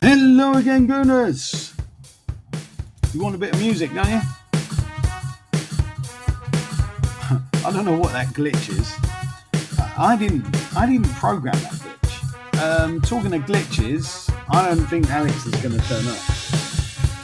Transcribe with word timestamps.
Hello 0.00 0.52
again, 0.54 0.86
Gooners. 0.86 1.74
You 3.12 3.20
want 3.20 3.34
a 3.34 3.38
bit 3.38 3.52
of 3.52 3.60
music, 3.60 3.92
don't 3.92 4.08
you? 4.08 4.20
I 7.66 7.72
don't 7.72 7.84
know 7.84 7.98
what 7.98 8.12
that 8.12 8.28
glitch 8.28 8.68
is. 8.68 8.94
I 9.98 10.16
didn't. 10.16 10.46
I 10.76 10.86
didn't 10.86 11.08
program 11.14 11.54
that 11.54 11.72
glitch. 11.72 12.62
Um, 12.62 13.00
talking 13.00 13.34
of 13.34 13.42
glitches, 13.42 14.32
I 14.48 14.68
don't 14.68 14.86
think 14.86 15.10
Alex 15.10 15.46
is 15.46 15.54
going 15.60 15.76
to 15.76 15.88
turn 15.88 16.06
up. 16.06 16.20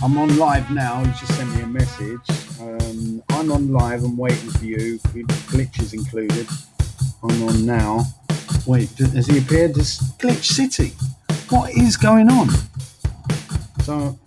I'm 0.03 0.19
on 0.19 0.37
live 0.37 0.69
now. 0.73 1.05
He 1.05 1.11
just 1.13 1.33
sent 1.37 1.55
me 1.55 1.63
a 1.63 1.67
message. 1.69 2.29
Um, 2.61 3.23
I'm 3.31 3.53
on 3.53 3.73
live. 3.73 4.03
I'm 4.03 4.17
waiting 4.17 4.51
for 4.51 4.65
you. 4.65 4.99
Glitches 4.99 5.95
included. 5.95 6.49
I'm 7.23 7.41
on 7.49 7.65
now. 7.65 8.05
Wait, 8.67 8.91
has 8.99 9.29
he 9.29 9.39
appeared? 9.39 9.75
This 9.77 10.03
glitch 10.15 10.45
city. 10.45 10.93
What 11.51 11.71
is 11.73 11.97
going 11.97 12.31
on? 12.31 12.49
So 13.85 14.19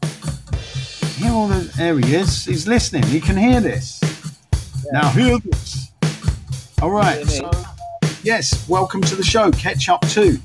here 1.16 1.32
all 1.32 1.48
the 1.48 1.62
there 1.78 1.98
he 1.98 2.14
is. 2.16 2.46
He's 2.46 2.68
listening. 2.68 3.02
He 3.04 3.20
can 3.20 3.36
hear 3.36 3.60
this. 3.60 4.00
Now 4.92 5.10
hear 5.10 5.40
this. 5.40 5.92
All 6.80 6.92
right. 6.92 7.26
So, 7.26 7.50
yes, 8.22 8.70
welcome 8.70 9.02
to 9.02 9.16
the 9.16 9.24
show. 9.24 9.50
Catch 9.52 9.90
up 9.90 10.08
two. 10.10 10.38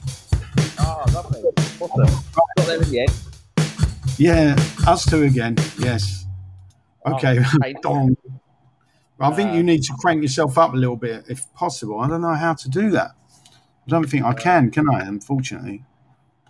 Oh, 0.79 1.05
lovely. 1.13 1.43
Awesome. 1.79 2.25
Got 2.33 2.67
there 2.67 2.83
in 2.83 2.91
the 2.91 3.01
end. 3.01 3.13
Yeah, 4.17 4.57
us 4.87 5.05
two 5.05 5.25
again. 5.25 5.57
Yes. 5.79 6.25
Okay. 7.07 7.41
Oh. 7.85 8.17
I 9.21 9.31
think 9.37 9.51
Uh, 9.51 9.55
you 9.55 9.63
need 9.63 9.83
to 9.85 9.93
crank 10.01 10.21
yourself 10.23 10.59
up 10.59 10.73
a 10.73 10.77
little 10.77 10.97
bit 10.97 11.25
if 11.29 11.53
possible. 11.55 12.01
I 12.01 12.09
don't 12.09 12.23
know 12.23 12.35
how 12.35 12.55
to 12.55 12.69
do 12.69 12.91
that. 12.91 13.13
I 13.53 13.89
don't 13.89 14.09
think 14.09 14.25
I 14.25 14.33
can, 14.33 14.71
can 14.71 14.89
I? 14.89 15.03
Unfortunately, 15.03 15.85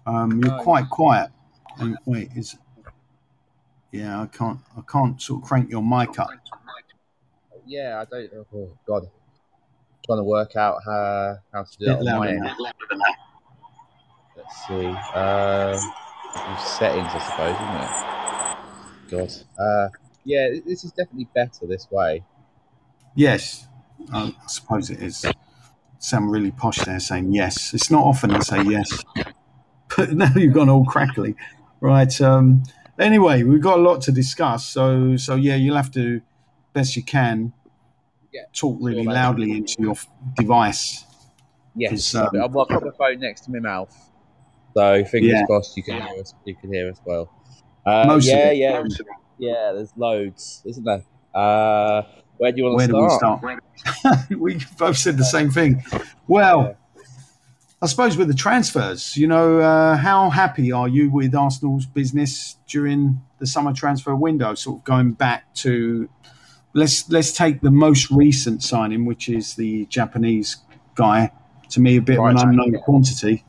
um, 0.06 0.42
you're 0.42 0.59
quite 0.61 0.89
quiet. 0.89 1.31
And 1.79 1.97
wait, 2.07 2.31
is 2.37 2.57
yeah, 3.92 4.23
I 4.23 4.27
can't. 4.27 4.59
I 4.77 4.81
can't 4.91 5.20
sort 5.20 5.42
of 5.42 5.48
crank 5.48 5.70
your 5.70 5.83
mic 5.83 6.19
up. 6.19 6.31
Yeah, 7.67 8.01
I 8.01 8.05
don't. 8.06 8.47
Oh 8.55 8.70
God, 8.87 9.09
trying 10.05 10.19
to 10.19 10.25
work 10.25 10.56
out 10.56 10.78
how 10.84 11.37
how 11.53 11.62
to 11.62 11.78
do 11.78 11.91
it. 11.91 12.09
on 12.09 12.19
my 12.19 12.28
end. 12.28 12.50
Let's 14.37 14.67
see. 14.67 14.87
Uh, 15.15 15.78
settings, 16.59 17.09
I 17.12 17.19
suppose, 17.28 17.56
isn't 19.11 19.28
it? 19.28 19.39
God. 19.59 19.62
Uh, 19.62 19.89
yeah, 20.25 20.48
this 20.67 20.84
is 20.84 20.93
definitely 20.93 21.28
better 21.34 21.67
this 21.67 21.91
way. 21.91 22.25
Yes, 23.15 23.67
I 24.12 24.34
suppose 24.47 24.89
it 24.91 25.03
is. 25.03 25.27
Sound 25.98 26.33
really 26.33 26.50
posh 26.50 26.78
there, 26.78 26.98
saying 26.98 27.33
yes. 27.33 27.75
It's 27.75 27.91
not 27.91 28.05
often 28.05 28.31
I 28.33 28.41
say 28.41 28.62
yes, 28.62 29.05
but 29.97 30.12
now 30.12 30.33
you've 30.34 30.55
gone 30.55 30.69
all 30.69 30.84
crackly, 30.84 31.37
right? 31.83 32.20
Um, 32.20 32.62
anyway, 32.98 33.42
we've 33.42 33.61
got 33.61 33.78
a 33.78 33.83
lot 33.83 34.00
to 34.02 34.12
discuss, 34.12 34.64
so 34.66 35.16
so 35.16 35.34
yeah, 35.34 35.56
you'll 35.56 35.77
have 35.77 35.91
to 35.92 36.22
best 36.72 36.97
you 36.97 37.02
can 37.02 37.52
Yeah, 38.33 38.42
talk 38.55 38.78
really 38.80 39.05
loudly 39.05 39.50
into 39.52 39.75
your 39.78 39.94
device. 40.36 41.05
Yes, 41.75 42.14
I've 42.14 42.28
um, 42.34 42.42
I've 42.42 42.53
got 42.53 42.69
the 42.69 42.92
phone 42.97 43.20
next 43.20 43.42
to 43.42 43.50
my 43.53 43.58
mouth, 43.58 43.94
so 44.75 45.05
fingers 45.05 45.33
Yeah. 45.33 45.47
crossed 45.47 45.77
you 45.77 45.83
can 45.83 46.00
hear 46.00 46.20
us. 46.20 46.34
You 46.44 46.55
can 46.55 46.72
hear 46.72 46.91
us 46.91 47.00
well. 47.05 47.30
Uh, 47.84 48.05
Most 48.06 48.28
of 48.28 48.34
yeah, 48.34 48.50
yeah, 48.53 48.84
yeah. 49.38 49.72
There's 49.75 49.92
loads, 49.97 50.62
isn't 50.64 50.84
there? 50.84 51.05
Uh, 51.34 52.03
where 52.36 52.53
do 52.53 52.58
you 52.58 52.64
want 52.64 52.80
to 52.80 52.86
do 52.88 52.97
we 53.03 53.08
start? 53.08 53.41
start? 53.41 54.28
we 54.38 54.58
both 54.78 54.97
said 54.97 55.16
the 55.16 55.25
same 55.25 55.50
thing. 55.50 55.83
Well, 56.28 56.62
Yeah. 56.62 56.75
I 57.83 57.86
suppose 57.86 58.16
with 58.16 58.28
the 58.28 58.34
transfers, 58.34 59.16
you 59.16 59.27
know, 59.27 59.58
uh, 59.58 59.97
how 59.97 60.30
happy 60.30 60.70
are 60.70 60.86
you 60.86 61.11
with 61.11 61.34
Arsenal's 61.34 61.84
business 61.84 62.56
during 62.69 63.20
the 63.41 63.47
summer 63.47 63.72
transfer 63.72 64.14
window? 64.14 64.55
Sort 64.55 64.78
of 64.78 64.84
going 64.84 65.12
back 65.12 65.52
to 65.56 66.08
let's 66.75 67.10
let's 67.10 67.32
take 67.32 67.60
the 67.60 67.72
most 67.72 68.09
recent 68.12 68.62
signing, 68.62 69.04
which 69.04 69.28
is 69.28 69.56
the 69.56 69.87
Japanese 69.87 70.59
guy. 70.94 71.32
To 71.71 71.81
me, 71.81 71.97
a 71.97 72.03
bit 72.03 72.19
of 72.21 72.25
an 72.26 72.37
Right. 72.37 72.47
unknown 72.47 72.75
quantity. 72.82 73.44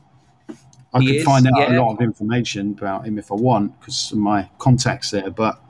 I 0.92 1.00
He 1.00 1.06
could 1.06 1.16
is, 1.16 1.24
find 1.24 1.46
out 1.46 1.70
a 1.70 1.80
lot 1.80 1.92
of 1.94 2.00
information 2.00 2.72
about 2.76 3.06
him 3.06 3.18
if 3.18 3.30
I 3.30 3.36
want 3.36 3.78
because 3.78 4.10
of 4.10 4.18
my 4.18 4.50
contacts 4.58 5.10
there, 5.12 5.30
but. 5.30 5.60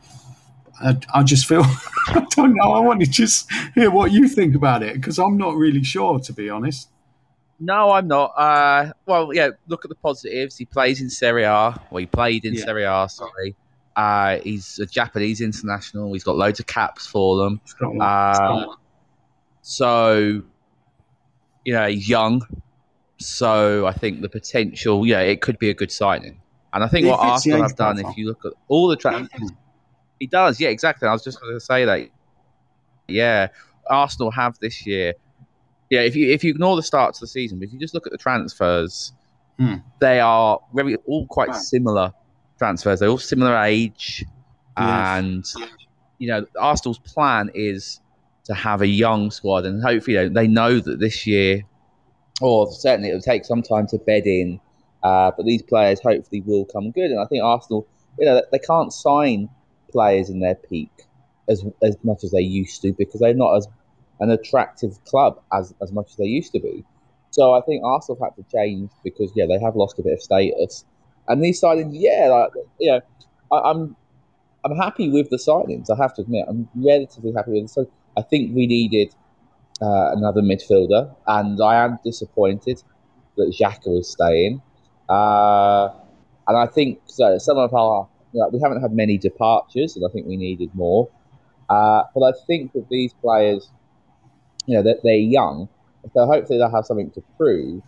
I, 0.82 0.96
I 1.14 1.22
just 1.22 1.46
feel 1.46 1.62
I 2.08 2.26
don't 2.30 2.52
know. 2.52 2.72
I 2.72 2.80
want 2.80 2.98
to 3.00 3.06
just 3.06 3.48
hear 3.76 3.92
what 3.92 4.10
you 4.10 4.26
think 4.26 4.56
about 4.56 4.82
it 4.82 4.94
because 4.96 5.20
I'm 5.20 5.36
not 5.36 5.54
really 5.54 5.84
sure, 5.84 6.18
to 6.18 6.32
be 6.32 6.50
honest. 6.50 6.88
No, 7.60 7.92
I'm 7.92 8.08
not. 8.08 8.32
Uh, 8.36 8.92
well, 9.06 9.32
yeah. 9.32 9.50
Look 9.68 9.84
at 9.84 9.88
the 9.88 9.94
positives. 9.94 10.56
He 10.56 10.64
plays 10.64 11.00
in 11.00 11.08
Serie 11.08 11.44
A. 11.44 11.80
Well, 11.90 12.00
he 12.00 12.06
played 12.06 12.44
in 12.44 12.54
Yeah. 12.54 12.64
Serie 12.64 12.84
A. 12.84 13.06
Sorry. 13.08 13.54
Uh, 13.96 14.38
he's 14.38 14.78
a 14.80 14.86
Japanese 14.86 15.40
international. 15.40 16.12
He's 16.12 16.24
got 16.24 16.36
loads 16.36 16.58
of 16.58 16.66
caps 16.66 17.06
for 17.06 17.36
them. 17.38 17.60
Uh, 18.00 18.66
so, 19.62 20.42
you 21.64 21.72
know, 21.72 21.86
he's 21.88 22.08
young. 22.08 22.42
So 23.18 23.86
I 23.86 23.92
think 23.92 24.20
the 24.20 24.28
potential, 24.28 25.06
yeah, 25.06 25.20
it 25.20 25.40
could 25.40 25.58
be 25.58 25.70
a 25.70 25.74
good 25.74 25.92
signing. 25.92 26.40
And 26.72 26.82
I 26.82 26.88
think 26.88 27.04
He 27.04 27.10
what 27.10 27.20
Arsenal 27.20 27.62
have 27.62 27.76
done, 27.76 28.00
if 28.00 28.16
you 28.16 28.26
look 28.26 28.44
at 28.44 28.52
all 28.66 28.88
the 28.88 28.96
transfers, 28.96 29.52
he 30.18 30.26
does. 30.26 30.58
Yeah, 30.60 30.70
exactly. 30.70 31.06
I 31.06 31.12
was 31.12 31.22
just 31.22 31.40
going 31.40 31.54
to 31.54 31.60
say 31.60 31.84
that. 31.84 32.08
Yeah, 33.06 33.48
Arsenal 33.88 34.32
have 34.32 34.58
this 34.58 34.84
year. 34.86 35.14
Yeah, 35.94 36.00
if 36.00 36.16
you 36.16 36.30
if 36.32 36.42
you 36.44 36.50
ignore 36.50 36.76
the 36.76 36.82
start 36.82 37.14
to 37.14 37.20
the 37.20 37.26
season, 37.26 37.58
but 37.58 37.66
if 37.68 37.72
you 37.72 37.78
just 37.78 37.94
look 37.94 38.06
at 38.06 38.12
the 38.12 38.18
transfers, 38.18 39.12
Hmm. 39.58 39.74
they 40.00 40.18
are 40.18 40.58
very 40.74 40.96
all 41.06 41.26
quite 41.28 41.54
similar 41.54 42.12
transfers. 42.58 42.98
They're 43.00 43.08
all 43.08 43.18
similar 43.18 43.56
age, 43.56 44.24
Yes. 44.76 45.18
and 45.18 45.44
you 46.18 46.28
know 46.28 46.44
Arsenal's 46.58 46.98
plan 46.98 47.50
is 47.54 48.00
to 48.46 48.54
have 48.54 48.82
a 48.82 48.86
young 48.88 49.30
squad, 49.30 49.64
and 49.64 49.82
hopefully 49.82 50.16
you 50.16 50.22
know, 50.24 50.28
they 50.40 50.48
know 50.48 50.80
that 50.80 50.98
this 50.98 51.26
year, 51.26 51.62
or 52.40 52.70
certainly 52.72 53.10
it'll 53.10 53.20
take 53.20 53.44
some 53.44 53.62
time 53.62 53.86
to 53.88 53.98
bed 53.98 54.26
in. 54.26 54.60
Uh, 55.04 55.30
but 55.36 55.44
these 55.46 55.62
players 55.62 56.00
hopefully 56.00 56.40
will 56.40 56.64
come 56.64 56.90
good, 56.90 57.10
and 57.12 57.20
I 57.20 57.26
think 57.26 57.42
Arsenal, 57.44 57.86
you 58.18 58.26
know, 58.26 58.42
they 58.50 58.58
can't 58.58 58.92
sign 58.92 59.48
players 59.92 60.30
in 60.30 60.40
their 60.40 60.56
peak 60.56 60.90
as 61.48 61.62
as 61.82 61.96
much 62.02 62.24
as 62.24 62.30
they 62.32 62.40
used 62.40 62.82
to 62.82 62.92
because 62.92 63.20
they're 63.20 63.34
not 63.34 63.54
as 63.54 63.68
an 64.20 64.30
attractive 64.30 65.02
club 65.04 65.40
as 65.52 65.74
as 65.82 65.92
much 65.92 66.10
as 66.10 66.16
they 66.16 66.24
used 66.24 66.52
to 66.52 66.60
be. 66.60 66.84
So 67.30 67.52
I 67.52 67.60
think 67.62 67.82
Arsenal 67.84 68.18
have 68.20 68.34
had 68.36 68.44
to 68.44 68.50
change 68.50 68.90
because 69.02 69.32
yeah, 69.34 69.46
they 69.46 69.58
have 69.58 69.76
lost 69.76 69.98
a 69.98 70.02
bit 70.02 70.12
of 70.12 70.22
status. 70.22 70.84
And 71.26 71.42
these 71.42 71.60
signings, 71.60 71.90
yeah, 71.92 72.28
like 72.28 72.50
you 72.78 72.92
know, 72.92 73.00
I, 73.52 73.70
I'm 73.70 73.96
I'm 74.64 74.76
happy 74.76 75.10
with 75.10 75.30
the 75.30 75.36
signings. 75.36 75.90
I 75.90 76.00
have 76.00 76.14
to 76.14 76.22
admit, 76.22 76.46
I'm 76.48 76.68
relatively 76.74 77.32
happy 77.32 77.52
with 77.52 77.60
them. 77.60 77.68
So 77.68 77.90
I 78.16 78.22
think 78.22 78.54
we 78.54 78.66
needed 78.66 79.14
uh, 79.82 80.12
another 80.12 80.40
midfielder, 80.42 81.14
and 81.26 81.60
I 81.60 81.84
am 81.84 81.98
disappointed 82.04 82.82
that 83.36 83.54
Xhaka 83.60 83.98
is 83.98 84.10
staying. 84.10 84.62
Uh, 85.08 85.88
and 86.46 86.56
I 86.56 86.66
think 86.66 87.00
so. 87.06 87.38
Some 87.38 87.58
of 87.58 87.74
our 87.74 88.08
you 88.32 88.40
know, 88.40 88.48
we 88.48 88.60
haven't 88.60 88.80
had 88.80 88.92
many 88.92 89.18
departures, 89.18 89.96
and 89.96 90.04
I 90.04 90.12
think 90.12 90.26
we 90.26 90.36
needed 90.36 90.70
more. 90.74 91.08
Uh, 91.68 92.02
but 92.14 92.22
I 92.22 92.32
think 92.46 92.72
that 92.72 92.88
these 92.88 93.12
players, 93.14 93.70
you 94.66 94.76
know, 94.76 94.82
that 94.82 95.00
they're 95.02 95.14
young, 95.14 95.68
so 96.12 96.26
hopefully 96.26 96.58
they'll 96.58 96.70
have 96.70 96.86
something 96.86 97.10
to 97.12 97.22
prove. 97.36 97.82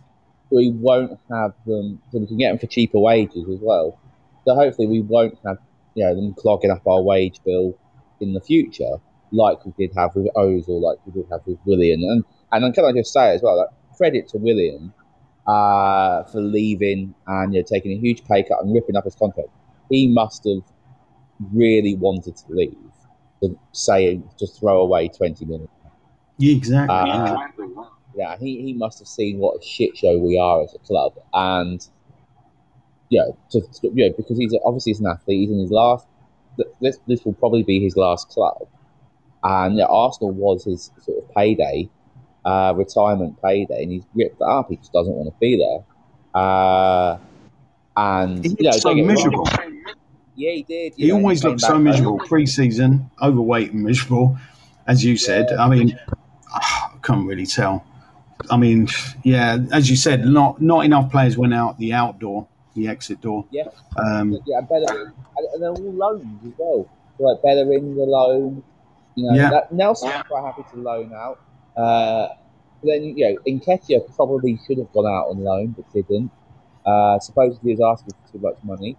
We 0.49 0.71
won't 0.71 1.19
have 1.29 1.53
them, 1.65 2.01
so 2.11 2.19
we 2.19 2.27
can 2.27 2.37
get 2.37 2.49
them 2.49 2.59
for 2.59 2.67
cheaper 2.67 2.99
wages 2.99 3.47
as 3.49 3.59
well. 3.61 3.99
So 4.45 4.55
hopefully 4.55 4.87
we 4.87 5.01
won't 5.01 5.37
have, 5.45 5.57
you 5.95 6.05
know, 6.05 6.15
them 6.15 6.33
clogging 6.33 6.71
up 6.71 6.87
our 6.87 7.01
wage 7.01 7.41
bill 7.43 7.77
in 8.21 8.33
the 8.33 8.41
future, 8.41 8.97
like 9.31 9.65
we 9.65 9.73
did 9.77 9.95
have 9.95 10.15
with 10.15 10.27
Ozil, 10.35 10.81
like 10.81 10.97
we 11.05 11.11
did 11.11 11.29
have 11.31 11.41
with 11.45 11.59
Willian. 11.65 12.01
And 12.03 12.23
and 12.51 12.63
then 12.63 12.71
can 12.73 12.85
I 12.85 12.93
just 12.93 13.11
say 13.11 13.33
as 13.33 13.41
well, 13.41 13.57
that 13.57 13.73
credit 13.97 14.27
to 14.29 14.37
Willian 14.37 14.93
uh, 15.47 16.23
for 16.23 16.41
leaving 16.41 17.13
and 17.27 17.53
you 17.53 17.59
know 17.61 17.65
taking 17.67 17.91
a 17.91 17.97
huge 17.97 18.23
pay 18.25 18.43
cut 18.43 18.61
and 18.61 18.73
ripping 18.73 18.95
up 18.95 19.03
his 19.03 19.15
contract. 19.15 19.49
He 19.89 20.07
must 20.07 20.43
have 20.45 20.63
really 21.53 21.95
wanted 21.95 22.35
to 22.37 22.45
leave, 22.49 22.77
to 23.41 23.57
say 23.71 24.21
to 24.37 24.47
throw 24.47 24.81
away 24.81 25.07
twenty 25.09 25.45
million. 25.45 25.69
Yeah, 26.37 26.55
exactly. 26.55 26.95
Uh, 26.95 27.05
yeah. 27.05 27.47
Yeah, 28.15 28.37
he, 28.37 28.61
he 28.63 28.73
must 28.73 28.97
have 28.99 29.07
seen 29.07 29.37
what 29.37 29.61
a 29.61 29.65
shit 29.65 29.95
show 29.95 30.17
we 30.17 30.39
are 30.39 30.63
as 30.63 30.73
a 30.73 30.79
club, 30.79 31.13
and 31.33 31.85
yeah, 33.09 33.25
to, 33.51 33.61
to- 33.61 33.91
yeah, 33.93 34.09
because 34.17 34.39
he's 34.39 34.55
obviously 34.65 34.91
he's 34.91 34.99
an 34.99 35.05
athlete. 35.07 35.41
He's 35.41 35.51
in 35.51 35.59
his 35.59 35.69
last. 35.71 36.07
This 36.81 36.97
this 37.07 37.23
will 37.23 37.33
probably 37.33 37.61
be 37.61 37.79
his 37.79 37.95
last 37.95 38.29
club, 38.29 38.67
and 39.43 39.77
yeah, 39.77 39.85
Arsenal 39.85 40.31
was 40.31 40.63
his 40.63 40.89
sort 41.05 41.23
of 41.23 41.35
payday, 41.35 41.89
uh, 42.43 42.73
retirement 42.75 43.39
payday, 43.43 43.83
and 43.83 43.91
he's 43.91 44.03
ripped 44.15 44.39
that 44.39 44.45
up. 44.45 44.69
He 44.69 44.77
just 44.77 44.93
doesn't 44.93 45.13
want 45.13 45.29
to 45.29 45.35
be 45.39 45.57
there. 45.57 46.41
Uh, 46.41 47.17
and 47.95 48.43
He 48.43 48.49
you 48.49 48.55
know, 48.63 48.71
so 48.71 48.89
don't 48.89 48.95
get 48.97 49.05
me 49.05 49.13
wrong. 49.13 49.15
miserable. 49.15 49.49
Yeah, 50.35 50.51
he 50.51 50.63
did. 50.63 50.93
He 50.97 51.07
know, 51.09 51.15
always 51.17 51.41
came 51.41 51.51
looked 51.51 51.61
so 51.61 51.77
miserable 51.77 52.19
pre-season, 52.19 53.11
overweight 53.21 53.73
and 53.73 53.83
miserable, 53.83 54.37
as 54.87 55.03
you 55.05 55.17
said. 55.17 55.51
I 55.51 55.67
mean, 55.69 55.99
can't 57.07 57.25
really 57.25 57.45
tell. 57.45 57.85
I 58.51 58.57
mean, 58.57 58.87
yeah, 59.23 59.57
as 59.71 59.89
you 59.89 59.95
said, 59.95 60.25
not 60.25 60.61
not 60.61 60.85
enough 60.85 61.11
players 61.11 61.37
went 61.37 61.53
out 61.53 61.77
the 61.79 61.93
outdoor. 61.93 62.47
the 62.75 62.87
exit 62.87 63.19
door. 63.21 63.43
Yeah. 63.49 63.63
Um, 63.97 64.37
yeah, 64.45 64.59
and 64.59 64.69
Bellerin, 64.69 65.11
and, 65.37 65.61
they're 65.63 65.71
all 65.71 65.93
loans 65.93 66.39
as 66.45 66.53
well. 66.59 66.87
Like 67.17 67.41
Bellerin's 67.41 67.95
the 67.97 68.03
loan. 68.03 68.63
You 69.15 69.25
know, 69.25 69.35
Yeah. 69.35 69.49
that, 69.49 69.71
Nelson's 69.71 70.21
quite 70.29 70.43
happy 70.45 70.63
to 70.73 70.77
loan 70.79 71.11
out. 71.11 71.39
Uh, 71.75 72.27
then 72.83 73.03
you 73.17 73.25
know, 73.25 73.35
Nketiah 73.47 74.15
probably 74.15 74.59
should 74.67 74.77
have 74.77 74.91
gone 74.93 75.07
out 75.07 75.29
on 75.31 75.43
loan, 75.43 75.73
but 75.75 75.91
didn't. 75.91 76.29
Uh, 76.85 77.17
supposedly 77.19 77.71
he 77.71 77.75
was 77.77 77.99
asking 77.99 78.13
for 78.21 78.33
too 78.33 78.39
much 78.47 78.57
money. 78.63 78.95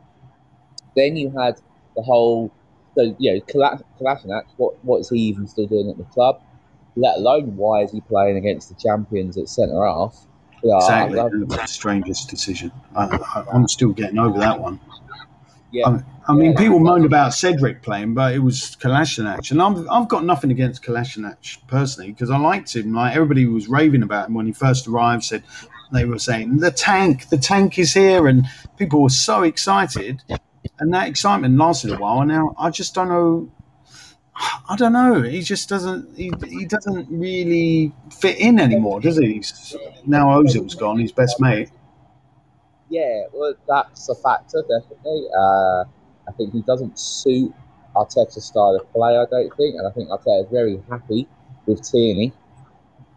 Then 0.96 1.16
you 1.16 1.30
had 1.30 1.60
the 1.94 2.02
whole, 2.02 2.50
so 2.96 3.14
you 3.18 3.34
know, 3.34 3.40
Kala- 3.42 3.80
Kolasinac. 4.00 4.42
What 4.56 4.84
what 4.84 4.98
is 5.02 5.08
he 5.10 5.20
even 5.20 5.46
still 5.46 5.68
doing 5.68 5.88
at 5.88 5.98
the 5.98 6.04
club? 6.04 6.42
Let 6.98 7.16
alone 7.18 7.56
why 7.56 7.82
is 7.82 7.92
he 7.92 8.00
playing 8.00 8.36
against 8.36 8.68
the 8.68 8.74
champions 8.74 9.38
at 9.38 9.48
centre 9.48 9.84
half? 9.86 10.16
Yeah, 10.62 10.76
exactly. 10.78 11.18
I- 11.20 11.26
I- 11.26 11.28
the 11.30 11.66
strangest 11.66 12.28
decision. 12.28 12.72
I, 12.96 13.04
I, 13.06 13.44
I'm 13.52 13.68
still 13.68 13.90
getting 13.92 14.18
over 14.18 14.38
that 14.40 14.58
one. 14.60 14.80
yeah, 15.70 16.00
I 16.26 16.32
mean, 16.34 16.52
Yeah. 16.52 16.58
people 16.58 16.80
moaned 16.80 17.04
about 17.04 17.34
Cedric 17.34 17.82
playing, 17.82 18.14
but 18.14 18.34
it 18.34 18.40
was 18.40 18.76
Kolasinac, 18.80 19.50
and 19.52 19.62
I've, 19.62 19.86
I've 19.90 20.08
got 20.08 20.24
nothing 20.24 20.50
against 20.50 20.82
Kolasinac 20.82 21.58
personally 21.68 22.10
because 22.12 22.30
I 22.30 22.38
liked 22.38 22.74
him. 22.74 22.92
Like 22.94 23.14
everybody 23.14 23.46
was 23.46 23.68
raving 23.68 24.02
about 24.02 24.28
him 24.28 24.34
when 24.34 24.46
he 24.46 24.52
first 24.52 24.88
arrived. 24.88 25.24
Said 25.24 25.42
they 25.92 26.04
were 26.04 26.18
saying 26.18 26.58
the 26.58 26.70
tank, 26.70 27.28
the 27.28 27.38
tank 27.38 27.78
is 27.78 27.94
here, 27.94 28.26
and 28.26 28.46
people 28.76 29.02
were 29.02 29.08
so 29.10 29.42
excited, 29.42 30.22
and 30.80 30.92
that 30.92 31.06
excitement 31.08 31.56
lasted 31.56 31.92
a 31.92 31.96
while. 31.96 32.20
And 32.22 32.28
now 32.30 32.54
I 32.58 32.70
just 32.70 32.94
don't 32.94 33.08
know. 33.08 33.50
I 34.40 34.76
don't 34.76 34.92
know. 34.92 35.22
He 35.22 35.40
just 35.40 35.68
doesn't. 35.68 36.16
He, 36.16 36.30
he 36.46 36.64
doesn't 36.64 37.08
really 37.10 37.92
fit 38.10 38.38
in 38.38 38.60
anymore, 38.60 39.00
does 39.00 39.18
he? 39.18 39.34
He's, 39.34 39.76
now 40.06 40.28
Ozil's 40.28 40.74
gone, 40.74 40.98
his 40.98 41.10
best 41.10 41.40
mate. 41.40 41.70
Yeah, 42.88 43.24
well, 43.32 43.54
that's 43.66 44.08
a 44.08 44.14
factor, 44.14 44.62
definitely. 44.62 45.26
Uh, 45.36 45.84
I 46.28 46.32
think 46.36 46.52
he 46.52 46.62
doesn't 46.62 46.98
suit 46.98 47.52
Arteta's 47.96 48.44
style 48.44 48.76
of 48.76 48.90
play, 48.92 49.16
I 49.16 49.26
don't 49.30 49.54
think. 49.56 49.76
And 49.76 49.86
I 49.86 49.90
think 49.90 50.08
Arteta 50.08 50.44
is 50.44 50.50
very 50.50 50.80
happy 50.88 51.26
with 51.66 51.82
Tierney. 51.82 52.32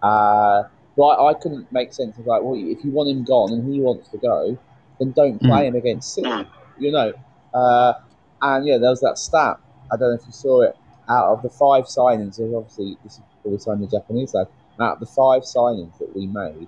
Uh, 0.01 0.63
but 0.97 1.03
I, 1.03 1.31
I 1.31 1.33
couldn't 1.35 1.71
make 1.71 1.93
sense 1.93 2.17
of, 2.17 2.25
like, 2.25 2.41
well, 2.41 2.55
if 2.55 2.83
you 2.83 2.91
want 2.91 3.09
him 3.09 3.23
gone 3.23 3.53
and 3.53 3.73
he 3.73 3.79
wants 3.79 4.09
to 4.09 4.17
go, 4.17 4.57
then 4.99 5.11
don't 5.11 5.39
play 5.39 5.67
him 5.67 5.75
against 5.75 6.15
City, 6.15 6.45
you 6.79 6.91
know. 6.91 7.13
Uh, 7.53 7.93
and, 8.41 8.65
yeah, 8.65 8.77
there 8.77 8.89
was 8.89 9.01
that 9.01 9.17
stat. 9.17 9.57
I 9.91 9.97
don't 9.97 10.09
know 10.09 10.19
if 10.19 10.25
you 10.25 10.33
saw 10.33 10.61
it. 10.61 10.75
Out 11.11 11.27
of 11.33 11.41
the 11.41 11.49
five 11.49 11.85
signings, 11.85 12.39
obviously, 12.39 12.97
this 13.03 13.13
is 13.13 13.19
before 13.19 13.51
we 13.51 13.57
signed 13.57 13.83
the 13.83 13.87
Japanese 13.87 14.33
lad, 14.33 14.47
out 14.79 14.93
of 14.93 14.99
the 15.01 15.05
five 15.05 15.43
signings 15.43 15.97
that 15.99 16.15
we 16.15 16.25
made, 16.25 16.67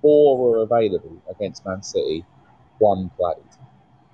four 0.00 0.38
were 0.38 0.62
available 0.62 1.20
against 1.28 1.66
Man 1.66 1.82
City 1.82 2.24
one 2.78 3.10
played. 3.16 3.36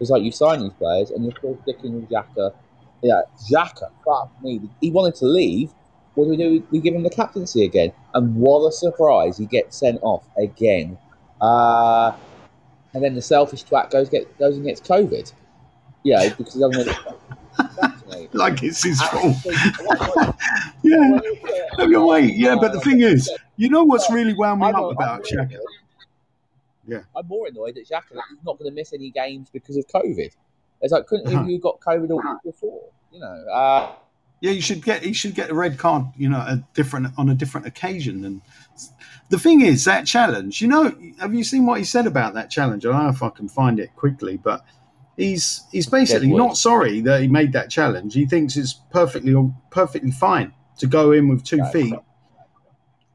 It's 0.01 0.11
like 0.11 0.23
you 0.23 0.33
sign 0.33 0.61
these 0.61 0.73
players 0.73 1.11
and 1.11 1.25
you're 1.25 1.35
still 1.39 1.59
sticking 1.63 1.95
with 1.95 2.11
Xhaka. 2.11 2.55
Yeah, 3.03 3.23
Xhaka, 3.51 3.91
fuck 4.05 4.31
me. 4.43 4.61
He 4.81 4.91
wanted 4.91 5.15
to 5.17 5.27
leave. 5.27 5.71
What 6.15 6.25
do 6.25 6.31
we 6.31 6.37
do? 6.37 6.67
We 6.71 6.81
give 6.81 6.95
him 6.95 7.03
the 7.03 7.11
captaincy 7.11 7.65
again. 7.65 7.93
And 8.15 8.37
what 8.37 8.67
a 8.67 8.73
surprise. 8.73 9.39
He 9.39 9.47
gets 9.47 9.79
sent 9.79 10.01
off 10.03 10.25
again. 10.39 10.99
Uh, 11.41 12.13
and 12.95 13.05
then 13.05 13.15
the 13.15 13.23
selfish 13.23 13.65
twat 13.65 13.91
goes 13.91 14.09
get 14.09 14.39
goes 14.39 14.57
and 14.57 14.65
gets 14.65 14.81
COVID. 14.81 15.33
Yeah, 16.07 16.29
because 16.37 16.55
he 16.55 16.61
doesn't 16.61 16.87
want 16.87 16.99
to. 17.59 18.29
Like 18.33 18.63
it's 18.63 18.83
his 18.85 19.01
fault. 19.03 19.37
Yeah. 20.83 21.19
No, 21.79 21.87
you're 21.87 22.07
right. 22.09 22.33
Yeah, 22.33 22.55
but 22.61 22.73
the 22.73 22.81
thing 22.81 23.01
is, 23.01 23.29
you 23.57 23.69
know 23.69 23.83
what's 23.83 24.09
really 24.13 24.35
wound 24.35 24.61
me 24.61 24.69
I'm 24.69 24.77
up 24.77 24.93
about 24.93 25.27
I'm 25.33 25.37
more 25.37 25.43
annoyed- 25.47 25.61
Yeah. 26.87 27.01
I'm 27.17 27.27
more 27.27 27.47
annoyed 27.49 27.75
that 27.75 27.89
Xhaka 27.89 28.13
is 28.13 28.21
not 28.45 28.57
going 28.59 28.71
to 28.71 28.75
miss 28.75 28.93
any 28.93 29.11
games 29.11 29.49
because 29.53 29.77
of 29.77 29.87
COVID. 29.89 30.31
It's 30.83 30.93
like, 30.93 31.07
couldn't 31.09 31.27
Uh-huh. 31.35 31.45
you 31.49 31.59
got 31.59 31.81
COVID 31.81 32.11
all 32.11 32.39
before? 32.45 32.83
You 33.11 33.19
know, 33.19 33.45
uh, 33.53 33.93
Yeah, 34.41 34.53
you 34.53 34.61
should 34.61 34.85
get 34.85 35.03
he 35.03 35.13
should 35.13 35.35
get 35.35 35.51
a 35.51 35.55
red 35.55 35.77
card, 35.77 36.05
you 36.17 36.29
know, 36.29 36.39
a 36.39 36.63
different 36.75 37.09
on 37.19 37.31
a 37.31 37.35
different 37.35 37.67
occasion. 37.67 38.25
And 38.25 38.43
the 39.31 39.39
thing 39.41 39.63
is, 39.63 39.85
that 39.87 40.07
challenge, 40.07 40.61
you 40.63 40.69
know, 40.69 40.95
have 41.19 41.35
you 41.35 41.43
seen 41.43 41.67
what 41.67 41.79
he 41.79 41.85
said 41.85 42.07
about 42.07 42.35
that 42.35 42.49
challenge? 42.51 42.87
I 42.87 42.93
don't 42.93 43.03
know 43.03 43.09
if 43.09 43.23
I 43.25 43.31
can 43.31 43.49
find 43.49 43.81
it 43.81 43.91
quickly, 43.97 44.37
but 44.37 44.65
he's 45.17 45.65
he's 45.73 45.87
basically 45.89 46.29
Deadwood. 46.29 46.39
not 46.47 46.57
sorry 46.57 47.01
that 47.03 47.21
he 47.23 47.29
made 47.29 47.53
that 47.53 47.71
challenge. 47.71 48.15
He 48.15 48.27
thinks 48.27 48.57
it's 48.57 48.75
perfectly 48.91 49.35
perfectly 49.71 50.11
fine 50.11 50.53
to 50.79 50.87
go 50.87 51.13
in 51.13 51.29
with 51.29 51.45
two 51.45 51.59
Right. 51.59 51.73
feet 51.73 51.95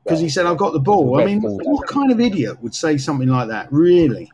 because 0.04 0.20
he 0.20 0.30
said, 0.30 0.46
"I've 0.46 0.58
got 0.58 0.74
the 0.74 0.80
ball." 0.80 1.20
I 1.20 1.26
mean, 1.26 1.42
what 1.42 1.88
kind 1.88 2.12
of 2.12 2.20
idiot 2.20 2.62
would 2.62 2.74
say 2.76 2.98
something 2.98 3.28
like 3.30 3.48
that? 3.50 3.72
Really? 3.72 4.32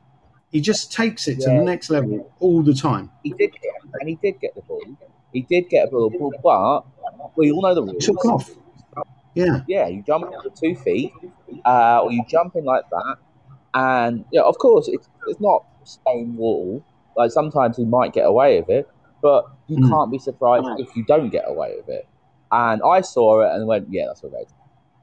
He 0.51 0.61
just 0.61 0.93
takes 0.93 1.27
it 1.27 1.41
to 1.41 1.49
the 1.49 1.61
next 1.63 1.89
level 1.89 2.31
all 2.39 2.63
the 2.63 2.73
time. 2.73 3.11
he 3.23 3.31
did, 3.31 3.51
get, 3.51 3.61
and 3.99 4.07
he 4.09 4.15
did 4.21 4.39
get 4.39 4.55
the 4.55 4.61
ball. 4.61 4.81
He 5.33 5.41
did 5.41 5.67
get 5.69 5.87
a 5.87 5.91
ball, 5.91 6.33
but 6.41 6.85
we 7.35 7.51
all 7.51 7.61
know 7.61 7.75
the 7.75 7.83
rules. 7.83 8.05
Took 8.05 8.23
off. 8.25 8.49
Yeah. 9.35 9.61
Yeah, 9.67 9.87
you 9.87 10.01
jump 10.03 10.25
with 10.43 10.55
two 10.59 10.73
feet, 10.75 11.11
uh, 11.65 11.99
or 12.01 12.11
you 12.11 12.23
jump 12.27 12.55
in 12.55 12.63
like 12.63 12.89
that, 12.89 13.17
and 13.73 14.25
yeah, 14.31 14.41
of 14.41 14.57
course, 14.57 14.87
it's 14.87 15.07
it's 15.27 15.39
not 15.41 15.65
stone 15.83 16.35
wall. 16.37 16.81
Like 17.17 17.31
sometimes 17.31 17.77
he 17.77 17.85
might 17.85 18.13
get 18.13 18.25
away 18.25 18.59
with 18.61 18.69
it, 18.69 18.87
but 19.21 19.45
you 19.67 19.77
Mm. 19.77 19.89
can't 19.89 20.11
be 20.11 20.19
surprised 20.19 20.65
if 20.77 20.95
you 20.95 21.03
don't 21.05 21.29
get 21.29 21.45
away 21.47 21.75
with 21.77 21.89
it. 21.89 22.07
And 22.51 22.81
I 22.83 23.01
saw 23.01 23.41
it 23.41 23.53
and 23.53 23.67
went, 23.67 23.87
yeah, 23.89 24.05
that's 24.07 24.23
all 24.23 24.29
right. 24.29 24.47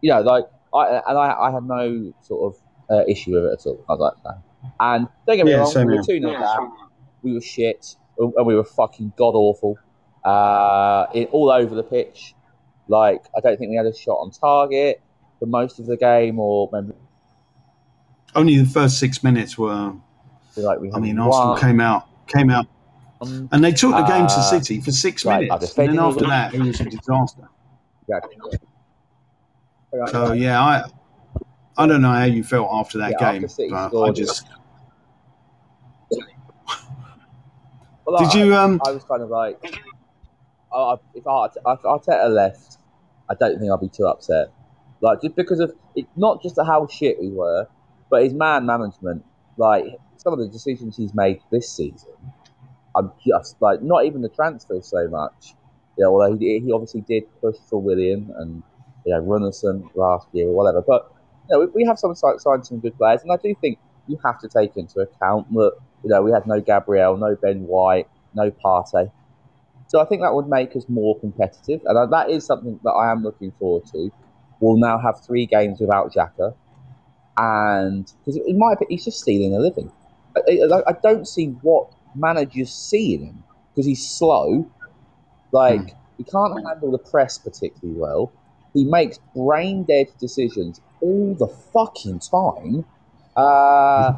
You 0.00 0.12
know, 0.12 0.20
like 0.22 0.44
I 0.74 1.02
and 1.06 1.18
I, 1.18 1.34
I 1.48 1.50
had 1.50 1.64
no 1.64 2.12
sort 2.22 2.54
of 2.54 2.60
uh, 2.96 3.04
issue 3.08 3.34
with 3.34 3.44
it 3.44 3.52
at 3.60 3.66
all. 3.66 3.84
I 3.88 3.92
was 3.92 4.00
like, 4.00 4.14
no. 4.24 4.42
And 4.80 5.08
don't 5.26 5.36
get 5.36 5.46
me 5.46 5.52
Yeah, 5.52 5.58
wrong, 5.58 5.72
same 5.72 5.86
we 5.88 5.94
were 5.96 6.02
here. 6.02 6.20
two 6.20 6.20
0 6.20 6.32
down. 6.40 6.72
We 7.22 7.32
were 7.34 7.40
shit, 7.40 7.96
and 8.18 8.46
we 8.46 8.54
were 8.54 8.64
fucking 8.64 9.12
god 9.16 9.34
awful. 9.34 9.76
Uh, 10.24 11.06
it, 11.14 11.28
all 11.32 11.50
over 11.50 11.74
the 11.74 11.82
pitch. 11.82 12.34
Like 12.88 13.22
I 13.36 13.40
don't 13.40 13.58
think 13.58 13.70
we 13.70 13.76
had 13.76 13.86
a 13.86 13.94
shot 13.96 14.14
on 14.16 14.30
target 14.30 15.02
for 15.38 15.46
most 15.46 15.80
of 15.80 15.86
the 15.86 15.96
game, 15.96 16.38
or 16.38 16.68
maybe 16.72 16.92
Only 18.34 18.58
the 18.58 18.64
first 18.68 18.98
six 18.98 19.22
minutes 19.22 19.56
were. 19.58 19.94
Like 20.62 20.80
we. 20.80 20.92
I 20.92 20.98
mean, 20.98 21.18
Arsenal 21.18 21.50
one, 21.52 21.60
came 21.60 21.80
out 21.80 22.08
came 22.26 22.50
out 22.50 22.66
and 23.20 23.64
they 23.64 23.72
took 23.72 23.90
the 23.92 24.02
game 24.02 24.26
to 24.26 24.32
Uh, 24.34 24.42
City 24.42 24.80
for 24.80 24.92
six 24.92 25.24
right, 25.24 25.48
minutes, 25.48 25.76
and 25.78 25.88
then 25.88 25.98
after 25.98 26.26
that, 26.26 26.54
it 26.54 26.60
was 26.60 26.80
a 26.80 26.84
disaster. 26.84 27.48
Exactly. 28.08 28.36
So 30.10 30.32
yeah, 30.32 30.60
I 30.60 30.84
I 31.76 31.86
don't 31.86 32.02
know 32.02 32.10
how 32.12 32.24
you 32.24 32.44
felt 32.44 32.68
after 32.72 32.98
that 32.98 33.12
Yeah, 33.12 33.28
after 33.28 33.40
game, 33.40 33.48
City 33.48 33.70
but 33.70 33.96
I 34.02 34.10
just 34.10 34.46
Well, 38.06 38.18
did 38.18 38.34
I- 38.34 38.38
you 38.44 38.54
um 38.54 38.80
I 38.84 38.90
was 38.92 39.04
kind 39.04 39.22
of 39.22 39.30
like, 39.30 39.58
I, 40.72 40.96
if 41.14 41.26
Art- 41.26 41.56
if 41.56 41.62
Arteta 41.82 42.28
left, 42.28 42.78
I 43.30 43.34
don't 43.34 43.58
think 43.58 43.72
I'd 43.72 43.80
be 43.80 43.88
too 43.88 44.06
upset. 44.06 44.48
Like 45.00 45.22
just 45.22 45.36
because 45.36 45.60
of 45.60 45.72
it, 45.96 46.06
not 46.16 46.42
just 46.42 46.56
how 46.64 46.86
shit 46.86 47.18
we 47.20 47.30
were, 47.30 47.66
but 48.10 48.22
his 48.24 48.34
man 48.34 48.66
management. 48.66 49.24
Like 49.56 49.84
some 50.24 50.32
of 50.32 50.38
the 50.38 50.48
decisions 50.48 50.96
he's 50.96 51.14
made 51.14 51.40
this 51.52 51.70
season, 51.70 52.10
I'm 52.96 53.12
just 53.24 53.60
like 53.60 53.82
not 53.82 54.06
even 54.06 54.22
the 54.22 54.30
transfers 54.30 54.86
so 54.86 55.06
much. 55.08 55.54
Yeah, 55.98 56.06
although 56.06 56.36
he, 56.36 56.60
he 56.60 56.72
obviously 56.72 57.02
did 57.02 57.24
push 57.40 57.56
for 57.68 57.80
Willian 57.80 58.32
and 58.38 58.62
you 59.04 59.14
know 59.14 59.22
Runarsson 59.22 59.88
last 59.94 60.26
year 60.32 60.48
or 60.48 60.54
whatever, 60.54 60.82
but 60.82 61.12
you 61.50 61.58
know, 61.58 61.70
we, 61.74 61.84
have 61.84 61.98
some 61.98 62.14
signed 62.14 62.66
some 62.66 62.80
good 62.80 62.96
players, 62.96 63.22
and 63.22 63.30
I 63.30 63.36
do 63.36 63.54
think 63.60 63.78
you 64.08 64.18
have 64.24 64.40
to 64.40 64.48
take 64.48 64.76
into 64.76 65.00
account 65.00 65.52
that 65.52 65.72
you 66.02 66.10
know 66.10 66.22
we 66.22 66.32
had 66.32 66.46
no 66.46 66.60
Gabriel, 66.60 67.16
no 67.16 67.36
Ben 67.36 67.66
White, 67.66 68.08
no 68.34 68.50
Partey. 68.50 69.10
So 69.88 70.00
I 70.00 70.06
think 70.06 70.22
that 70.22 70.34
would 70.34 70.48
make 70.48 70.74
us 70.74 70.86
more 70.88 71.18
competitive, 71.20 71.82
and 71.84 72.12
that 72.12 72.30
is 72.30 72.46
something 72.46 72.80
that 72.82 72.90
I 72.90 73.12
am 73.12 73.22
looking 73.22 73.52
forward 73.58 73.84
to. 73.92 74.10
We'll 74.60 74.78
now 74.78 74.98
have 74.98 75.24
three 75.24 75.46
games 75.46 75.80
without 75.80 76.12
Xhaka, 76.12 76.54
and 77.36 78.10
because 78.24 78.40
in 78.46 78.58
my 78.58 78.72
opinion, 78.72 78.90
he's 78.90 79.04
just 79.04 79.20
stealing 79.20 79.54
a 79.54 79.58
living. 79.58 79.92
I, 80.36 80.82
I, 80.88 80.92
don't 81.02 81.26
see 81.28 81.46
what 81.62 81.92
managers 82.14 82.72
see 82.72 83.14
in 83.14 83.26
him 83.26 83.44
because 83.70 83.86
he's 83.86 84.08
slow. 84.08 84.68
Like 85.52 85.94
he 86.16 86.24
can't 86.24 86.66
handle 86.66 86.90
the 86.90 86.98
press 86.98 87.38
particularly 87.38 87.98
well. 87.98 88.32
He 88.72 88.84
makes 88.84 89.18
brain 89.36 89.84
dead 89.84 90.08
decisions 90.18 90.80
all 91.00 91.34
the 91.34 91.46
fucking 91.46 92.18
time, 92.18 92.84
uh, 93.36 94.14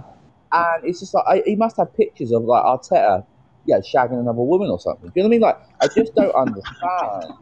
and 0.53 0.85
it's 0.85 1.01
just 1.01 1.13
like 1.13 1.25
I, 1.27 1.43
he 1.45 1.57
must 1.57 1.77
have 1.77 1.95
pictures 1.95 2.33
of 2.33 2.45
like 2.45 2.65
Arteta, 2.65 3.27
yeah, 3.67 3.79
shagging 3.79 4.19
another 4.19 4.41
woman 4.41 4.71
or 4.71 4.81
something. 4.81 5.11
Do 5.11 5.13
you 5.17 5.23
know 5.23 5.29
what 5.29 5.31
I 5.31 5.37
mean? 5.37 5.41
Like 5.43 5.59
I 5.83 5.89
just 5.89 6.15
don't 6.15 6.35
understand 6.35 7.35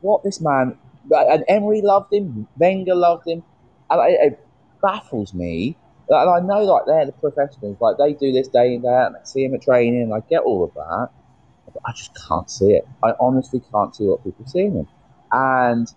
what 0.00 0.22
this 0.22 0.40
man. 0.40 0.78
And 1.10 1.44
Emery 1.48 1.82
loved 1.82 2.12
him, 2.12 2.46
Wenger 2.58 2.94
loved 2.94 3.26
him, 3.26 3.42
and 3.90 4.00
it, 4.08 4.32
it 4.32 4.46
baffles 4.80 5.34
me. 5.34 5.76
And 6.20 6.30
I 6.30 6.40
know 6.40 6.64
like 6.64 6.84
they're 6.86 7.06
the 7.06 7.12
professionals, 7.12 7.78
like 7.80 7.96
they 7.98 8.12
do 8.12 8.32
this 8.32 8.48
day 8.48 8.74
in 8.74 8.82
day 8.82 8.88
out, 8.88 9.08
and 9.08 9.16
I 9.16 9.24
see 9.24 9.44
him 9.44 9.54
at 9.54 9.62
training, 9.62 10.02
and 10.02 10.14
I 10.14 10.20
get 10.28 10.42
all 10.42 10.64
of 10.64 10.74
that. 10.74 11.08
But 11.72 11.80
I 11.86 11.92
just 11.92 12.10
can't 12.28 12.50
see 12.50 12.72
it. 12.72 12.86
I 13.02 13.12
honestly 13.20 13.62
can't 13.72 13.94
see 13.94 14.04
what 14.04 14.22
people 14.24 14.46
see 14.46 14.60
in 14.60 14.76
him. 14.76 14.88
And 15.32 15.88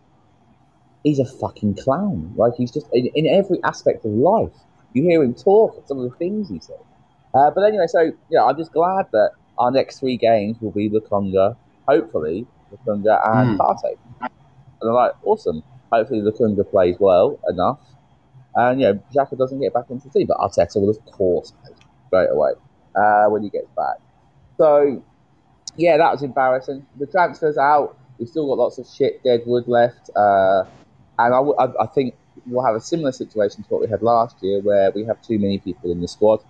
he's 1.04 1.20
a 1.20 1.26
fucking 1.26 1.76
clown. 1.76 2.34
Like 2.36 2.54
he's 2.58 2.72
just 2.72 2.88
in, 2.94 3.08
in 3.16 3.28
every 3.28 3.60
aspect 3.64 4.06
of 4.06 4.12
life. 4.12 4.54
You 4.94 5.04
hear 5.04 5.24
him 5.24 5.34
talk, 5.34 5.84
some 5.88 6.00
of 6.00 6.10
the 6.10 6.16
things 6.18 6.50
he 6.50 6.60
said. 6.60 6.78
Uh, 7.34 7.52
but 7.52 7.64
anyway, 7.64 7.86
so 7.88 8.12
yeah, 8.30 8.44
I'm 8.44 8.58
just 8.58 8.72
glad 8.72 9.08
that 9.12 9.32
our 9.58 9.72
next 9.72 10.00
three 10.00 10.18
games 10.18 10.58
will 10.62 10.72
be 10.72 10.90
Lokonga, 10.90 11.58
hopefully 11.88 12.48
Lokonga 12.72 13.20
and 13.42 13.58
Mm. 13.58 13.58
Partey. 13.58 13.98
And 14.82 14.90
I'm 14.90 14.94
like, 14.96 15.14
awesome. 15.24 15.64
Hopefully 15.92 16.22
Lokonga 16.22 16.70
plays 16.70 16.96
well 17.00 17.40
enough, 17.50 17.80
and 18.56 18.82
you 18.82 18.88
know 18.88 19.00
Xhaka 19.14 19.38
doesn't 19.38 19.60
get 19.60 19.74
back 19.74 19.90
into 19.90 20.08
the 20.08 20.20
team, 20.20 20.28
but 20.28 20.38
Arteta 20.38 20.76
will 20.82 20.90
of 20.90 21.04
course 21.06 21.54
straight 22.08 22.30
away 22.32 22.52
uh, 22.96 23.26
when 23.28 23.44
he 23.44 23.50
gets 23.50 23.68
back. 23.76 23.98
So 24.58 25.04
yeah, 25.78 25.98
that 25.98 26.12
was 26.12 26.24
embarrassing. 26.24 26.86
The 26.98 27.08
transfers 27.08 27.58
out. 27.58 27.98
We've 28.18 28.30
still 28.30 28.48
got 28.48 28.58
lots 28.58 28.78
of 28.78 28.88
shit 28.88 29.22
deadwood 29.24 29.68
left, 29.68 30.10
uh, 30.16 30.64
and 31.20 31.34
I, 31.34 31.38
w- 31.38 31.56
I- 31.58 31.84
think 31.88 32.16
we'll 32.48 32.66
have 32.66 32.76
a 32.76 32.80
similar 32.80 33.12
situation 33.12 33.64
to 33.64 33.70
what 33.70 33.82
we 33.82 33.88
had 33.90 34.02
last 34.02 34.38
year, 34.42 34.62
where 34.62 34.90
we 34.92 35.04
have 35.06 35.22
too 35.22 35.38
many 35.38 35.58
people 35.60 35.92
in 35.92 36.00
the 36.00 36.08
squad. 36.08 36.42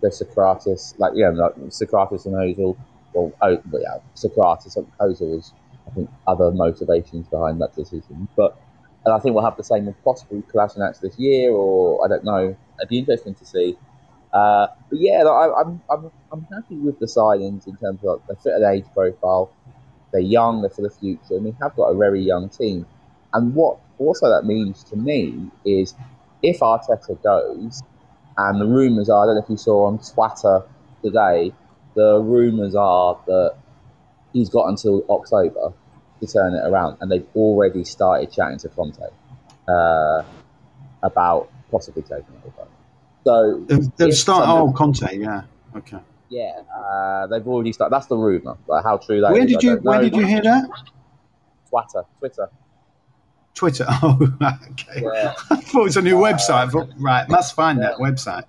There's 0.00 0.20
Sokratis, 0.20 0.98
like 0.98 1.12
yeah, 1.14 1.28
like 1.28 1.54
Sokratis 1.68 2.26
and 2.26 2.34
Ozil. 2.34 2.76
Well, 3.14 3.32
oh, 3.40 3.62
yeah, 3.72 3.98
Sokratis 4.16 4.76
and 4.76 4.90
Ozil 4.98 5.36
was, 5.36 5.52
I 5.86 5.90
think, 5.94 6.10
other 6.26 6.50
motivations 6.50 7.28
behind 7.28 7.60
that 7.60 7.76
decision. 7.76 8.26
But 8.36 8.58
and 9.04 9.14
I 9.14 9.18
think 9.18 9.34
we'll 9.34 9.44
have 9.44 9.56
the 9.56 9.64
same 9.64 9.86
with 9.86 10.02
possibly 10.04 10.42
Kolasinac 10.42 11.00
this 11.00 11.18
year, 11.18 11.50
or 11.52 12.04
I 12.04 12.08
don't 12.08 12.24
know. 12.24 12.56
It'd 12.78 12.88
be 12.88 12.98
interesting 12.98 13.34
to 13.34 13.44
see. 13.44 13.76
Uh, 14.32 14.66
but 14.88 14.98
yeah, 14.98 15.22
I, 15.24 15.60
I'm, 15.60 15.82
I'm 15.90 16.10
I'm 16.32 16.46
happy 16.52 16.76
with 16.76 16.98
the 16.98 17.06
signings 17.06 17.66
in 17.66 17.76
terms 17.76 18.00
of 18.04 18.22
they 18.28 18.34
fit 18.42 18.54
an 18.54 18.64
age 18.64 18.84
profile. 18.94 19.50
They're 20.12 20.20
young, 20.20 20.60
they're 20.60 20.70
for 20.70 20.82
the 20.82 20.90
future, 20.90 21.36
and 21.36 21.44
we 21.44 21.54
have 21.60 21.74
got 21.76 21.86
a 21.86 21.96
very 21.96 22.22
young 22.22 22.48
team. 22.48 22.86
And 23.32 23.54
what 23.54 23.78
also 23.98 24.28
that 24.30 24.46
means 24.46 24.84
to 24.84 24.96
me 24.96 25.50
is 25.64 25.94
if 26.42 26.60
Arteta 26.60 27.22
goes, 27.22 27.82
and 28.36 28.60
the 28.60 28.66
rumours 28.66 29.08
are, 29.08 29.24
I 29.24 29.26
don't 29.26 29.36
know 29.36 29.42
if 29.42 29.50
you 29.50 29.56
saw 29.56 29.86
on 29.86 29.98
Twitter 29.98 30.64
today, 31.02 31.52
the 31.94 32.20
rumours 32.20 32.74
are 32.74 33.18
that 33.26 33.56
he's 34.32 34.48
got 34.48 34.68
until 34.68 35.04
October 35.10 35.72
to 36.22 36.26
turn 36.32 36.54
it 36.54 36.64
around, 36.64 36.96
and 37.00 37.10
they've 37.10 37.26
already 37.36 37.84
started 37.84 38.32
chatting 38.32 38.58
to 38.58 38.68
Conte 38.70 39.00
uh, 39.68 40.22
about 41.02 41.50
possibly 41.70 42.02
taking 42.02 42.24
over. 42.46 42.68
So 43.24 43.64
They've, 43.68 43.96
they've 43.96 44.14
started. 44.16 44.50
Oh, 44.50 44.72
Conte. 44.72 45.06
Yeah. 45.16 45.42
Okay. 45.76 45.98
yeah, 46.28 46.60
uh, 46.76 47.26
they've 47.28 47.46
already 47.46 47.72
started. 47.72 47.92
That's 47.94 48.06
the 48.06 48.16
rumor. 48.16 48.56
But 48.66 48.82
how 48.82 48.96
true 48.98 49.20
that 49.20 49.32
Where 49.32 49.42
is, 49.44 49.50
did 49.52 49.62
you 49.62 49.76
Where 49.76 49.98
know. 49.98 50.04
did 50.08 50.16
you 50.16 50.26
hear 50.26 50.42
that? 50.42 50.64
Twitter, 51.70 52.04
Twitter. 52.18 52.50
Twitter. 53.54 53.86
Oh, 54.02 54.18
okay. 54.72 55.02
Yeah. 55.02 55.34
I 55.50 55.56
thought 55.56 55.80
it 55.80 55.84
was 55.84 55.96
a 55.96 56.02
new 56.02 56.16
website. 56.16 56.50
I 56.50 56.68
thought, 56.68 56.88
right, 56.98 57.28
must 57.28 57.54
find 57.54 57.80
that 57.82 57.96
website. 57.96 58.44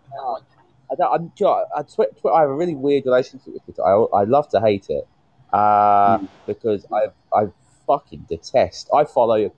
I 0.91 0.95
don't. 0.95 1.13
I'm, 1.13 1.31
you 1.37 1.45
know, 1.45 1.65
I, 1.75 1.81
Twi- 1.83 2.05
Twi- 2.21 2.31
I 2.31 2.41
have 2.41 2.49
a 2.49 2.53
really 2.55 2.75
weird 2.75 3.05
relationship 3.05 3.53
with 3.53 3.63
Twitter. 3.65 3.83
I, 3.85 3.93
I 4.21 4.23
love 4.25 4.47
to 4.49 4.59
hate 4.59 4.87
it 4.89 5.07
uh, 5.51 6.17
Mm. 6.19 6.27
because 6.47 6.85
I 6.91 7.07
I 7.37 7.47
fucking 7.87 8.25
detest. 8.29 8.89
I 8.93 9.05
follow. 9.05 9.51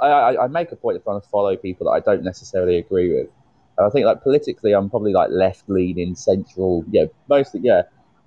I, 0.00 0.06
I, 0.06 0.44
I 0.44 0.46
make 0.48 0.70
a 0.72 0.76
point 0.76 0.96
of 0.96 1.04
trying 1.04 1.20
to 1.20 1.28
follow 1.28 1.56
people 1.56 1.86
that 1.86 1.92
I 1.92 2.00
don't 2.00 2.24
necessarily 2.24 2.78
agree 2.78 3.12
with. 3.12 3.28
And 3.78 3.86
I 3.86 3.90
think 3.90 4.06
like 4.06 4.22
politically, 4.22 4.72
I'm 4.72 4.90
probably 4.90 5.12
like 5.12 5.30
left 5.30 5.68
leaning, 5.68 6.14
central. 6.14 6.84
Yeah, 6.90 7.06
mostly 7.28 7.60
yeah. 7.62 7.82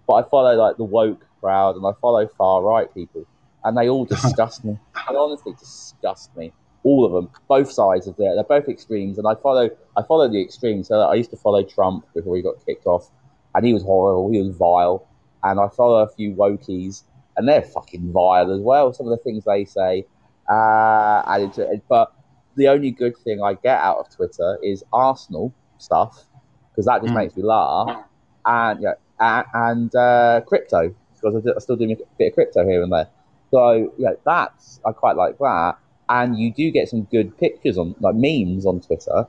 But 0.07 0.13
I 0.13 0.29
follow 0.29 0.55
like 0.55 0.77
the 0.77 0.83
woke 0.83 1.25
crowd 1.39 1.75
and 1.75 1.85
I 1.85 1.91
follow 2.01 2.27
far 2.27 2.61
right 2.61 2.91
people, 2.93 3.25
and 3.63 3.77
they 3.77 3.89
all 3.89 4.05
disgust 4.15 4.65
me. 4.65 4.77
They 5.09 5.15
honestly 5.15 5.53
disgust 5.59 6.35
me. 6.35 6.51
All 6.83 7.03
of 7.03 7.13
them, 7.13 7.31
both 7.47 7.71
sides 7.71 8.05
of 8.05 8.15
there. 8.17 8.35
They're 8.35 8.43
both 8.43 8.69
extremes, 8.69 9.17
and 9.17 9.27
I 9.27 9.35
follow. 9.35 9.69
I 9.97 10.03
follow 10.03 10.27
the 10.27 10.41
extremes. 10.41 10.87
So 10.87 10.99
I 10.99 11.15
used 11.15 11.31
to 11.31 11.37
follow 11.37 11.63
Trump 11.63 12.05
before 12.13 12.35
he 12.35 12.41
got 12.41 12.63
kicked 12.65 12.85
off, 12.85 13.09
and 13.53 13.65
he 13.65 13.73
was 13.73 13.83
horrible. 13.83 14.31
He 14.31 14.39
was 14.39 14.55
vile. 14.55 15.07
And 15.43 15.59
I 15.59 15.67
follow 15.67 16.01
a 16.01 16.07
few 16.07 16.33
wokies, 16.33 17.03
and 17.37 17.47
they're 17.47 17.61
fucking 17.63 18.11
vile 18.11 18.51
as 18.51 18.61
well. 18.61 18.93
Some 18.93 19.07
of 19.07 19.11
the 19.17 19.23
things 19.23 19.43
they 19.45 19.65
say, 19.65 20.05
uh, 20.49 21.21
and 21.27 21.43
it's, 21.45 21.57
it- 21.57 21.83
but 21.89 22.11
the 22.55 22.67
only 22.69 22.91
good 22.91 23.17
thing 23.17 23.41
I 23.43 23.55
get 23.55 23.79
out 23.79 23.97
of 23.97 24.09
Twitter 24.15 24.57
is 24.63 24.83
Arsenal 24.93 25.53
stuff 25.77 26.25
because 26.71 26.85
that 26.85 27.01
just 27.01 27.13
Mm. 27.13 27.17
makes 27.17 27.35
me 27.37 27.43
laugh, 27.43 28.05
and 28.45 28.81
yeah, 28.81 28.93
and, 29.19 29.45
and 29.53 29.95
uh, 29.95 30.41
crypto 30.47 30.93
because 31.21 31.45
I, 31.47 31.51
I 31.55 31.59
still 31.59 31.75
do 31.75 31.85
a 31.91 31.95
bit 32.17 32.27
of 32.27 32.33
crypto 32.33 32.65
here 32.65 32.81
and 32.83 32.91
there. 32.91 33.07
So 33.51 33.93
yeah, 33.97 34.11
that's 34.25 34.79
I 34.85 34.91
quite 34.91 35.15
like 35.15 35.37
that, 35.39 35.75
and 36.09 36.37
you 36.37 36.53
do 36.53 36.71
get 36.71 36.89
some 36.89 37.03
good 37.03 37.37
pictures 37.37 37.77
on 37.77 37.95
like 37.99 38.15
memes 38.15 38.65
on 38.65 38.81
Twitter, 38.81 39.27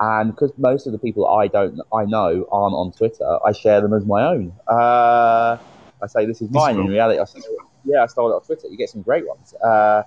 and 0.00 0.30
because 0.32 0.52
most 0.58 0.86
of 0.86 0.92
the 0.92 0.98
people 0.98 1.26
I 1.28 1.48
don't 1.48 1.80
I 1.92 2.04
know 2.04 2.46
aren't 2.52 2.74
on 2.74 2.92
Twitter, 2.92 3.38
I 3.44 3.52
share 3.52 3.80
them 3.80 3.92
as 3.94 4.04
my 4.04 4.22
own. 4.26 4.52
Uh, 4.68 5.58
I 6.02 6.06
say 6.06 6.26
this 6.26 6.42
is 6.42 6.48
mine. 6.50 6.76
In 6.78 6.86
reality, 6.88 7.18
I 7.18 7.22
it- 7.22 7.44
yeah, 7.84 8.02
I 8.02 8.06
stole 8.06 8.30
it 8.30 8.34
off 8.34 8.46
Twitter. 8.46 8.68
You 8.68 8.76
get 8.76 8.90
some 8.90 9.02
great 9.02 9.26
ones. 9.26 9.54
Uh, 9.54 10.02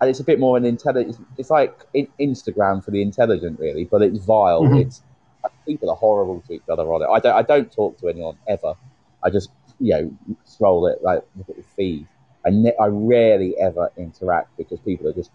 and 0.00 0.08
it's 0.08 0.20
a 0.20 0.24
bit 0.24 0.38
more 0.40 0.56
an 0.56 0.64
intelligent. 0.64 1.18
It's 1.36 1.50
like 1.50 1.84
in- 1.92 2.08
Instagram 2.18 2.82
for 2.84 2.90
the 2.90 3.02
intelligent, 3.02 3.58
really, 3.60 3.84
but 3.84 4.00
it's 4.02 4.18
vile. 4.24 4.62
Mhm. 4.62 4.80
It's 4.86 5.02
people 5.66 5.90
are 5.90 5.96
horrible 5.96 6.42
to 6.46 6.52
each 6.54 6.68
other 6.70 6.82
on 6.92 7.02
it. 7.02 7.06
I 7.08 7.18
don't. 7.18 7.34
I 7.34 7.42
don't 7.42 7.70
talk 7.72 7.98
to 7.98 8.08
anyone 8.08 8.36
ever. 8.48 8.74
I 9.22 9.30
just 9.30 9.50
you 9.78 9.92
know 9.94 10.36
scroll 10.44 10.86
it 10.86 11.02
like 11.02 11.22
look 11.36 11.48
at 11.50 11.56
the 11.56 11.62
feed. 11.62 12.06
I 12.46 12.50
ne- 12.50 12.76
I 12.80 12.86
rarely 12.86 13.58
ever 13.58 13.90
interact 13.96 14.56
because 14.56 14.78
people 14.80 15.08
are 15.08 15.12
just 15.12 15.30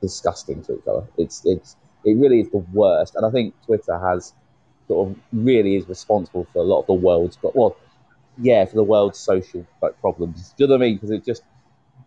disgusting 0.00 0.62
to 0.64 0.74
each 0.78 0.86
other. 0.88 1.04
It's 1.18 1.44
it's 1.44 1.76
it 2.04 2.16
really 2.16 2.40
is 2.40 2.50
the 2.50 2.64
worst. 2.72 3.14
And 3.16 3.26
I 3.26 3.30
think 3.30 3.54
Twitter 3.66 3.98
has 3.98 4.32
sort 4.88 5.08
of 5.10 5.16
really 5.32 5.76
is 5.76 5.88
responsible 5.88 6.46
for 6.52 6.60
a 6.60 6.62
lot 6.64 6.80
of 6.80 6.86
the 6.86 6.94
world's 6.94 7.36
but 7.36 7.54
well, 7.54 7.76
yeah, 8.40 8.64
for 8.64 8.76
the 8.76 8.84
world's 8.84 9.18
social 9.18 9.66
like 9.82 9.98
problems. 10.00 10.54
Do 10.56 10.64
you 10.64 10.68
know 10.68 10.74
what 10.74 10.82
I 10.82 10.86
mean? 10.86 10.94
Because 10.96 11.10
it 11.10 11.24
just 11.24 11.42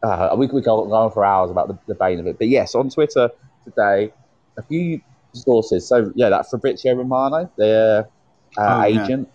uh, 0.03 0.35
we 0.37 0.47
could 0.47 0.63
go 0.63 0.91
on 0.93 1.11
for 1.11 1.23
hours 1.25 1.51
about 1.51 1.67
the, 1.67 1.77
the 1.87 1.95
bane 1.95 2.19
of 2.19 2.27
it. 2.27 2.37
But 2.37 2.47
yes, 2.47 2.75
on 2.75 2.89
Twitter 2.89 3.29
today, 3.63 4.13
a 4.57 4.63
few 4.63 5.01
sources. 5.33 5.87
So 5.87 6.11
yeah, 6.15 6.29
that 6.29 6.49
Fabrizio 6.49 6.95
Romano, 6.95 7.49
their 7.57 8.09
uh, 8.57 8.81
Oh, 8.81 8.85
yeah. 8.85 9.03
agent, 9.03 9.29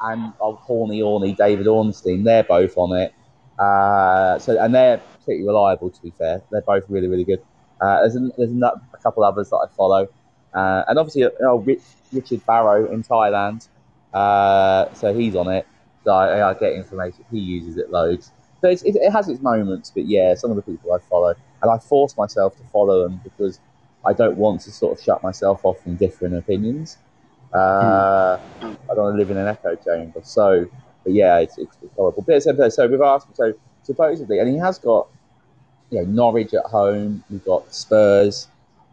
and 0.00 0.32
old 0.40 0.58
horny 0.58 1.00
horny 1.00 1.34
David 1.34 1.66
Ornstein, 1.66 2.24
they're 2.24 2.44
both 2.44 2.76
on 2.76 2.96
it. 2.96 3.12
Uh, 3.58 4.38
so 4.38 4.56
and 4.62 4.74
they're 4.74 5.00
pretty 5.24 5.44
reliable. 5.44 5.90
To 5.90 6.02
be 6.02 6.10
fair, 6.10 6.42
they're 6.50 6.62
both 6.62 6.84
really 6.88 7.08
really 7.08 7.24
good. 7.24 7.42
Uh, 7.80 8.00
there's 8.00 8.14
an, 8.16 8.32
there's 8.36 8.50
a, 8.50 8.80
a 8.94 8.98
couple 9.02 9.22
others 9.24 9.50
that 9.50 9.56
I 9.56 9.66
follow, 9.76 10.08
uh, 10.54 10.82
and 10.88 10.98
obviously 10.98 11.22
you 11.22 11.62
Rich, 11.64 11.82
Richard 12.12 12.44
Barrow 12.46 12.90
in 12.92 13.02
Thailand. 13.02 13.68
Uh, 14.12 14.92
so 14.94 15.12
he's 15.14 15.36
on 15.36 15.48
it. 15.48 15.66
So 16.08 16.14
I, 16.14 16.48
I 16.48 16.54
get 16.54 16.72
information. 16.72 17.22
He 17.30 17.38
uses 17.38 17.76
it 17.76 17.90
loads. 17.90 18.32
So 18.62 18.70
it's, 18.70 18.82
it, 18.82 18.96
it 18.96 19.12
has 19.12 19.28
its 19.28 19.42
moments, 19.42 19.92
but 19.94 20.06
yeah, 20.06 20.34
some 20.36 20.48
of 20.48 20.56
the 20.56 20.62
people 20.62 20.90
I 20.94 21.00
follow, 21.00 21.34
and 21.60 21.70
I 21.70 21.76
force 21.76 22.16
myself 22.16 22.56
to 22.56 22.62
follow 22.72 23.02
them 23.02 23.20
because 23.22 23.60
I 24.06 24.14
don't 24.14 24.38
want 24.38 24.62
to 24.62 24.72
sort 24.72 24.98
of 24.98 25.04
shut 25.04 25.22
myself 25.22 25.66
off 25.66 25.82
from 25.82 25.96
different 25.96 26.34
opinions. 26.34 26.96
Uh, 27.52 28.38
I 28.62 28.94
don't 28.94 29.04
want 29.04 29.16
to 29.16 29.18
live 29.18 29.30
in 29.30 29.36
an 29.36 29.48
echo 29.48 29.74
chamber. 29.74 30.20
So, 30.22 30.66
but 31.04 31.12
yeah, 31.12 31.40
it's, 31.40 31.58
it's, 31.58 31.76
it's 31.82 31.94
horrible. 31.94 32.24
But 32.26 32.42
so, 32.42 32.68
so 32.70 32.86
we've 32.86 33.02
asked, 33.02 33.26
so 33.36 33.52
supposedly, 33.82 34.38
and 34.38 34.48
he 34.48 34.56
has 34.56 34.78
got, 34.78 35.08
you 35.90 35.98
know, 35.98 36.06
Norwich 36.06 36.54
at 36.54 36.64
home. 36.64 37.22
We've 37.28 37.44
got 37.44 37.74
Spurs 37.74 38.48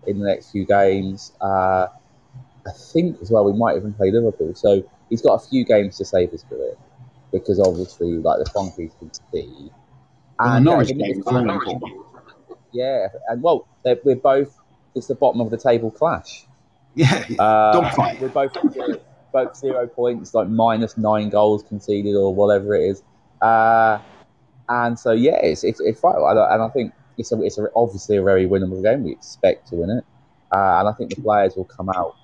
in 0.06 0.20
the 0.20 0.26
next 0.26 0.52
few 0.52 0.66
games. 0.66 1.32
Uh, 1.40 1.88
I 2.68 2.72
think 2.92 3.22
as 3.22 3.32
well 3.32 3.46
we 3.46 3.58
might 3.58 3.78
even 3.78 3.94
play 3.94 4.12
Liverpool. 4.12 4.54
So 4.54 4.84
he's 5.10 5.22
got 5.22 5.36
a 5.36 5.48
few 5.48 5.64
games 5.64 5.98
to 6.00 6.04
save 6.04 6.32
his 6.32 6.44
career 6.44 6.76
because 7.40 7.60
obviously, 7.60 8.14
like 8.14 8.40
the 8.40 8.50
concrete 8.52 8.92
can 9.00 9.12
see. 9.32 9.72
And 10.40 10.66
the 10.66 10.72
Norwich 10.72 10.92
yeah, 10.96 11.14
game 11.14 11.82
yeah, 12.72 13.08
and 13.30 13.42
well, 13.42 13.68
we're 14.04 14.16
both. 14.16 14.60
It's 14.96 15.08
the 15.08 15.16
bottom 15.16 15.42
of 15.42 15.50
the 15.50 15.58
table 15.58 15.92
clash. 15.92 16.46
Yeah. 16.94 17.26
Uh, 17.38 17.74
Dogfight. 17.74 18.22
We're 18.22 18.30
both 18.30 18.54
zero, 18.72 19.00
both 19.34 19.56
zero 19.58 19.88
points, 19.88 20.34
like 20.34 20.48
minus 20.48 20.98
nine 20.98 21.30
goals 21.30 21.64
conceded 21.64 22.16
or 22.16 22.34
whatever 22.34 22.76
it 22.76 22.84
is. 22.90 23.04
Uh, 23.42 24.00
and 24.70 24.98
so 24.98 25.12
yeah, 25.12 25.40
it's 25.44 25.64
it's, 25.64 25.80
it's 25.82 26.04
I- 26.04 26.54
and 26.54 26.64
I 26.64 26.70
think 26.70 26.94
it's 27.18 27.32
a, 27.32 27.42
it's 27.44 27.58
a, 27.58 27.68
obviously 27.76 28.18
a 28.18 28.24
very 28.24 28.48
winnable 28.48 28.82
game. 28.82 29.04
We 29.04 29.12
expect 29.12 29.68
to 29.70 29.76
win 29.76 29.90
it, 29.90 30.06
uh, 30.54 30.80
and 30.80 30.88
I 30.88 30.94
think 30.94 31.14
the 31.14 31.22
players 31.22 31.56
will 31.56 31.66
come 31.66 31.90
out 31.90 32.16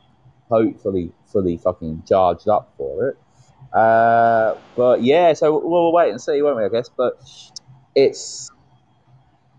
hopefully 0.49 1.11
fully 1.27 1.57
fucking 1.57 2.03
charged 2.07 2.47
up 2.47 2.73
for 2.77 3.09
it. 3.09 3.17
Uh, 3.73 4.55
but 4.75 5.01
yeah, 5.03 5.33
so 5.33 5.51
we'll, 5.59 5.69
we'll 5.69 5.91
wait 5.93 6.11
and 6.11 6.21
see, 6.21 6.41
won't 6.41 6.57
we? 6.57 6.65
I 6.65 6.69
guess, 6.69 6.89
but 6.89 7.21
it's. 7.95 8.51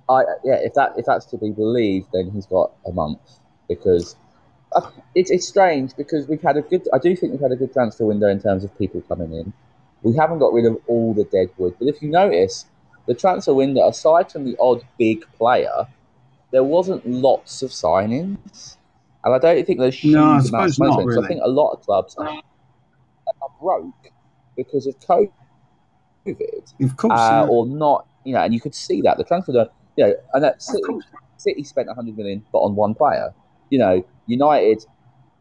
I 0.09 0.23
yeah, 0.45 0.57
if 0.57 0.75
that 0.75 0.95
if 0.99 1.07
that's 1.07 1.27
to 1.27 1.39
be 1.39 1.51
believed, 1.51 2.09
then 2.13 2.31
he's 2.31 2.47
got 2.47 2.73
a 2.87 2.93
month 2.93 3.21
because 3.69 4.17
uh, 4.75 4.91
it's 5.15 5.31
it's 5.31 5.47
strange 5.47 5.97
because 5.97 6.27
we've 6.29 6.43
had 6.43 6.57
a 6.57 6.63
good. 6.63 6.87
I 6.93 6.99
do 6.99 7.17
think 7.17 7.33
we've 7.33 7.41
had 7.41 7.53
a 7.53 7.57
good 7.57 7.73
transfer 7.73 8.05
window 8.05 8.29
in 8.29 8.41
terms 8.41 8.65
of 8.65 8.77
people 8.79 9.01
coming 9.03 9.33
in. 9.33 9.53
We 10.03 10.15
haven't 10.17 10.41
got 10.41 10.53
rid 10.53 10.67
of 10.67 10.79
all 10.89 11.15
the 11.15 11.25
deadwood, 11.25 11.77
but 11.79 11.87
if 11.89 12.03
you 12.03 12.11
notice, 12.11 12.67
the 13.07 13.15
transfer 13.15 13.55
window, 13.55 13.89
aside 13.89 14.31
from 14.33 14.45
the 14.45 14.57
odd 14.61 14.83
big 14.99 15.25
player, 15.39 15.87
there 16.51 16.65
wasn't 16.65 17.07
lots 17.07 17.63
of 17.63 17.71
signings, 17.71 18.77
and 19.25 19.33
I 19.35 19.39
don't 19.39 19.65
think 19.65 19.79
there's 19.79 19.95
huge 19.95 20.15
No, 20.15 20.25
I 20.25 20.39
amounts 20.39 20.51
of 20.51 20.53
money 20.53 20.73
not, 20.73 20.73
spent, 20.73 21.09
'cause 21.09 21.17
really. 21.17 21.25
I 21.25 21.29
think 21.29 21.41
a 21.45 21.49
lot 21.49 21.71
of 21.71 21.83
clubs 21.83 22.17
are, 22.17 22.29
are 22.29 22.43
broke 23.61 24.13
because 24.57 24.87
of 24.87 24.99
COVID, 25.01 25.31
Of 26.83 26.97
course. 26.97 27.13
uh, 27.19 27.45
yeah. 27.45 27.47
or 27.49 27.67
not. 27.67 28.07
You 28.25 28.35
know, 28.35 28.41
and 28.41 28.55
you 28.55 28.61
could 28.61 28.75
see 28.75 29.01
that 29.03 29.19
the 29.19 29.25
transfer, 29.25 29.53
you 29.97 30.07
know, 30.07 30.15
and 30.35 30.45
that 30.45 30.63
City, 30.63 30.83
City 31.39 31.65
spent 31.65 31.89
100 31.89 32.17
million, 32.17 32.45
but 32.53 32.59
on 32.59 32.77
one 32.77 32.95
player. 32.95 33.35
You 33.71 33.79
know, 33.79 34.07
United, 34.27 34.85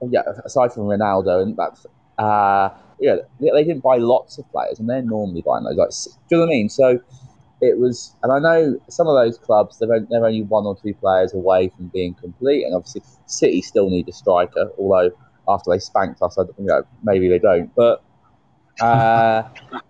yeah, 0.09 0.21
aside 0.43 0.73
from 0.73 0.83
Ronaldo, 0.83 1.43
and 1.43 1.55
that's, 1.57 1.85
uh, 2.17 2.69
yeah, 2.99 3.17
they, 3.39 3.49
they 3.51 3.63
didn't 3.63 3.83
buy 3.83 3.97
lots 3.97 4.37
of 4.37 4.49
players, 4.51 4.79
and 4.79 4.89
they're 4.89 5.01
normally 5.03 5.41
buying 5.41 5.63
those. 5.63 5.75
Like, 5.75 5.89
do 6.29 6.35
you 6.35 6.37
know 6.37 6.45
what 6.45 6.51
I 6.51 6.55
mean? 6.55 6.69
So 6.69 6.99
it 7.61 7.77
was, 7.77 8.15
and 8.23 8.31
I 8.31 8.39
know 8.39 8.79
some 8.89 9.07
of 9.07 9.15
those 9.15 9.37
clubs 9.37 9.77
they're 9.77 9.99
they're 10.09 10.25
only 10.25 10.41
one 10.41 10.65
or 10.65 10.75
two 10.75 10.93
players 10.95 11.33
away 11.33 11.69
from 11.69 11.89
being 11.89 12.15
complete, 12.15 12.63
and 12.63 12.73
obviously 12.73 13.03
City 13.27 13.61
still 13.61 13.89
need 13.89 14.09
a 14.09 14.13
striker. 14.13 14.71
Although 14.79 15.11
after 15.47 15.71
they 15.71 15.79
spanked 15.79 16.21
us, 16.21 16.37
I, 16.37 16.43
you 16.57 16.65
know, 16.65 16.83
maybe 17.03 17.29
they 17.29 17.39
don't, 17.39 17.73
but. 17.75 18.03
Uh, 18.79 19.43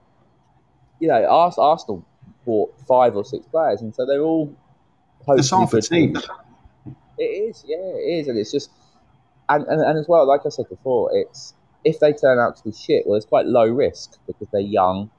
you 1.01 1.07
know, 1.07 1.25
Ars- 1.25 1.57
Arsenal 1.57 2.05
bought 2.45 2.73
five 2.87 3.15
or 3.15 3.25
six 3.25 3.45
players, 3.47 3.81
and 3.81 3.93
so 3.93 4.05
they're 4.05 4.21
all. 4.21 4.55
It's 5.35 5.49
hopefully 5.49 5.61
half 5.61 5.73
a 5.73 5.75
good 5.77 5.83
team. 5.83 6.17
It 7.17 7.23
is, 7.23 7.63
yeah, 7.67 7.77
it 7.77 8.19
is, 8.19 8.27
and 8.27 8.37
it's 8.37 8.51
just, 8.51 8.69
and, 9.49 9.65
and 9.67 9.81
and 9.81 9.97
as 9.97 10.07
well, 10.07 10.25
like 10.27 10.41
I 10.45 10.49
said 10.49 10.69
before, 10.69 11.11
it's 11.13 11.53
if 11.83 11.99
they 11.99 12.13
turn 12.13 12.39
out 12.39 12.55
to 12.57 12.63
be 12.63 12.71
shit, 12.71 13.05
well, 13.05 13.17
it's 13.17 13.25
quite 13.25 13.45
low 13.45 13.67
risk 13.67 14.17
because 14.27 14.47
they're 14.51 14.61
young. 14.61 15.09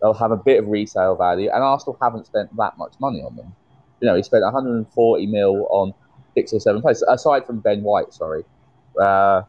They'll 0.00 0.14
have 0.14 0.30
a 0.30 0.36
bit 0.36 0.62
of 0.62 0.68
resale 0.68 1.16
value, 1.16 1.50
and 1.52 1.62
Arsenal 1.62 1.98
haven't 2.00 2.26
spent 2.26 2.54
that 2.56 2.78
much 2.78 2.94
money 3.00 3.22
on 3.22 3.36
them. 3.36 3.54
You 4.00 4.08
know, 4.08 4.14
he 4.14 4.22
spent 4.22 4.44
140 4.44 5.26
mil 5.26 5.66
on 5.70 5.94
six 6.34 6.52
or 6.52 6.60
seven 6.60 6.82
players, 6.82 7.02
aside 7.02 7.46
from 7.46 7.60
Ben 7.60 7.82
White. 7.82 8.12
Sorry, 8.12 8.44
uh, 9.00 9.42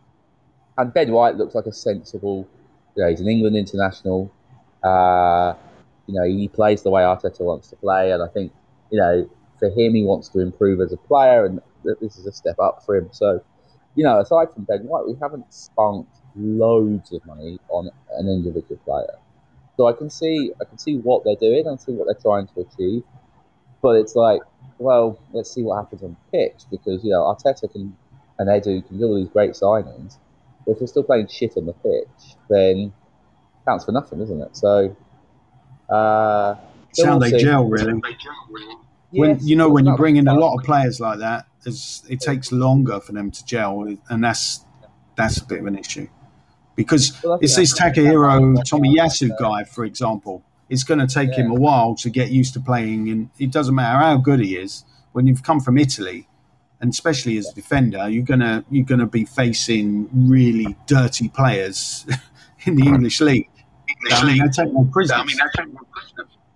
and 0.77 0.93
Ben 0.93 1.11
White 1.11 1.35
looks 1.35 1.55
like 1.55 1.65
a 1.65 1.71
sensible. 1.71 2.47
You 2.95 3.03
know, 3.03 3.09
he's 3.09 3.21
an 3.21 3.27
England 3.27 3.55
international. 3.55 4.31
Uh, 4.83 5.53
you 6.07 6.13
know, 6.13 6.23
he 6.23 6.47
plays 6.47 6.83
the 6.83 6.89
way 6.89 7.01
Arteta 7.01 7.41
wants 7.41 7.69
to 7.69 7.75
play, 7.75 8.11
and 8.11 8.23
I 8.23 8.27
think 8.27 8.51
you 8.91 8.99
know 8.99 9.29
for 9.59 9.69
him, 9.69 9.95
he 9.95 10.03
wants 10.03 10.29
to 10.29 10.39
improve 10.39 10.81
as 10.81 10.93
a 10.93 10.97
player, 10.97 11.45
and 11.45 11.59
this 11.83 12.17
is 12.17 12.25
a 12.25 12.31
step 12.31 12.59
up 12.59 12.83
for 12.85 12.95
him. 12.95 13.09
So, 13.11 13.43
you 13.95 14.03
know, 14.03 14.19
aside 14.19 14.53
from 14.53 14.63
Ben 14.63 14.81
White, 14.81 15.07
we 15.07 15.15
haven't 15.21 15.51
spent 15.53 16.07
loads 16.35 17.11
of 17.11 17.25
money 17.25 17.59
on 17.69 17.89
an 18.11 18.27
individual 18.27 18.77
player. 18.85 19.17
So 19.75 19.87
I 19.87 19.93
can 19.93 20.09
see, 20.09 20.51
I 20.61 20.65
can 20.65 20.77
see 20.77 20.97
what 20.97 21.23
they're 21.23 21.35
doing, 21.35 21.65
and 21.67 21.79
see 21.79 21.93
what 21.93 22.05
they're 22.05 22.21
trying 22.21 22.47
to 22.47 22.61
achieve. 22.61 23.03
But 23.81 23.97
it's 23.97 24.15
like, 24.15 24.41
well, 24.79 25.19
let's 25.33 25.51
see 25.51 25.63
what 25.63 25.77
happens 25.77 26.03
on 26.03 26.15
pitch 26.31 26.63
because 26.69 27.03
you 27.03 27.11
know 27.11 27.21
Arteta 27.21 27.71
can 27.71 27.95
and 28.39 28.49
Edu 28.49 28.85
can 28.87 28.99
do 28.99 29.05
all 29.05 29.15
these 29.15 29.29
great 29.29 29.51
signings. 29.51 30.17
If 30.67 30.81
we're 30.81 30.87
still 30.87 31.03
playing 31.03 31.27
shit 31.27 31.53
on 31.57 31.65
the 31.65 31.73
pitch, 31.73 32.35
then 32.49 32.93
counts 33.65 33.85
for 33.85 33.91
nothing, 33.91 34.21
isn't 34.21 34.41
it? 34.41 34.55
So, 34.57 34.95
uh, 35.89 36.55
we'll 36.97 37.19
they 37.19 37.37
gel, 37.37 37.67
really. 37.67 38.01
When 39.11 39.29
Yes, 39.29 39.43
you 39.43 39.55
know 39.55 39.69
when 39.69 39.85
you 39.85 39.95
bring 39.95 40.17
in 40.17 40.27
a 40.27 40.37
lot 40.37 40.57
of 40.57 40.65
players 40.65 40.99
like 40.99 41.19
that, 41.19 41.47
it 41.65 42.19
takes 42.19 42.51
longer 42.51 42.99
for 42.99 43.13
them 43.13 43.31
to 43.31 43.45
gel, 43.45 43.85
and 44.09 44.23
that's 44.23 44.65
that's 45.15 45.37
a 45.37 45.45
bit 45.45 45.59
of 45.59 45.65
an 45.67 45.77
issue. 45.77 46.07
Because 46.75 47.21
Well, 47.23 47.39
it's 47.41 47.55
this 47.55 47.77
Takahiro 47.77 48.57
Tomiyasu 48.57 49.37
guy, 49.39 49.63
for 49.63 49.85
example. 49.85 50.43
It's 50.69 50.83
going 50.83 50.99
to 50.99 51.07
take 51.07 51.33
him 51.33 51.49
a 51.49 51.53
while 51.53 51.95
to 51.95 52.09
get 52.09 52.29
used 52.29 52.53
to 52.55 52.59
playing, 52.59 53.09
and 53.09 53.29
it 53.39 53.51
doesn't 53.51 53.73
matter 53.73 53.99
how 53.99 54.17
good 54.17 54.41
he 54.41 54.57
is. 54.57 54.83
When 55.13 55.25
you've 55.25 55.41
come 55.41 55.61
from 55.61 55.77
Italy, 55.77 56.27
and 56.81 56.91
especially 56.91 57.37
as 57.37 57.47
a 57.49 57.53
defender, 57.53 58.09
you're 58.09 58.23
gonna 58.23 58.63
you're 58.69 58.85
gonna 58.85 59.07
be 59.07 59.25
facing 59.25 60.09
really 60.13 60.75
dirty 60.85 61.29
players 61.29 62.05
in 62.65 62.75
the 62.75 62.85
English 62.85 63.21
league. 63.21 63.49
I 64.11 64.25
mean, 64.25 64.39
they 64.39 64.49
take 64.49 64.73
no 64.73 64.87
prisoners. 64.91 65.35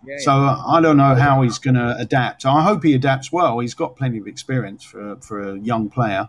Yeah, 0.05 0.15
So 0.19 0.31
uh, 0.31 0.63
I 0.67 0.81
don't 0.81 0.97
know 0.97 1.15
how 1.15 1.43
he's 1.43 1.59
going 1.59 1.75
to 1.75 1.95
adapt. 1.97 2.45
I 2.45 2.63
hope 2.63 2.83
he 2.83 2.95
adapts 2.95 3.31
well. 3.31 3.59
He's 3.59 3.75
got 3.75 3.95
plenty 3.95 4.17
of 4.17 4.27
experience 4.27 4.83
for 4.83 5.17
for 5.17 5.41
a 5.41 5.59
young 5.59 5.89
player. 5.89 6.27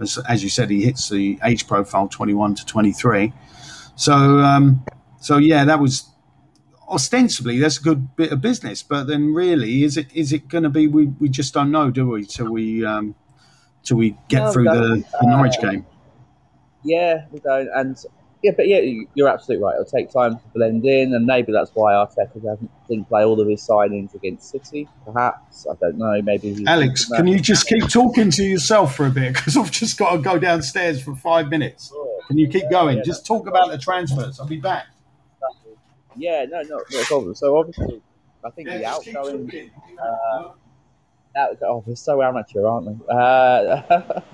As, 0.00 0.18
as 0.28 0.44
you 0.44 0.48
said, 0.48 0.70
he 0.70 0.84
hits 0.84 1.08
the 1.08 1.38
age 1.44 1.66
profile 1.66 2.06
21 2.06 2.54
to 2.56 2.64
23. 2.64 3.32
So 3.96 4.12
um, 4.12 4.84
so 5.20 5.38
yeah, 5.38 5.64
that 5.64 5.80
was 5.80 6.08
ostensibly 6.88 7.58
that's 7.58 7.78
a 7.78 7.82
good 7.82 8.14
bit 8.16 8.30
of 8.30 8.40
business. 8.40 8.82
But 8.82 9.04
then 9.04 9.34
really, 9.34 9.82
is 9.82 9.96
it 9.96 10.14
is 10.14 10.32
it 10.32 10.48
going 10.48 10.64
to 10.64 10.70
be? 10.70 10.86
We, 10.86 11.06
we 11.06 11.28
just 11.28 11.54
don't 11.54 11.72
know, 11.72 11.90
do 11.90 12.08
we? 12.08 12.24
Till 12.24 12.52
we 12.52 12.84
um, 12.84 13.16
till 13.88 13.96
we 13.96 14.16
get 14.28 14.40
No, 14.44 14.52
through 14.52 14.64
the, 14.64 15.04
the 15.20 15.26
Norwich 15.26 15.54
Uh, 15.58 15.70
game. 15.70 15.86
Yeah, 16.84 17.24
we 17.32 17.40
don't. 17.40 17.68
And 17.74 17.96
yeah, 18.42 18.52
but 18.56 18.68
yeah, 18.68 18.78
you- 18.78 19.08
you're 19.14 19.28
absolutely 19.28 19.64
right. 19.64 19.72
It'll 19.74 19.84
take 19.84 20.10
time 20.12 20.36
to 20.36 20.42
blend 20.54 20.84
in, 20.86 21.12
and 21.14 21.26
maybe 21.26 21.50
that's 21.52 21.70
why 21.74 21.92
Arteta 21.94 22.34
hasn't 22.34 22.70
didn't 22.88 23.08
play 23.08 23.24
all 23.24 23.40
of 23.40 23.48
his 23.48 23.66
signings 23.66 24.14
against 24.14 24.48
City. 24.50 24.88
Perhaps 25.04 25.66
I 25.68 25.74
don't 25.80 25.98
know. 25.98 26.22
Maybe 26.22 26.64
Alex, 26.66 27.06
can 27.06 27.26
you 27.26 27.40
just 27.40 27.66
keep 27.66 27.88
talking 27.88 28.30
to 28.30 28.44
yourself 28.44 28.94
for 28.94 29.06
a 29.06 29.10
bit? 29.10 29.34
Because 29.34 29.56
I've 29.56 29.70
just 29.72 29.98
got 29.98 30.12
to 30.12 30.18
go 30.18 30.38
downstairs 30.38 31.02
for 31.02 31.16
five 31.16 31.48
minutes. 31.48 31.92
Can 32.28 32.38
you 32.38 32.48
keep 32.48 32.70
going? 32.70 33.02
Just 33.04 33.26
talk 33.26 33.46
about 33.48 33.70
the 33.70 33.78
transfers. 33.78 34.38
I'll 34.38 34.46
be 34.46 34.60
back. 34.60 34.86
Yeah, 36.16 36.44
no, 36.48 36.62
no, 36.62 36.80
no 36.90 37.02
problem. 37.04 37.34
So 37.34 37.56
obviously, 37.56 38.00
I 38.44 38.50
think 38.50 38.68
the 38.68 38.84
outgoing. 38.84 39.70
Out, 41.36 41.58
oh, 41.62 41.84
we're 41.86 41.94
so 41.94 42.22
amateur, 42.22 42.66
aren't 42.66 42.86
we? 42.86 42.94
Uh, 43.08 43.82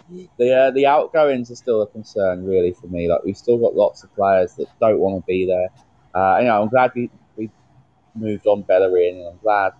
the 0.38 0.52
uh, 0.52 0.70
the 0.70 0.86
outgoings 0.86 1.50
are 1.50 1.56
still 1.56 1.82
a 1.82 1.86
concern, 1.86 2.46
really, 2.46 2.72
for 2.72 2.86
me. 2.86 3.08
Like 3.10 3.24
we've 3.24 3.36
still 3.36 3.58
got 3.58 3.74
lots 3.74 4.04
of 4.04 4.14
players 4.14 4.54
that 4.54 4.68
don't 4.80 4.98
want 5.00 5.22
to 5.22 5.26
be 5.26 5.44
there. 5.46 5.68
Uh, 6.14 6.38
you 6.38 6.46
know, 6.46 6.62
I'm 6.62 6.68
glad 6.68 6.92
we 6.94 7.10
we 7.36 7.50
moved 8.14 8.46
on 8.46 8.62
Bellerin, 8.62 9.16
and 9.16 9.28
I'm 9.28 9.38
glad 9.42 9.72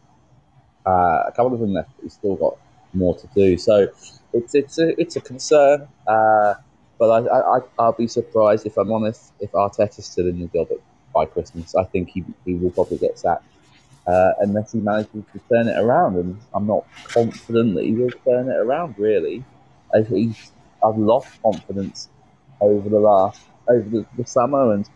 uh, 0.87 1.25
a 1.29 1.33
couple 1.37 1.55
of 1.55 1.61
them 1.61 1.75
left. 1.75 1.91
We've 2.03 2.13
still 2.13 2.37
got 2.37 2.59
more 2.95 3.17
to 3.17 3.27
do. 3.35 3.59
So 3.59 3.89
it's 4.33 4.55
it's 4.55 4.79
a 4.79 5.01
it's 5.01 5.17
a 5.17 5.21
concern. 5.21 5.89
Uh, 6.07 6.55
but 6.99 7.11
I, 7.11 7.27
I 7.29 7.59
I- 7.59 7.69
I'll 7.79 7.93
be 7.93 8.09
surprised 8.09 8.67
if 8.67 8.77
I'm 8.79 8.93
honest 8.93 9.33
if 9.41 9.53
Arteta's 9.53 10.07
still 10.07 10.29
in 10.29 10.41
the 10.41 10.49
job 10.49 10.69
by 11.15 11.27
Christmas. 11.27 11.75
I 11.75 11.85
think 11.85 12.11
he 12.11 12.25
he 12.45 12.55
will 12.55 12.71
probably 12.71 12.99
get 12.99 13.19
sacked 13.19 13.45
uh, 14.07 14.33
unless 14.41 14.73
he 14.73 14.79
manages 14.79 15.25
to 15.33 15.41
turn 15.51 15.69
it 15.69 15.79
around. 15.79 16.17
And 16.17 16.39
I'm 16.53 16.67
not 16.67 16.87
confident 17.09 17.75
that 17.75 17.85
he 17.85 17.93
will 17.93 18.11
turn 18.25 18.49
it 18.49 18.57
around. 18.57 18.95
Really, 18.99 19.45
I 19.95 20.03
think 20.03 20.35
he's, 20.35 20.53
I've 20.83 20.99
lost 20.99 21.29
confidence 21.43 22.09
over 22.61 22.89
the 22.89 23.01
last 23.01 23.41
over 23.69 23.89
the, 23.89 24.07
the 24.17 24.27
summer, 24.27 24.73
and 24.73 24.89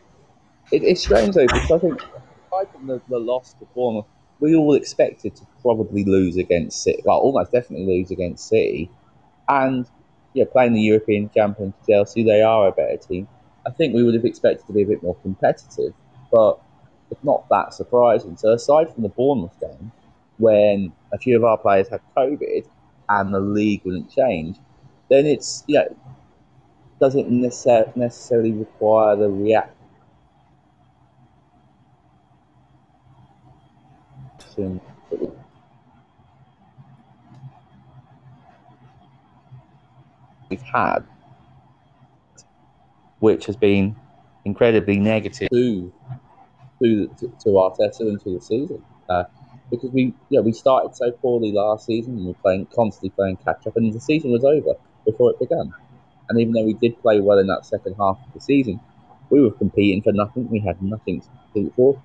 it, 0.73 0.83
it's 0.83 1.03
strange 1.03 1.35
though 1.35 1.47
because 1.47 1.71
I 1.71 1.79
think 1.79 2.03
aside 2.03 2.73
from 2.73 2.87
the, 2.87 3.01
the 3.09 3.18
loss 3.18 3.55
to 3.55 3.64
Bournemouth, 3.75 4.07
we 4.40 4.55
all 4.55 4.75
expected 4.75 5.35
to 5.37 5.47
probably 5.62 6.05
lose 6.05 6.37
against 6.37 6.83
City. 6.83 7.03
Well, 7.05 7.18
almost 7.18 7.53
definitely 7.53 7.87
lose 7.87 8.11
against 8.11 8.49
City, 8.49 8.90
and 9.49 9.87
yeah, 10.35 10.44
playing 10.51 10.75
the 10.75 10.83
European 10.83 11.31
champions 11.31 11.75
Chelsea, 11.88 12.23
they 12.23 12.42
are 12.42 12.68
a 12.68 12.73
better 12.73 12.97
team. 12.99 13.27
I 13.66 13.71
think 13.71 13.94
we 13.94 14.03
would 14.03 14.14
have 14.14 14.25
expected 14.25 14.66
to 14.66 14.73
be 14.73 14.83
a 14.83 14.87
bit 14.87 15.03
more 15.03 15.16
competitive, 15.16 15.92
but 16.31 16.61
it's 17.11 17.25
not 17.25 17.49
that 17.49 17.75
surprising. 17.75 18.37
So 18.37 18.53
aside 18.53 18.92
from 18.92 19.03
the 19.03 19.09
Bournemouth 19.09 19.59
game, 19.61 19.92
when 20.38 20.92
a 21.12 21.18
few 21.18 21.37
of 21.37 21.44
our 21.44 21.59
players 21.59 21.88
had 21.88 22.01
COVID 22.16 22.66
and 23.09 23.35
the 23.35 23.40
league 23.40 23.83
wouldn't 23.85 24.11
change, 24.11 24.57
then 25.09 25.27
it's 25.27 25.64
you 25.66 25.79
know 25.79 25.97
doesn't 27.01 27.31
necessar- 27.31 27.94
necessarily 27.97 28.53
require 28.53 29.16
the 29.16 29.29
we 29.29 29.55
we've 40.51 40.61
had, 40.62 41.05
which 43.21 43.47
has 43.47 43.57
been 43.57 43.94
incredibly 44.44 44.99
negative 44.99 45.49
to 45.51 45.92
to, 46.83 47.09
to, 47.19 47.29
to 47.29 47.49
Arteta 47.51 48.01
and 48.01 48.21
to 48.23 48.35
the 48.35 48.41
season. 48.41 48.83
Uh, 49.09 49.25
because 49.71 49.91
we 49.91 50.14
yeah, 50.31 50.41
we 50.41 50.53
started 50.53 50.97
so 50.97 51.11
poorly 51.11 51.53
last 51.53 51.87
season 51.87 52.14
and 52.14 52.23
we 52.23 52.29
were 52.29 52.38
playing 52.43 52.67
constantly 52.75 53.11
playing 53.11 53.37
catch 53.45 53.67
up 53.67 53.77
and 53.77 53.93
the 53.93 54.01
season 54.01 54.31
was 54.31 54.45
over 54.45 54.75
before 55.05 55.31
it 55.31 55.38
began. 55.38 55.73
And 56.29 56.41
even 56.41 56.53
though 56.53 56.64
we 56.64 56.75
did 56.75 57.01
play 57.01 57.21
well 57.21 57.38
in 57.38 57.47
that 57.47 57.64
second 57.64 57.95
half 57.99 58.19
of 58.27 58.35
the 58.35 58.41
season, 58.41 58.81
we 59.31 59.41
were 59.41 59.51
competing 59.51 60.03
for 60.03 60.12
nothing. 60.12 60.49
We 60.51 60.61
had 60.61 60.81
nothing 60.83 61.21
to 61.21 61.29
compete 61.53 61.73
for. 61.75 62.03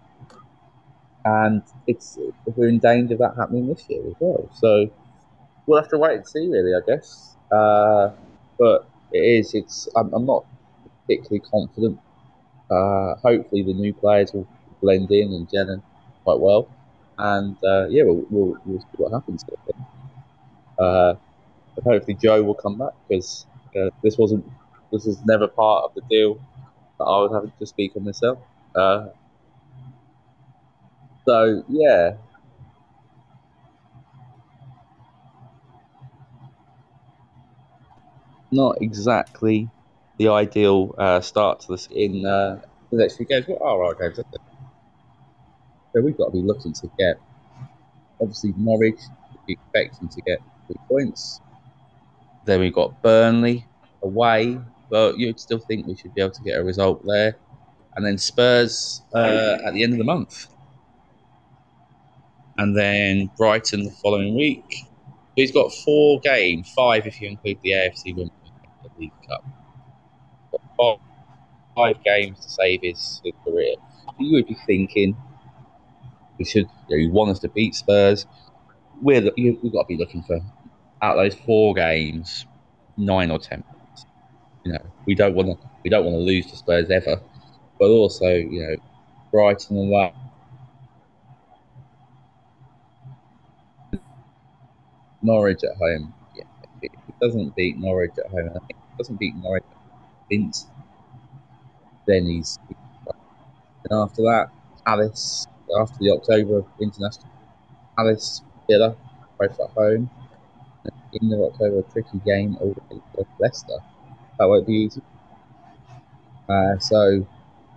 And 1.26 1.64
it's 1.88 2.18
we're 2.56 2.68
in 2.68 2.80
danger 2.80 3.14
of 3.14 3.20
that 3.20 3.36
happening 3.38 3.68
this 3.68 3.86
year 3.90 4.02
as 4.08 4.16
well. 4.20 4.50
So 4.54 4.90
we'll 5.66 5.80
have 5.80 5.90
to 5.90 5.98
wait 5.98 6.16
and 6.18 6.28
see, 6.28 6.48
really, 6.48 6.74
I 6.74 6.82
guess. 6.86 7.36
Uh, 7.52 8.12
but 8.60 8.88
it 9.12 9.20
is. 9.20 9.54
It's. 9.54 9.88
I'm, 9.96 10.14
I'm 10.14 10.26
not 10.26 10.46
particularly 11.02 11.40
confident. 11.40 12.00
Uh, 12.70 13.16
hopefully, 13.16 13.64
the 13.64 13.74
new 13.74 13.94
players 13.94 14.34
will 14.34 14.48
blend 14.84 15.12
in 15.12 15.34
and 15.34 15.50
gel 15.54 15.70
in 15.72 15.84
quite 16.26 16.42
well, 16.42 16.72
and 17.20 17.58
uh, 17.66 17.88
yeah, 17.90 18.04
we'll, 18.06 18.26
we'll, 18.30 18.56
we'll 18.66 18.82
see 18.82 18.98
what 18.98 19.14
happens. 19.14 19.46
Uh, 20.80 21.16
but 21.76 21.86
hopefully, 21.86 22.18
Joe 22.22 22.44
will 22.44 22.56
come 22.56 22.78
back 22.80 22.94
because 23.10 23.48
uh, 23.78 23.90
this 24.04 24.18
wasn't. 24.18 24.46
This 24.92 25.08
is 25.08 25.22
never 25.26 25.48
part 25.50 25.86
of 25.86 25.92
the 25.96 26.04
deal 26.10 26.36
that 27.00 27.06
I 27.06 27.20
was 27.22 27.32
having 27.34 27.54
to 27.60 27.68
speak 27.68 27.94
on 27.98 28.06
myself. 28.06 28.40
Uh, 28.76 29.08
So 31.28 31.64
yeah, 31.68 32.18
not 38.52 38.78
exactly 38.82 39.72
the 40.18 40.28
ideal 40.30 40.94
uh, 40.98 41.22
start 41.22 41.60
to 41.62 41.74
this 41.74 41.88
in 41.92 42.26
uh, 42.26 42.62
the 42.92 42.98
next 42.98 43.18
few 43.18 43.26
games. 43.26 43.46
What 43.48 43.62
are 43.62 43.84
our 43.84 43.96
games? 43.96 44.20
So 45.94 46.02
we've 46.02 46.18
got 46.18 46.26
to 46.26 46.32
be 46.32 46.42
looking 46.42 46.74
to 46.74 46.90
get 46.98 47.18
obviously 48.20 48.54
Norwich, 48.58 49.00
expecting 49.48 50.08
to 50.10 50.22
get 50.22 50.40
three 50.66 50.76
points. 50.90 51.40
Then 52.46 52.60
we've 52.62 52.74
got 52.74 53.02
Burnley 53.04 53.66
away, 54.02 54.60
but 54.90 55.18
you'd 55.18 55.40
still 55.40 55.60
think 55.60 55.86
we 55.86 55.96
should 55.96 56.14
be 56.16 56.22
able 56.22 56.34
to 56.34 56.42
get 56.42 56.58
a 56.60 56.64
result 56.64 57.06
there. 57.06 57.38
And 57.96 58.06
then 58.06 58.18
Spurs 58.18 59.04
uh, 59.14 59.58
at 59.66 59.74
the 59.74 59.84
end 59.84 59.94
of 59.94 60.00
the 60.00 60.04
month. 60.04 60.48
And 62.58 62.76
then 62.76 63.30
Brighton 63.38 63.84
the 63.84 63.92
following 63.92 64.36
week. 64.36 64.86
He's 65.36 65.52
got 65.52 65.72
four 65.72 66.20
games, 66.22 66.72
five 66.76 67.06
if 67.08 67.22
you 67.22 67.30
include 67.30 67.60
the 67.64 67.72
AFC 67.72 68.16
Women's 68.16 68.32
League 69.00 69.12
Cup. 69.28 69.44
Five, 70.78 70.98
five 71.76 72.04
games 72.04 72.40
to 72.40 72.50
save 72.50 72.82
his, 72.82 73.22
his 73.24 73.34
career. 73.44 73.76
You 74.20 74.34
would 74.34 74.48
be 74.48 74.58
thinking 74.68 75.16
we 76.38 76.46
should. 76.46 76.68
You, 76.90 76.98
know, 76.98 77.04
you 77.04 77.12
want 77.12 77.32
us 77.32 77.40
to 77.40 77.50
beat 77.50 77.76
Spurs. 77.76 78.26
We're 79.02 79.32
we've 79.38 79.74
got 79.74 79.84
to 79.84 79.88
be 79.88 79.98
looking 79.98 80.24
for 80.24 80.40
out 81.02 81.16
those 81.16 81.36
four 81.36 81.74
games, 81.74 82.46
nine 82.98 83.32
or 83.32 83.40
ten. 83.40 83.64
You 84.64 84.74
know, 84.74 84.86
we 85.06 85.16
don't 85.16 85.36
want 85.36 85.50
to 85.50 85.70
we 85.84 85.90
don't 85.90 86.06
want 86.06 86.16
to 86.16 86.20
lose 86.20 86.46
to 86.48 86.56
Spurs 86.56 86.90
ever, 86.90 87.22
but 87.80 87.86
also 87.86 88.28
you 88.28 88.68
know, 88.68 88.76
Brighton 89.32 89.78
and 89.78 89.92
that. 89.92 90.14
Norwich 95.22 95.64
at 95.64 95.78
home. 95.78 96.14
Yeah, 96.36 96.44
it 96.82 96.92
doesn't 97.22 97.56
beat 97.56 97.78
Norwich 97.78 98.12
at 98.18 98.30
home, 98.30 98.50
I 98.56 98.60
it 98.70 98.76
doesn't 98.98 99.20
beat 99.20 99.36
Norwich 99.36 99.64
Vince, 100.30 100.68
then 102.08 102.26
he's. 102.26 102.60
And 103.90 104.00
after 104.00 104.22
that, 104.24 104.50
Aston 104.86 105.53
after 105.80 105.98
the 106.00 106.12
October 106.12 106.64
international. 106.80 107.30
Aston 107.98 108.48
Villa, 108.70 108.96
both 109.40 109.60
at 109.60 109.70
home. 109.72 110.10
In 111.14 111.30
the 111.30 111.38
October 111.44 111.84
tricky 111.92 112.20
game 112.26 112.58
over 112.60 112.82
Leicester. 113.40 113.78
That 114.40 114.46
won't 114.50 114.66
be 114.68 114.74
easy. 114.74 115.02
Uh, 116.50 116.78
so, 116.80 117.26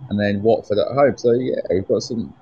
and 0.09 0.19
then 0.19 0.41
Watford 0.43 0.77
at 0.79 0.87
home. 0.89 1.17
So 1.17 1.33
yeah, 1.33 1.61
we've 1.69 1.87
got 1.87 2.03
some 2.03 2.33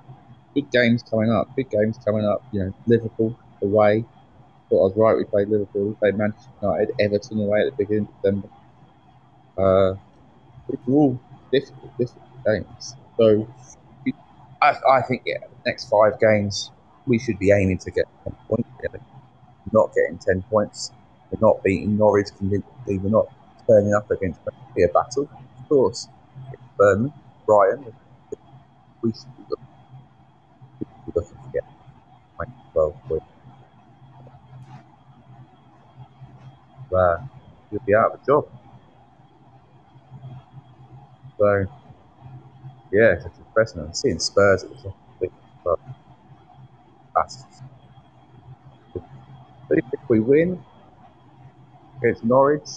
big 0.54 0.70
games 0.70 1.02
coming 1.02 1.30
up. 1.32 1.54
Big 1.56 1.70
games 1.70 1.98
coming 2.04 2.24
up. 2.26 2.44
You 2.52 2.60
know, 2.66 2.74
Liverpool 2.86 3.38
away. 3.62 4.04
Thought 4.70 4.80
I 4.80 4.88
was 4.88 4.96
right. 4.96 5.16
We 5.16 5.24
played 5.24 5.48
Liverpool. 5.48 5.88
We 5.88 5.94
played 5.94 6.16
Manchester 6.18 6.50
United, 6.62 6.94
Everton 7.00 7.40
away 7.40 7.60
at 7.66 7.66
the 7.76 7.84
beginning 7.84 8.08
of 8.08 8.22
December. 8.22 8.48
Uh, 9.58 9.62
are 9.62 9.98
all 10.88 11.20
difficult, 11.52 11.98
difficult 11.98 12.44
games. 12.46 12.96
So 13.18 13.48
I, 14.62 14.74
I 14.90 15.02
think 15.02 15.22
yeah, 15.26 15.38
next 15.64 15.88
five 15.88 16.18
games 16.20 16.70
we 17.06 17.18
should 17.18 17.38
be 17.38 17.50
aiming 17.52 17.78
to 17.78 17.90
get 17.90 18.06
ten 18.24 18.34
points. 18.48 18.68
Not 19.72 19.94
getting 19.94 20.18
ten 20.18 20.42
points, 20.42 20.92
we're 21.30 21.46
not 21.46 21.62
beating 21.62 21.96
Norwich 21.96 22.28
convincingly. 22.38 22.98
We're 22.98 23.10
not 23.10 23.26
turning 23.68 23.94
up 23.94 24.10
against 24.10 24.40
be 24.74 24.84
a 24.84 24.88
battle. 24.88 25.28
Of 25.60 25.68
course, 25.68 26.08
Burnley, 26.78 27.12
Brighton, 27.46 27.94
we 29.02 29.12
should 29.12 29.36
be 29.36 29.44
looking, 29.50 29.66
be 31.06 31.12
looking 31.14 31.36
to 31.36 31.50
get 31.52 31.64
12 32.72 32.94
points. 33.08 33.26
Uh, 36.94 37.18
you'll 37.70 37.80
be 37.86 37.94
out 37.94 38.12
of 38.12 38.20
a 38.20 38.26
job. 38.26 38.46
So, 41.38 41.66
yeah, 42.92 43.14
it's 43.14 43.24
I'm 43.58 43.92
seeing 43.94 44.18
Spurs 44.18 44.64
at 44.64 44.70
the 44.70 44.76
top 44.76 44.96
but 45.64 45.78
But 49.68 49.78
if 49.92 50.00
we 50.08 50.20
win 50.20 50.64
against 52.02 52.24
Norwich, 52.24 52.68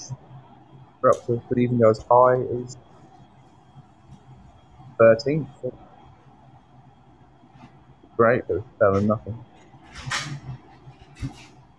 we're 1.02 1.12
up 1.12 1.26
to 1.28 1.42
could 1.48 1.58
even 1.60 1.80
go 1.80 1.90
as 1.90 2.04
high 2.10 2.42
as 2.64 2.78
13th. 4.98 5.48
Great, 8.18 8.44
but 8.48 8.62
better 8.80 9.00
than 9.00 9.08
nothing. 9.08 9.44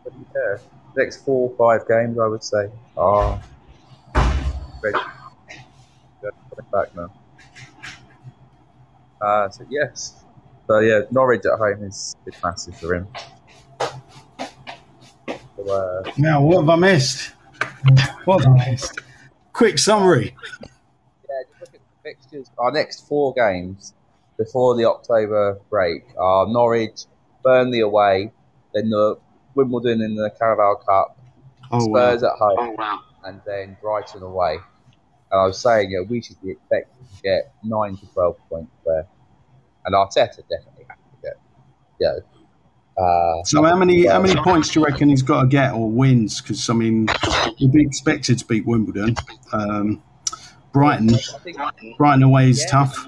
But 0.04 0.12
yeah, 0.34 0.56
next 0.96 1.24
four 1.24 1.50
or 1.50 1.56
five 1.56 1.86
games, 1.88 2.18
I 2.18 2.26
would 2.26 2.44
say, 2.44 2.70
are. 2.96 3.40
Coming 6.22 6.66
back 6.72 6.94
now. 6.94 7.10
Uh, 9.20 9.48
so 9.50 9.64
yes, 9.68 10.24
so 10.66 10.78
yeah, 10.78 11.00
Norwich 11.10 11.44
at 11.44 11.58
home 11.58 11.82
is, 11.82 12.14
is 12.26 12.34
massive 12.42 12.76
for 12.78 12.94
him. 12.94 13.08
So, 15.56 15.68
uh, 15.68 16.10
now, 16.16 16.40
what 16.42 16.60
have 16.60 16.70
I 16.70 16.76
missed? 16.76 17.32
What 18.24 18.44
have 18.44 18.52
I 18.52 18.70
missed? 18.70 19.00
Quick 19.52 19.78
summary. 19.78 20.34
Yeah, 20.62 20.68
just 21.48 21.60
look 21.60 21.74
at 21.74 21.80
the 21.80 22.02
fixtures. 22.02 22.50
Our 22.56 22.72
next 22.72 23.06
four 23.08 23.34
games 23.34 23.94
before 24.38 24.74
the 24.76 24.86
October 24.86 25.60
break 25.68 26.04
are 26.18 26.46
Norwich, 26.46 27.02
Burnley 27.42 27.80
away, 27.80 28.32
then 28.72 28.90
the 28.90 29.18
Wimbledon 29.54 30.00
in 30.00 30.14
the 30.14 30.30
Carabao 30.38 30.76
Cup, 30.86 31.18
oh, 31.72 31.80
Spurs 31.80 32.22
wow. 32.22 32.28
at 32.28 32.38
home, 32.38 32.56
oh, 32.58 32.74
wow. 32.78 33.00
and 33.24 33.40
then 33.44 33.76
Brighton 33.82 34.22
away. 34.22 34.58
And 35.32 35.40
I 35.40 35.46
was 35.46 35.60
saying, 35.60 35.90
yeah, 35.90 36.00
we 36.00 36.20
should 36.22 36.40
be 36.42 36.52
expecting 36.52 37.06
to 37.16 37.22
get 37.22 37.52
nine 37.62 37.96
to 37.96 38.06
twelve 38.12 38.36
points 38.48 38.72
there 38.84 39.06
and 39.84 39.94
Arteta 39.94 40.42
definitely 40.48 40.86
has 40.88 40.98
to 40.98 41.22
get. 41.22 41.36
Yeah. 41.98 43.02
uh, 43.02 43.44
so 43.44 43.62
how 43.62 43.76
many 43.76 44.06
how 44.06 44.20
many 44.20 44.34
points 44.40 44.70
do 44.70 44.80
you 44.80 44.86
reckon 44.86 45.08
he's 45.08 45.22
got 45.22 45.42
to 45.42 45.48
get 45.48 45.72
or 45.72 45.90
wins? 45.90 46.40
Because 46.40 46.68
I 46.68 46.74
mean, 46.74 47.08
he'll 47.56 47.70
be 47.70 47.82
expected 47.82 48.38
to 48.38 48.46
beat 48.46 48.66
Wimbledon. 48.66 49.16
Um, 49.52 50.02
Brighton, 50.72 51.10
Brighton 51.98 52.22
away 52.22 52.50
is 52.50 52.60
yeah, 52.60 52.70
tough. 52.70 53.06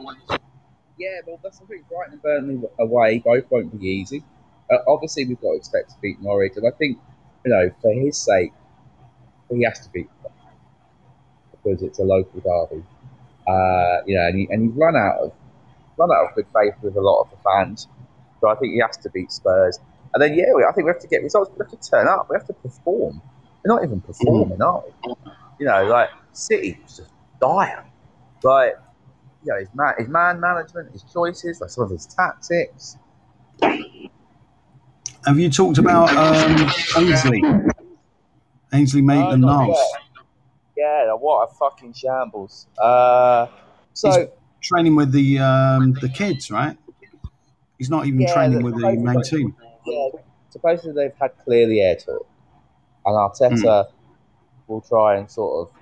Yeah, 0.98 1.20
well, 1.26 1.38
that's 1.42 1.58
the 1.58 1.66
thing. 1.66 1.84
Brighton 1.88 2.14
and 2.14 2.22
Burnley 2.22 2.68
away 2.78 3.18
both 3.18 3.50
won't 3.50 3.78
be 3.80 3.86
easy. 3.86 4.24
Uh, 4.70 4.78
obviously, 4.88 5.26
we've 5.26 5.40
got 5.40 5.52
to 5.52 5.56
expect 5.56 5.90
to 5.90 5.96
beat 6.00 6.20
Norwich, 6.20 6.52
and 6.56 6.66
I 6.66 6.70
think 6.76 6.98
you 7.44 7.52
know 7.52 7.70
for 7.80 7.92
his 7.92 8.18
sake, 8.18 8.52
he 9.50 9.62
has 9.62 9.80
to 9.80 9.90
beat 9.90 10.08
them 10.22 10.31
because 11.62 11.82
it's 11.82 11.98
a 11.98 12.04
local 12.04 12.40
derby. 12.40 12.84
Uh, 13.46 14.02
you 14.06 14.16
know, 14.16 14.26
and, 14.26 14.38
he, 14.38 14.48
and 14.50 14.62
he's 14.62 14.72
run 14.72 14.96
out 14.96 15.16
of 15.18 15.32
run 15.96 16.10
out 16.10 16.28
of 16.28 16.34
good 16.34 16.46
faith 16.54 16.74
with 16.82 16.96
a 16.96 17.00
lot 17.00 17.22
of 17.22 17.30
the 17.30 17.36
fans. 17.42 17.88
So 18.40 18.48
I 18.48 18.54
think 18.56 18.72
he 18.72 18.80
has 18.80 18.96
to 18.98 19.10
beat 19.10 19.30
Spurs. 19.30 19.78
And 20.14 20.22
then, 20.22 20.34
yeah, 20.34 20.44
I 20.68 20.72
think 20.72 20.84
we 20.84 20.90
have 20.90 21.00
to 21.00 21.08
get 21.08 21.22
results. 21.22 21.50
We 21.56 21.64
have 21.64 21.70
to 21.70 21.90
turn 21.90 22.08
up. 22.08 22.28
We 22.28 22.36
have 22.36 22.46
to 22.46 22.52
perform. 22.52 23.22
We're 23.64 23.74
not 23.74 23.84
even 23.84 24.00
performing, 24.00 24.60
are 24.60 24.82
we? 24.84 25.14
You 25.58 25.66
know, 25.66 25.84
like 25.84 26.10
City 26.32 26.78
was 26.82 26.96
just 26.96 27.10
dire. 27.40 27.84
Like, 28.42 28.74
you 29.44 29.52
know, 29.52 29.58
his 29.58 29.68
man, 29.74 29.94
his 29.98 30.08
man 30.08 30.40
management, 30.40 30.92
his 30.92 31.04
choices, 31.04 31.60
like 31.60 31.70
some 31.70 31.84
of 31.84 31.90
his 31.90 32.06
tactics. 32.06 32.96
Have 35.24 35.38
you 35.38 35.50
talked 35.50 35.78
about 35.78 36.10
um, 36.16 36.68
Ainsley? 36.96 37.42
Ainsley 38.72 39.02
Maitland 39.02 39.42
Niles. 39.42 39.78
Yeah. 40.76 41.12
what 41.14 41.50
a 41.50 41.54
fucking 41.54 41.92
shambles. 41.94 42.66
Uh, 42.78 43.46
so. 43.94 44.10
He's- 44.10 44.28
training 44.62 44.94
with 44.94 45.12
the 45.12 45.38
um, 45.38 45.92
the 45.94 46.08
kids, 46.08 46.50
right? 46.50 46.76
He's 47.78 47.90
not 47.90 48.06
even 48.06 48.20
yeah, 48.20 48.32
training 48.32 48.62
with 48.62 48.80
the 48.80 48.92
main 48.92 49.22
team. 49.22 49.56
Yeah, 49.84 50.08
supposedly 50.50 50.92
they've 50.92 51.18
had 51.20 51.32
clear 51.44 51.66
the 51.66 51.80
air 51.80 51.96
talk, 51.96 52.26
and 53.04 53.14
Arteta 53.14 53.62
mm. 53.64 53.86
will 54.68 54.80
try 54.80 55.16
and 55.16 55.30
sort 55.30 55.68
of. 55.68 55.74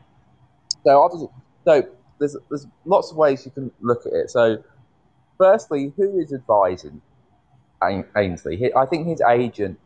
So 0.83 1.03
obviously, 1.03 1.29
so 1.64 1.88
there's 2.18 2.37
there's 2.48 2.66
lots 2.85 3.11
of 3.11 3.16
ways 3.16 3.44
you 3.44 3.50
can 3.50 3.70
look 3.81 4.07
at 4.07 4.12
it. 4.12 4.31
So, 4.31 4.64
firstly, 5.37 5.92
who 5.96 6.18
is 6.18 6.33
advising 6.33 7.03
Ainsley? 8.16 8.72
I 8.74 8.87
think 8.87 9.07
his 9.07 9.20
agent 9.20 9.79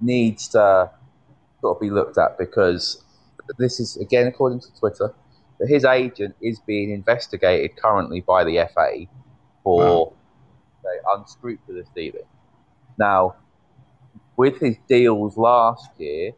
needs 0.00 0.48
to 0.48 0.90
sort 1.60 1.76
of 1.76 1.80
be 1.80 1.90
looked 1.90 2.18
at 2.18 2.38
because 2.38 3.04
this 3.58 3.80
is 3.80 3.96
again 3.96 4.26
according 4.26 4.60
to 4.60 4.74
Twitter 4.78 5.14
that 5.58 5.68
his 5.68 5.84
agent 5.84 6.34
is 6.40 6.58
being 6.60 6.90
investigated 6.90 7.76
currently 7.76 8.20
by 8.20 8.44
the 8.44 8.68
FA 8.74 9.06
for 9.62 9.84
wow. 9.84 10.12
say, 10.82 10.98
unscrupulous 11.16 11.88
dealing. 11.94 12.26
Now, 12.98 13.36
with 14.36 14.58
his 14.58 14.76
deals 14.88 15.36
last 15.36 15.88
year 15.98 16.32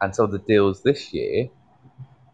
and 0.00 0.14
some 0.14 0.24
of 0.26 0.32
the 0.32 0.38
deals 0.38 0.82
this 0.82 1.12
year, 1.12 1.48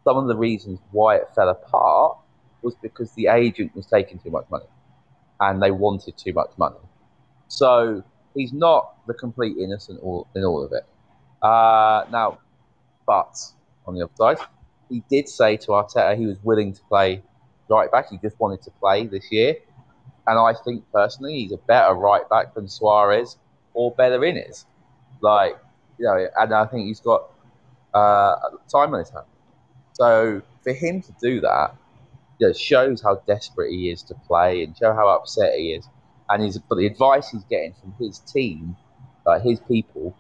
some 0.04 0.16
of 0.16 0.26
the 0.26 0.36
reasons 0.36 0.80
why 0.90 1.16
it 1.16 1.28
fell 1.34 1.48
apart 1.48 2.18
was 2.62 2.74
because 2.82 3.12
the 3.12 3.26
agent 3.26 3.74
was 3.74 3.86
taking 3.86 4.18
too 4.18 4.30
much 4.30 4.46
money 4.50 4.66
and 5.40 5.62
they 5.62 5.70
wanted 5.70 6.16
too 6.16 6.32
much 6.32 6.50
money. 6.56 6.76
So 7.48 8.02
he's 8.34 8.52
not 8.52 9.06
the 9.06 9.14
complete 9.14 9.56
innocent 9.58 10.00
all, 10.02 10.26
in 10.34 10.44
all 10.44 10.64
of 10.64 10.72
it. 10.72 10.86
Uh, 11.44 12.04
now, 12.10 12.38
but 13.06 13.38
on 13.86 13.94
the 13.94 14.02
other 14.02 14.12
side, 14.16 14.38
he 14.88 15.02
did 15.10 15.28
say 15.28 15.56
to 15.58 15.68
Arteta 15.68 16.16
he 16.16 16.26
was 16.26 16.36
willing 16.42 16.72
to 16.72 16.82
play 16.88 17.22
right 17.68 17.90
back. 17.90 18.10
He 18.10 18.18
just 18.18 18.38
wanted 18.38 18.62
to 18.62 18.70
play 18.72 19.06
this 19.06 19.30
year. 19.30 19.56
And 20.26 20.38
I 20.38 20.54
think 20.64 20.84
personally, 20.92 21.34
he's 21.34 21.52
a 21.52 21.56
better 21.56 21.94
right 21.94 22.28
back 22.28 22.54
than 22.54 22.68
Suarez 22.68 23.36
or 23.74 23.92
Bellerin 23.92 24.36
is. 24.36 24.66
Like, 25.20 25.56
you 25.98 26.04
know, 26.04 26.26
and 26.38 26.54
I 26.54 26.66
think 26.66 26.86
he's 26.86 27.00
got 27.00 27.30
uh, 27.94 28.36
time 28.70 28.94
on 28.94 29.00
his 29.00 29.10
hands. 29.10 29.26
So 29.94 30.42
for 30.62 30.72
him 30.72 31.02
to 31.02 31.12
do 31.20 31.40
that, 31.40 31.74
you 32.38 32.48
know, 32.48 32.52
shows 32.52 33.02
how 33.02 33.16
desperate 33.26 33.70
he 33.70 33.90
is 33.90 34.02
to 34.04 34.14
play 34.26 34.64
and 34.64 34.76
show 34.76 34.92
how 34.94 35.08
upset 35.08 35.54
he 35.54 35.72
is. 35.72 35.86
And 36.28 36.42
he's, 36.42 36.58
but 36.58 36.76
the 36.76 36.86
advice 36.86 37.30
he's 37.30 37.44
getting 37.44 37.74
from 37.80 37.94
his 37.98 38.20
team, 38.20 38.76
like 39.26 39.42
his 39.42 39.60
people, 39.60 40.16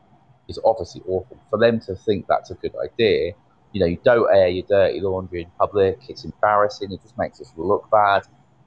is 0.48 0.58
obviously 0.64 1.02
awful. 1.06 1.38
For 1.50 1.58
them 1.58 1.80
to 1.80 1.94
think 1.94 2.26
that's 2.28 2.50
a 2.50 2.54
good 2.54 2.74
idea, 2.82 3.32
you 3.72 3.80
know, 3.80 3.86
you 3.86 3.98
don't 4.04 4.28
air 4.34 4.48
your 4.48 4.64
dirty 4.68 5.00
laundry 5.00 5.42
in 5.42 5.50
public. 5.58 5.98
It's 6.08 6.24
embarrassing. 6.24 6.92
It 6.92 7.02
just 7.02 7.16
makes 7.18 7.40
us 7.40 7.52
look 7.56 7.90
bad. 7.90 8.22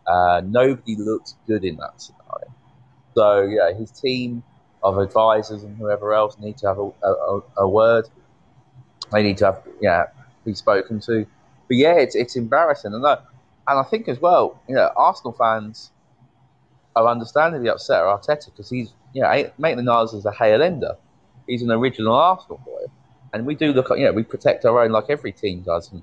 Uh, 0.08 0.41
nobody 0.46 0.96
looks 0.96 1.36
good 1.48 1.63
in 1.63 1.78
that 1.78 2.02
scenario. 2.02 2.54
So 3.15 3.44
yeah, 3.44 3.78
his 3.78 3.91
team 3.91 4.44
of 4.84 4.98
advisors 4.98 5.63
and 5.63 5.76
whoever 5.78 6.13
else 6.13 6.38
need 6.39 6.58
to 6.60 6.68
have 6.68 6.78
a, 6.78 6.91
a, 7.04 7.41
a 7.58 7.68
word. 7.70 8.08
They 9.12 9.24
need 9.24 9.38
to 9.38 9.46
have 9.46 9.63
yeah 9.82 10.06
be 10.46 10.54
spoken 10.54 11.00
to. 11.02 11.26
But 11.68 11.78
yeah, 11.78 11.96
it's 11.96 12.15
it's 12.15 12.36
embarrassing, 12.36 12.94
and 12.94 13.06
I, 13.06 13.18
and 13.68 13.80
I 13.80 13.84
think 13.84 14.08
as 14.08 14.20
well, 14.20 14.62
you 14.68 14.76
know, 14.76 14.91
Arsenal 14.96 15.34
fans 15.34 15.91
are 16.96 17.08
understandably 17.08 17.70
upset 17.70 18.02
at 18.02 18.06
Arteta 18.06 18.46
because 18.46 18.70
he's 18.70 18.94
you 19.13 19.22
know 19.22 19.52
Maitland 19.58 19.86
Niles 19.86 20.13
is 20.13 20.26
a 20.26 20.32
Hale 20.32 20.62
Ender. 20.62 20.96
He's 21.48 21.62
an 21.62 21.72
original 21.72 22.13
Arsenal 22.13 22.60
boy, 22.63 22.86
and 23.36 23.45
we 23.45 23.54
do 23.54 23.74
look 23.74 23.91
at 23.91 24.00
you 24.00 24.06
know 24.06 24.13
we 24.13 24.24
protect 24.24 24.63
our 24.65 24.82
own 24.82 24.91
like 24.91 25.10
every 25.10 25.34
team 25.34 25.62
does. 25.62 25.91
And 25.91 26.02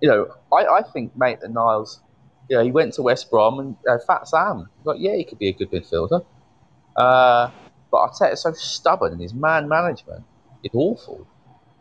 you 0.00 0.08
know, 0.08 0.34
I, 0.50 0.78
I 0.78 0.82
think 0.82 1.14
Maitland 1.14 1.52
Niles, 1.54 2.00
you 2.48 2.56
know, 2.56 2.64
he 2.64 2.70
went 2.70 2.94
to 2.94 3.02
West 3.02 3.30
Brom 3.30 3.60
and 3.60 3.76
uh, 3.88 3.98
Fat 4.06 4.26
Sam, 4.26 4.68
like 4.84 4.96
yeah, 4.98 5.14
he 5.16 5.24
could 5.24 5.38
be 5.38 5.48
a 5.48 5.52
good 5.52 5.70
midfielder. 5.70 6.24
Uh, 6.96 7.50
but 7.90 7.98
Arteta's 8.08 8.42
so 8.42 8.52
stubborn 8.52 9.12
and 9.12 9.20
his 9.20 9.34
man 9.34 9.68
management 9.68 10.24
is 10.64 10.70
awful 10.72 11.26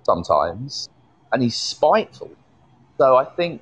sometimes, 0.04 0.90
and 1.32 1.42
he's 1.42 1.56
spiteful. 1.56 2.32
So 2.98 3.16
I 3.16 3.24
think, 3.24 3.62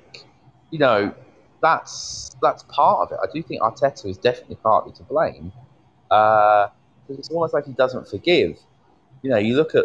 you 0.70 0.80
know, 0.80 1.14
that's 1.62 2.36
that's 2.42 2.64
part 2.64 3.06
of 3.06 3.12
it. 3.12 3.18
I 3.22 3.32
do 3.32 3.40
think 3.40 3.62
Arteta 3.62 4.06
is 4.06 4.18
definitely 4.18 4.56
partly 4.56 4.92
to 4.94 5.04
blame. 5.04 5.52
Uh, 6.10 6.68
it's 7.08 7.30
almost 7.30 7.54
like 7.54 7.66
he 7.66 7.72
doesn't 7.72 8.08
forgive. 8.08 8.58
You 9.22 9.30
know, 9.30 9.38
you 9.38 9.54
look 9.56 9.76
at 9.76 9.84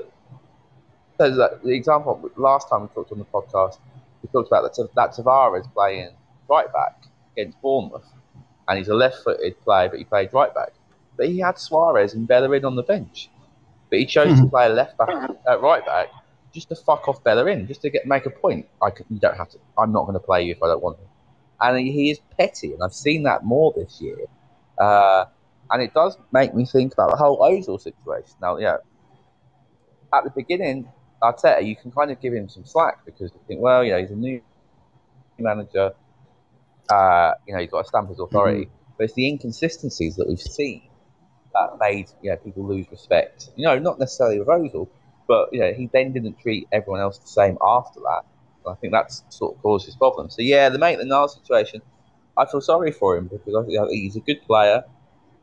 so 1.30 1.60
the 1.64 1.72
example 1.72 2.30
last 2.38 2.70
time 2.70 2.82
we 2.84 2.88
talked 2.90 3.12
on 3.12 3.20
the 3.20 3.26
podcast, 3.26 3.78
we 4.22 4.30
talked 4.30 4.48
about 4.48 4.64
that 4.64 4.90
that 4.96 5.14
Tavares 5.14 5.72
playing 5.74 6.12
right 6.50 6.72
back 6.72 7.04
against 7.34 7.62
Bournemouth, 7.62 8.06
and 8.68 8.78
he's 8.78 8.88
a 8.88 8.96
left-footed 8.96 9.60
player, 9.62 9.90
but 9.90 10.00
he 10.00 10.06
played 10.06 10.34
right 10.34 10.54
back. 10.54 10.74
But 11.18 11.28
he 11.28 11.40
had 11.40 11.60
Suarez 11.60 12.14
and 12.14 12.28
Bellerin 12.28 12.66
on 12.66 12.76
the 12.76 12.84
bench, 12.84 13.30
but 13.90 14.00
he 14.00 14.06
chose 14.06 14.34
mm-hmm. 14.34 14.44
to 14.44 14.50
play 14.50 14.70
left 14.70 14.98
back 14.98 15.10
at 15.48 15.62
right 15.62 15.86
back 15.86 16.10
just 16.54 16.70
to 16.70 16.76
fuck 16.76 17.08
off 17.08 17.24
Bellerin, 17.24 17.68
just 17.68 17.82
to 17.82 17.90
get 17.90 18.06
make 18.06 18.26
a 18.26 18.30
point. 18.30 18.68
I 18.82 18.92
could, 18.92 19.08
you 19.10 19.20
don't 19.20 19.36
have 19.36 19.50
to. 19.50 19.58
I'm 19.78 19.92
not 19.92 20.04
going 20.04 20.14
to 20.14 20.20
play 20.20 20.44
you 20.44 20.52
if 20.52 20.62
I 20.62 20.68
don't 20.68 20.84
want 20.84 20.98
to. 21.00 21.04
And 21.62 21.78
he 21.80 22.12
is 22.12 22.20
petty, 22.38 22.74
and 22.74 22.84
I've 22.84 22.94
seen 22.94 23.24
that 23.24 23.44
more 23.44 23.74
this 23.76 24.00
year. 24.02 24.18
Uh, 24.78 25.26
and 25.72 25.82
it 25.82 25.94
does 25.94 26.18
make 26.32 26.54
me 26.54 26.66
think 26.66 26.94
about 26.94 27.12
the 27.12 27.18
whole 27.18 27.40
Ozil 27.40 27.82
situation. 27.82 28.36
Now, 28.42 28.58
yeah, 28.58 28.78
at 30.14 30.24
the 30.24 30.30
beginning, 30.30 30.88
Arteta, 31.24 31.66
you 31.66 31.76
can 31.76 31.92
kind 31.92 32.12
of 32.12 32.20
give 32.22 32.34
him 32.34 32.50
some 32.50 32.66
slack 32.66 33.06
because 33.06 33.32
you 33.34 33.40
think, 33.48 33.62
well, 33.62 33.84
you 33.84 33.92
know, 33.92 34.00
he's 34.00 34.12
a 34.12 34.16
new 34.16 34.42
manager. 35.40 35.94
Uh, 36.90 37.32
you 37.48 37.54
know, 37.54 37.62
he's 37.62 37.72
got 37.72 37.86
a 37.86 37.88
stamp 37.88 38.12
as 38.12 38.20
authority. 38.20 38.66
Mm-hmm. 38.66 38.94
But 38.98 39.04
it's 39.06 39.14
the 39.14 39.28
inconsistencies 39.28 40.18
that 40.18 40.28
we've 40.28 40.40
seen 40.40 40.84
that 41.54 41.78
made 41.80 42.10
you 42.22 42.32
know, 42.32 42.38
people 42.38 42.66
lose 42.68 42.86
respect. 42.92 43.50
You 43.56 43.66
know, 43.66 43.80
not 43.80 44.00
necessarily 44.00 44.40
with 44.40 44.48
Ozil, 44.48 44.88
but 45.28 45.50
you 45.54 45.62
know, 45.62 45.72
he 45.72 45.90
then 45.92 46.12
didn't 46.12 46.40
treat 46.40 46.68
everyone 46.72 47.02
else 47.02 47.18
the 47.18 47.28
same 47.28 47.58
after 47.62 48.00
that. 48.02 48.24
I 48.70 48.76
think 48.76 48.94
that's 48.94 49.24
sort 49.30 49.56
of 49.56 49.62
caused 49.62 49.86
his 49.86 49.96
problem. 49.96 50.30
So 50.30 50.42
yeah, 50.42 50.70
the 50.70 50.80
Maitland 50.80 51.10
Niles 51.10 51.36
situation, 51.36 51.82
I 52.38 52.46
feel 52.46 52.62
sorry 52.62 52.92
for 52.92 53.18
him 53.18 53.28
because 53.28 53.56
I 53.56 53.64
think 53.64 53.92
he's 53.92 54.16
a 54.16 54.22
good 54.22 54.42
player. 54.44 54.84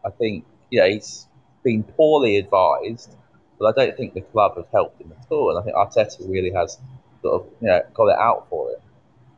I 0.05 0.11
think 0.11 0.45
you 0.71 0.81
know 0.81 0.89
he's 0.89 1.27
been 1.63 1.83
poorly 1.83 2.37
advised, 2.37 3.17
but 3.61 3.79
I 3.79 3.85
don't 3.85 3.97
think 3.97 4.15
the 4.15 4.23
club 4.23 4.57
have 4.57 4.67
helped 4.73 5.01
him 5.01 5.13
at 5.13 5.27
all. 5.31 5.51
And 5.51 5.59
I 5.59 5.63
think 5.63 5.77
Arteta 5.77 6.29
really 6.29 6.51
has 6.53 6.79
sort 7.23 7.43
of 7.43 7.49
you 7.61 7.69
know 7.69 7.83
got 7.95 8.07
it 8.07 8.19
out 8.19 8.47
for 8.49 8.71
him. 8.71 8.81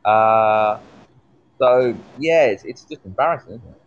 Uh, 0.05 0.79
so 1.59 1.95
yeah, 2.17 2.45
it's, 2.45 2.63
it's 2.63 2.83
just 2.85 3.05
embarrassing, 3.05 3.55
isn't 3.55 3.67
it? 3.67 3.81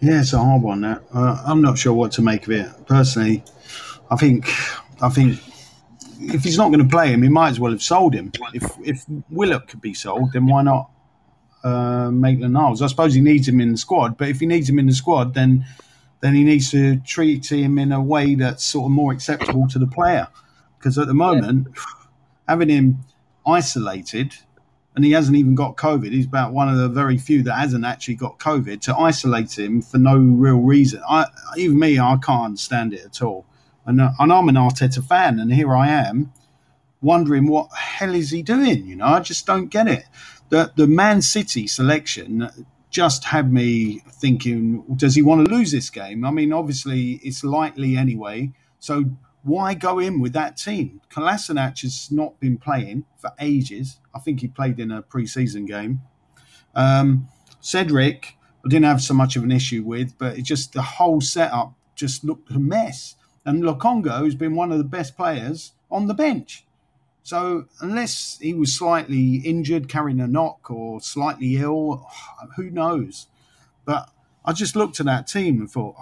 Yeah, 0.00 0.20
it's 0.20 0.32
a 0.32 0.38
hard 0.38 0.62
one. 0.62 0.84
Uh, 0.84 1.42
I'm 1.46 1.62
not 1.62 1.78
sure 1.78 1.92
what 1.92 2.12
to 2.12 2.22
make 2.22 2.46
of 2.46 2.52
it 2.52 2.86
personally. 2.86 3.42
I 4.10 4.16
think 4.16 4.48
I 5.02 5.08
think 5.08 5.40
if 6.20 6.44
he's 6.44 6.56
not 6.56 6.68
going 6.68 6.86
to 6.86 6.88
play 6.88 7.08
him, 7.08 7.22
he 7.22 7.28
might 7.28 7.50
as 7.50 7.60
well 7.60 7.72
have 7.72 7.82
sold 7.82 8.14
him. 8.14 8.30
If 8.52 8.64
if 8.84 9.04
Willock 9.30 9.66
could 9.68 9.80
be 9.80 9.94
sold, 9.94 10.32
then 10.32 10.46
why 10.46 10.62
not 10.62 10.90
uh, 11.64 12.10
Maitland 12.12 12.54
Niles? 12.54 12.82
I 12.82 12.86
suppose 12.86 13.14
he 13.14 13.20
needs 13.20 13.48
him 13.48 13.60
in 13.60 13.72
the 13.72 13.78
squad, 13.78 14.16
but 14.16 14.28
if 14.28 14.38
he 14.38 14.46
needs 14.46 14.68
him 14.68 14.78
in 14.78 14.86
the 14.86 14.94
squad, 14.94 15.34
then 15.34 15.66
then 16.24 16.34
he 16.34 16.42
needs 16.42 16.70
to 16.70 16.96
treat 17.00 17.52
him 17.52 17.78
in 17.78 17.92
a 17.92 18.00
way 18.00 18.34
that's 18.34 18.64
sort 18.64 18.86
of 18.86 18.92
more 18.92 19.12
acceptable 19.12 19.68
to 19.68 19.78
the 19.78 19.86
player. 19.86 20.26
Because 20.78 20.96
at 20.96 21.06
the 21.06 21.12
moment, 21.12 21.68
yeah. 21.76 21.82
having 22.48 22.70
him 22.70 23.00
isolated, 23.46 24.34
and 24.96 25.04
he 25.04 25.12
hasn't 25.12 25.36
even 25.36 25.54
got 25.54 25.76
COVID. 25.76 26.12
He's 26.12 26.24
about 26.24 26.54
one 26.54 26.70
of 26.70 26.78
the 26.78 26.88
very 26.88 27.18
few 27.18 27.42
that 27.42 27.52
hasn't 27.52 27.84
actually 27.84 28.14
got 28.14 28.38
COVID. 28.38 28.80
To 28.82 28.96
isolate 28.96 29.58
him 29.58 29.82
for 29.82 29.98
no 29.98 30.16
real 30.16 30.60
reason, 30.60 31.02
I 31.06 31.26
even 31.58 31.78
me, 31.78 31.98
I 31.98 32.16
can't 32.16 32.58
stand 32.58 32.94
it 32.94 33.04
at 33.04 33.20
all. 33.20 33.44
And, 33.84 34.00
uh, 34.00 34.12
and 34.18 34.32
I'm 34.32 34.48
an 34.48 34.54
Arteta 34.54 35.06
fan, 35.06 35.38
and 35.38 35.52
here 35.52 35.76
I 35.76 35.88
am 35.88 36.32
wondering 37.02 37.48
what 37.48 37.70
hell 37.74 38.14
is 38.14 38.30
he 38.30 38.40
doing? 38.40 38.86
You 38.86 38.96
know, 38.96 39.04
I 39.08 39.20
just 39.20 39.44
don't 39.44 39.66
get 39.66 39.88
it. 39.88 40.06
The 40.48 40.72
the 40.74 40.86
Man 40.86 41.20
City 41.20 41.66
selection 41.66 42.48
just 42.94 43.24
had 43.24 43.52
me 43.52 43.98
thinking, 44.08 44.84
does 44.94 45.16
he 45.16 45.22
want 45.22 45.44
to 45.44 45.52
lose 45.52 45.72
this 45.72 45.90
game? 45.90 46.24
I 46.24 46.30
mean, 46.30 46.52
obviously 46.52 47.14
it's 47.24 47.42
likely 47.42 47.96
anyway. 47.96 48.52
So 48.78 49.06
why 49.42 49.74
go 49.74 49.98
in 49.98 50.20
with 50.20 50.32
that 50.34 50.56
team? 50.56 51.00
Kolasinac 51.10 51.82
has 51.82 52.12
not 52.12 52.38
been 52.38 52.56
playing 52.56 53.04
for 53.18 53.32
ages. 53.40 53.98
I 54.14 54.20
think 54.20 54.40
he 54.40 54.46
played 54.46 54.78
in 54.78 54.92
a 54.92 55.02
preseason 55.02 55.66
game. 55.66 56.02
Um, 56.76 57.26
Cedric, 57.60 58.36
I 58.64 58.68
didn't 58.68 58.86
have 58.86 59.02
so 59.02 59.12
much 59.12 59.34
of 59.34 59.42
an 59.42 59.50
issue 59.50 59.82
with, 59.82 60.16
but 60.16 60.38
it 60.38 60.42
just 60.42 60.72
the 60.72 60.82
whole 60.82 61.20
setup 61.20 61.74
just 61.96 62.22
looked 62.22 62.52
a 62.52 62.60
mess. 62.60 63.16
And 63.44 63.64
Lokonga 63.64 64.22
has 64.22 64.36
been 64.36 64.54
one 64.54 64.70
of 64.70 64.78
the 64.78 64.84
best 64.84 65.16
players 65.16 65.72
on 65.90 66.06
the 66.06 66.14
bench. 66.14 66.63
So 67.24 67.64
unless 67.80 68.38
he 68.38 68.52
was 68.52 68.74
slightly 68.74 69.36
injured, 69.36 69.88
carrying 69.88 70.20
a 70.20 70.28
knock, 70.28 70.70
or 70.70 71.00
slightly 71.00 71.56
ill, 71.56 72.06
who 72.56 72.68
knows? 72.68 73.28
But 73.86 74.10
I 74.44 74.52
just 74.52 74.76
looked 74.76 75.00
at 75.00 75.06
that 75.06 75.26
team 75.26 75.58
and 75.58 75.70
thought, 75.70 75.96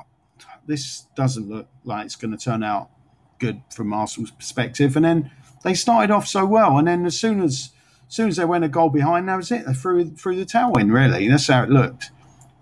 this 0.67 1.07
doesn't 1.15 1.49
look 1.49 1.69
like 1.85 2.07
it's 2.07 2.17
going 2.17 2.37
to 2.37 2.45
turn 2.45 2.65
out 2.65 2.91
good 3.39 3.63
from 3.73 3.93
Arsenal's 3.93 4.33
perspective. 4.33 4.97
And 4.97 5.05
then 5.05 5.31
they 5.63 5.75
started 5.75 6.13
off 6.13 6.27
so 6.27 6.45
well, 6.45 6.77
and 6.77 6.89
then 6.89 7.07
as 7.07 7.19
soon 7.19 7.41
as, 7.41 7.71
as 8.09 8.15
soon 8.17 8.29
as 8.29 8.37
they 8.37 8.45
went 8.45 8.65
a 8.65 8.69
goal 8.69 8.91
behind, 8.91 9.29
that 9.29 9.37
was 9.37 9.53
it. 9.53 9.65
They 9.65 9.75
threw 9.75 10.05
the 10.05 10.45
towel 10.45 10.77
in. 10.77 10.91
Really, 10.91 11.29
that's 11.29 11.47
how 11.47 11.63
it 11.63 11.71
looked. 11.71 12.11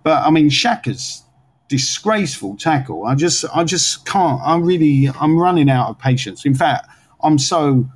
But 0.03 0.23
I 0.23 0.31
mean, 0.31 0.51
Xhaka's 0.51 1.25
disgraceful 1.69 2.57
tackle. 2.59 3.07
I 3.07 3.15
just 3.15 3.47
I 3.55 3.65
just 3.65 4.05
can't. 4.05 4.41
I'm 4.45 4.65
really 4.65 5.09
I'm 5.19 5.39
running 5.39 5.71
out 5.71 5.89
of 5.89 5.99
patience. 5.99 6.45
In 6.45 6.55
fact, 6.55 6.87
I'm 7.23 7.39
so 7.39 7.89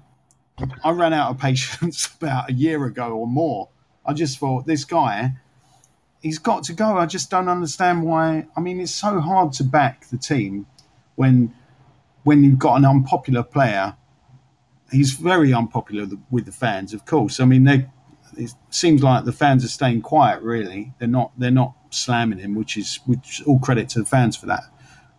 I 0.83 0.91
ran 0.91 1.13
out 1.13 1.31
of 1.31 1.39
patience 1.39 2.09
about 2.21 2.51
a 2.51 2.53
year 2.53 2.85
ago 2.85 3.11
or 3.11 3.27
more. 3.27 3.69
I 4.07 4.13
just 4.13 4.39
thought 4.39 4.67
this 4.67 4.85
guy 4.85 5.35
he's 6.25 6.39
got 6.39 6.65
to 6.65 6.73
go. 6.73 6.97
I 6.97 7.07
just 7.07 7.31
don't 7.31 7.49
understand 7.49 8.03
why. 8.03 8.47
I 8.57 8.61
mean, 8.61 8.81
it's 8.81 8.91
so 8.91 9.21
hard 9.21 9.53
to 9.55 9.65
back 9.65 10.09
the 10.09 10.19
team 10.19 10.67
when 11.15 11.55
when 12.25 12.43
you've 12.43 12.59
got 12.59 12.77
an 12.77 12.85
unpopular 12.85 13.45
player. 13.45 13.95
He's 14.91 15.13
very 15.13 15.53
unpopular 15.53 16.07
with 16.31 16.47
the 16.47 16.53
fans, 16.53 16.95
of 16.95 17.05
course. 17.05 17.39
I 17.39 17.45
mean, 17.45 17.65
they 17.65 17.87
it 18.37 18.53
seems 18.71 19.03
like 19.03 19.25
the 19.25 19.33
fans 19.33 19.65
are 19.65 19.69
staying 19.69 20.03
quiet. 20.03 20.43
Really, 20.43 20.95
they're 20.99 21.07
not. 21.07 21.33
They're 21.39 21.51
not 21.51 21.75
slamming 21.91 22.39
him, 22.39 22.55
which 22.55 22.77
is 22.77 22.99
which 23.07 23.43
all 23.47 23.61
credit 23.61 23.89
to 23.91 24.01
the 24.01 24.05
fans 24.07 24.37
for 24.37 24.47
that, 24.47 24.65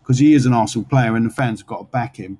because 0.01 0.17
he 0.17 0.33
is 0.33 0.45
an 0.45 0.53
Arsenal 0.53 0.87
player 0.87 1.15
and 1.15 1.25
the 1.25 1.33
fans 1.33 1.61
have 1.61 1.67
got 1.67 1.77
to 1.77 1.83
back 1.85 2.17
him 2.17 2.39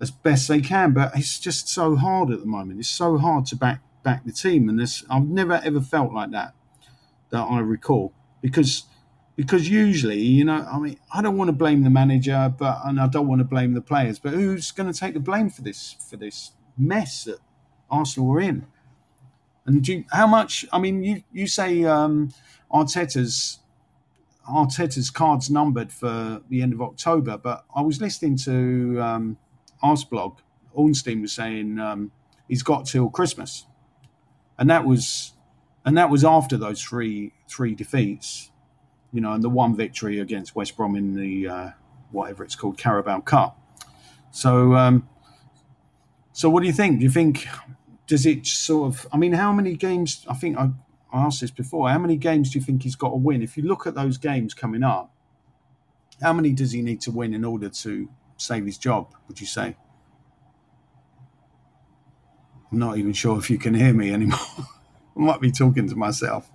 as 0.00 0.10
best 0.10 0.48
they 0.48 0.60
can. 0.60 0.92
But 0.92 1.12
it's 1.16 1.38
just 1.38 1.68
so 1.68 1.96
hard 1.96 2.30
at 2.30 2.40
the 2.40 2.46
moment. 2.46 2.80
It's 2.80 2.88
so 2.88 3.18
hard 3.18 3.46
to 3.46 3.56
back 3.56 3.80
back 4.02 4.24
the 4.24 4.32
team, 4.32 4.68
and 4.68 4.78
this 4.78 5.04
I've 5.10 5.26
never 5.26 5.60
ever 5.64 5.80
felt 5.80 6.12
like 6.12 6.30
that 6.32 6.54
that 7.30 7.42
I 7.42 7.60
recall 7.60 8.12
because 8.40 8.84
because 9.36 9.68
usually, 9.68 10.20
you 10.20 10.44
know, 10.44 10.66
I 10.68 10.80
mean, 10.80 10.98
I 11.14 11.22
don't 11.22 11.36
want 11.36 11.46
to 11.46 11.52
blame 11.52 11.84
the 11.84 11.90
manager, 11.90 12.52
but 12.58 12.80
and 12.84 13.00
I 13.00 13.06
don't 13.06 13.28
want 13.28 13.38
to 13.38 13.44
blame 13.44 13.74
the 13.74 13.80
players, 13.80 14.18
but 14.18 14.32
who's 14.32 14.72
going 14.72 14.92
to 14.92 14.98
take 14.98 15.14
the 15.14 15.20
blame 15.20 15.48
for 15.48 15.62
this 15.62 15.94
for 16.10 16.16
this 16.16 16.52
mess 16.76 17.24
that 17.24 17.38
Arsenal 17.90 18.28
were 18.28 18.40
in? 18.40 18.66
And 19.64 19.86
you, 19.86 20.04
how 20.10 20.26
much? 20.26 20.66
I 20.72 20.80
mean, 20.80 21.04
you 21.04 21.22
you 21.32 21.46
say 21.46 21.84
um, 21.84 22.32
Arteta's 22.72 23.60
Arteta's 24.48 25.10
cards 25.10 25.50
numbered 25.50 25.92
for 25.92 26.40
the 26.48 26.62
end 26.62 26.72
of 26.72 26.82
October, 26.82 27.38
but 27.38 27.64
I 27.76 27.82
was 27.82 28.00
listening 28.00 28.36
to 28.38 29.00
um, 29.00 29.36
Arsblog. 29.82 30.38
Ornstein 30.74 31.22
was 31.22 31.32
saying 31.32 31.78
um, 31.78 32.12
he's 32.48 32.62
got 32.62 32.86
till 32.86 33.10
Christmas, 33.10 33.66
and 34.58 34.70
that 34.70 34.84
was 34.84 35.32
and 35.84 35.96
that 35.96 36.10
was 36.10 36.24
after 36.24 36.56
those 36.56 36.82
three 36.82 37.32
three 37.48 37.74
defeats 37.74 38.50
you 39.12 39.20
know, 39.20 39.32
and 39.32 39.42
the 39.42 39.48
one 39.48 39.74
victory 39.74 40.20
against 40.20 40.54
West 40.54 40.76
Brom 40.76 40.94
in 40.94 41.14
the 41.14 41.48
uh, 41.48 41.70
whatever 42.10 42.44
it's 42.44 42.54
called 42.54 42.78
Carabao 42.78 43.20
Cup. 43.20 43.60
So, 44.30 44.74
um, 44.74 45.08
so 46.32 46.50
what 46.50 46.60
do 46.60 46.66
you 46.66 46.72
think? 46.72 46.98
Do 46.98 47.04
you 47.04 47.10
think 47.10 47.46
does 48.06 48.26
it 48.26 48.46
sort 48.46 48.94
of? 48.94 49.06
I 49.12 49.16
mean, 49.16 49.32
how 49.32 49.52
many 49.52 49.76
games? 49.76 50.24
I 50.28 50.34
think 50.34 50.58
I, 50.58 50.70
I 51.12 51.24
asked 51.24 51.40
this 51.40 51.50
before. 51.50 51.88
How 51.88 51.98
many 51.98 52.16
games 52.16 52.50
do 52.50 52.58
you 52.58 52.64
think 52.64 52.82
he's 52.82 52.96
got 52.96 53.10
to 53.10 53.16
win? 53.16 53.42
If 53.42 53.56
you 53.56 53.62
look 53.62 53.86
at 53.86 53.94
those 53.94 54.18
games 54.18 54.54
coming 54.54 54.82
up, 54.82 55.12
how 56.20 56.32
many 56.32 56.52
does 56.52 56.72
he 56.72 56.82
need 56.82 57.00
to 57.02 57.10
win 57.10 57.32
in 57.32 57.44
order 57.44 57.70
to 57.70 58.08
save 58.38 58.64
his 58.64 58.78
job? 58.78 59.14
Would 59.28 59.40
you 59.40 59.46
say? 59.46 59.76
I'm 62.70 62.78
not 62.78 62.98
even 62.98 63.12
sure 63.12 63.38
if 63.38 63.50
you 63.50 63.58
can 63.58 63.74
hear 63.74 63.92
me 63.92 64.12
anymore. 64.12 64.38
I 65.16 65.20
might 65.20 65.40
be 65.40 65.50
talking 65.50 65.88
to 65.88 65.96
myself. 65.96 66.50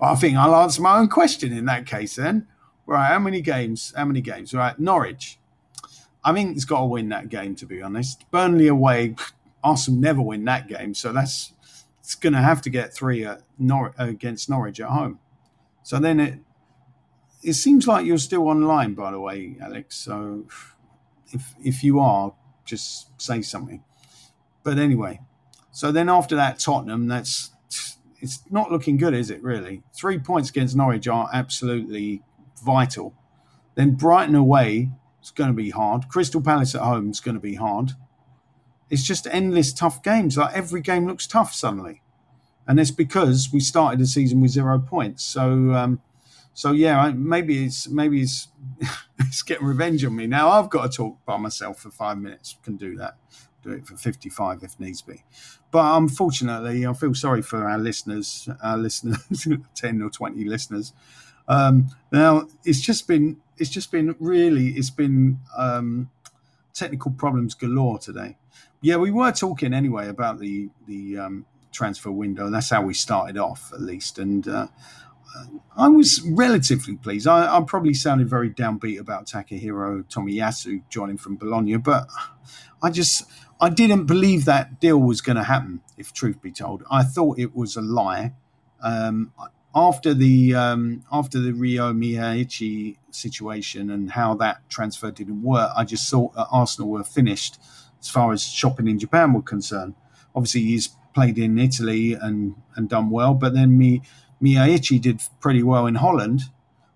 I 0.00 0.14
think 0.14 0.36
I'll 0.36 0.54
answer 0.54 0.82
my 0.82 0.98
own 0.98 1.08
question 1.08 1.52
in 1.52 1.66
that 1.66 1.86
case 1.86 2.16
then. 2.16 2.46
Right, 2.86 3.08
how 3.08 3.18
many 3.18 3.40
games? 3.40 3.92
How 3.96 4.04
many 4.04 4.20
games? 4.20 4.54
Right, 4.54 4.78
Norwich. 4.78 5.38
I 6.24 6.32
think 6.32 6.54
he's 6.54 6.64
got 6.64 6.80
to 6.80 6.86
win 6.86 7.08
that 7.10 7.28
game, 7.28 7.54
to 7.56 7.66
be 7.66 7.82
honest. 7.82 8.28
Burnley 8.30 8.68
away, 8.68 9.16
Arsenal 9.64 10.00
never 10.00 10.22
win 10.22 10.44
that 10.44 10.68
game, 10.68 10.94
so 10.94 11.12
that's 11.12 11.52
it's 12.00 12.14
going 12.14 12.34
to 12.34 12.40
have 12.40 12.62
to 12.62 12.70
get 12.70 12.94
three 12.94 13.24
at 13.24 13.42
Nor- 13.58 13.94
against 13.98 14.48
Norwich 14.48 14.80
at 14.80 14.88
home. 14.88 15.18
So 15.82 15.98
then 15.98 16.20
it 16.20 16.38
it 17.42 17.54
seems 17.54 17.86
like 17.86 18.06
you're 18.06 18.18
still 18.18 18.48
online, 18.48 18.94
by 18.94 19.10
the 19.10 19.20
way, 19.20 19.56
Alex. 19.60 19.96
So 19.96 20.44
if 21.32 21.54
if 21.62 21.82
you 21.84 22.00
are, 22.00 22.34
just 22.64 23.20
say 23.20 23.42
something. 23.42 23.82
But 24.62 24.78
anyway, 24.78 25.20
so 25.70 25.92
then 25.92 26.08
after 26.08 26.36
that, 26.36 26.58
Tottenham. 26.58 27.06
That's 27.06 27.50
it's 28.20 28.42
not 28.50 28.72
looking 28.72 28.96
good, 28.96 29.14
is 29.14 29.30
it? 29.30 29.42
Really, 29.42 29.82
three 29.94 30.18
points 30.18 30.50
against 30.50 30.76
Norwich 30.76 31.06
are 31.06 31.28
absolutely 31.32 32.22
vital. 32.64 33.14
Then 33.74 33.92
Brighton 33.92 34.34
away 34.34 34.90
is 35.22 35.30
going 35.30 35.50
to 35.50 35.54
be 35.54 35.70
hard. 35.70 36.08
Crystal 36.08 36.40
Palace 36.40 36.74
at 36.74 36.80
home 36.80 37.10
is 37.10 37.20
going 37.20 37.34
to 37.34 37.40
be 37.40 37.56
hard. 37.56 37.92
It's 38.88 39.04
just 39.04 39.26
endless 39.30 39.72
tough 39.72 40.02
games. 40.02 40.36
Like 40.36 40.54
every 40.56 40.80
game 40.80 41.06
looks 41.06 41.26
tough 41.26 41.52
suddenly, 41.52 42.02
and 42.66 42.80
it's 42.80 42.90
because 42.90 43.50
we 43.52 43.60
started 43.60 44.00
the 44.00 44.06
season 44.06 44.40
with 44.40 44.52
zero 44.52 44.78
points. 44.78 45.24
So, 45.24 45.72
um, 45.74 46.00
so 46.56 46.72
yeah, 46.72 47.12
maybe 47.14 47.66
it's 47.66 47.86
maybe 47.86 48.22
it's 48.22 48.48
it's 49.18 49.42
getting 49.42 49.66
revenge 49.66 50.02
on 50.06 50.16
me 50.16 50.26
now. 50.26 50.48
I've 50.48 50.70
got 50.70 50.90
to 50.90 50.96
talk 50.96 51.18
by 51.26 51.36
myself 51.36 51.80
for 51.80 51.90
five 51.90 52.16
minutes. 52.16 52.56
Can 52.64 52.76
do 52.76 52.96
that 52.96 53.18
do 53.62 53.72
it 53.72 53.86
for 53.86 53.96
55 53.96 54.62
if 54.62 54.78
needs 54.80 55.02
be. 55.02 55.24
But 55.70 55.96
unfortunately, 55.96 56.86
I 56.86 56.92
feel 56.94 57.14
sorry 57.14 57.42
for 57.42 57.68
our 57.68 57.78
listeners, 57.78 58.48
our 58.62 58.78
listeners, 58.78 59.18
10 59.74 60.00
or 60.00 60.08
20 60.08 60.44
listeners. 60.44 60.92
Um, 61.48 61.88
now, 62.12 62.46
it's 62.64 62.80
just 62.80 63.06
been, 63.06 63.38
it's 63.58 63.70
just 63.70 63.90
been 63.90 64.14
really, 64.18 64.68
it's 64.68 64.90
been 64.90 65.40
um, 65.58 66.10
technical 66.72 67.10
problems 67.10 67.54
galore 67.54 67.98
today. 67.98 68.38
Yeah, 68.80 68.96
we 68.96 69.10
were 69.10 69.32
talking 69.32 69.74
anyway 69.74 70.08
about 70.08 70.38
the 70.38 70.68
the 70.86 71.18
um, 71.18 71.46
transfer 71.72 72.10
window. 72.10 72.50
That's 72.50 72.70
how 72.70 72.82
we 72.82 72.94
started 72.94 73.38
off, 73.38 73.72
at 73.72 73.80
least. 73.80 74.18
And 74.18 74.46
uh, 74.46 74.68
I 75.76 75.88
was 75.88 76.22
relatively 76.22 76.96
pleased. 76.96 77.26
I, 77.26 77.56
I, 77.56 77.60
probably 77.62 77.94
sounded 77.94 78.28
very 78.28 78.50
downbeat 78.50 78.98
about 78.98 79.26
Takehiro 79.26 80.04
Tomiyasu 80.04 80.82
joining 80.88 81.18
from 81.18 81.36
Bologna, 81.36 81.76
but 81.76 82.06
I 82.82 82.90
just 82.90 83.24
I 83.60 83.70
didn't 83.70 84.06
believe 84.06 84.44
that 84.44 84.80
deal 84.80 84.98
was 84.98 85.20
going 85.20 85.36
to 85.36 85.44
happen. 85.44 85.80
If 85.96 86.12
truth 86.12 86.40
be 86.40 86.52
told, 86.52 86.82
I 86.90 87.02
thought 87.02 87.38
it 87.38 87.54
was 87.54 87.76
a 87.76 87.82
lie. 87.82 88.32
Um, 88.82 89.32
after 89.74 90.14
the 90.14 90.54
um, 90.54 91.04
after 91.12 91.38
the 91.38 91.52
Ryo 91.52 91.92
Miyaichi 91.92 92.96
situation 93.10 93.90
and 93.90 94.10
how 94.10 94.34
that 94.36 94.68
transfer 94.70 95.10
didn't 95.10 95.42
work, 95.42 95.70
I 95.76 95.84
just 95.84 96.10
thought 96.10 96.34
that 96.34 96.48
Arsenal 96.50 96.90
were 96.90 97.04
finished 97.04 97.58
as 98.00 98.08
far 98.08 98.32
as 98.32 98.42
shopping 98.42 98.88
in 98.88 98.98
Japan 98.98 99.34
were 99.34 99.42
concerned. 99.42 99.94
Obviously, 100.34 100.62
he's 100.62 100.88
played 101.14 101.38
in 101.38 101.58
Italy 101.58 102.14
and 102.14 102.54
and 102.74 102.88
done 102.88 103.10
well, 103.10 103.34
but 103.34 103.52
then 103.52 103.76
Mi, 103.76 104.02
Miyaichi 104.42 105.00
did 105.00 105.20
pretty 105.40 105.62
well 105.62 105.86
in 105.86 105.96
Holland. 105.96 106.42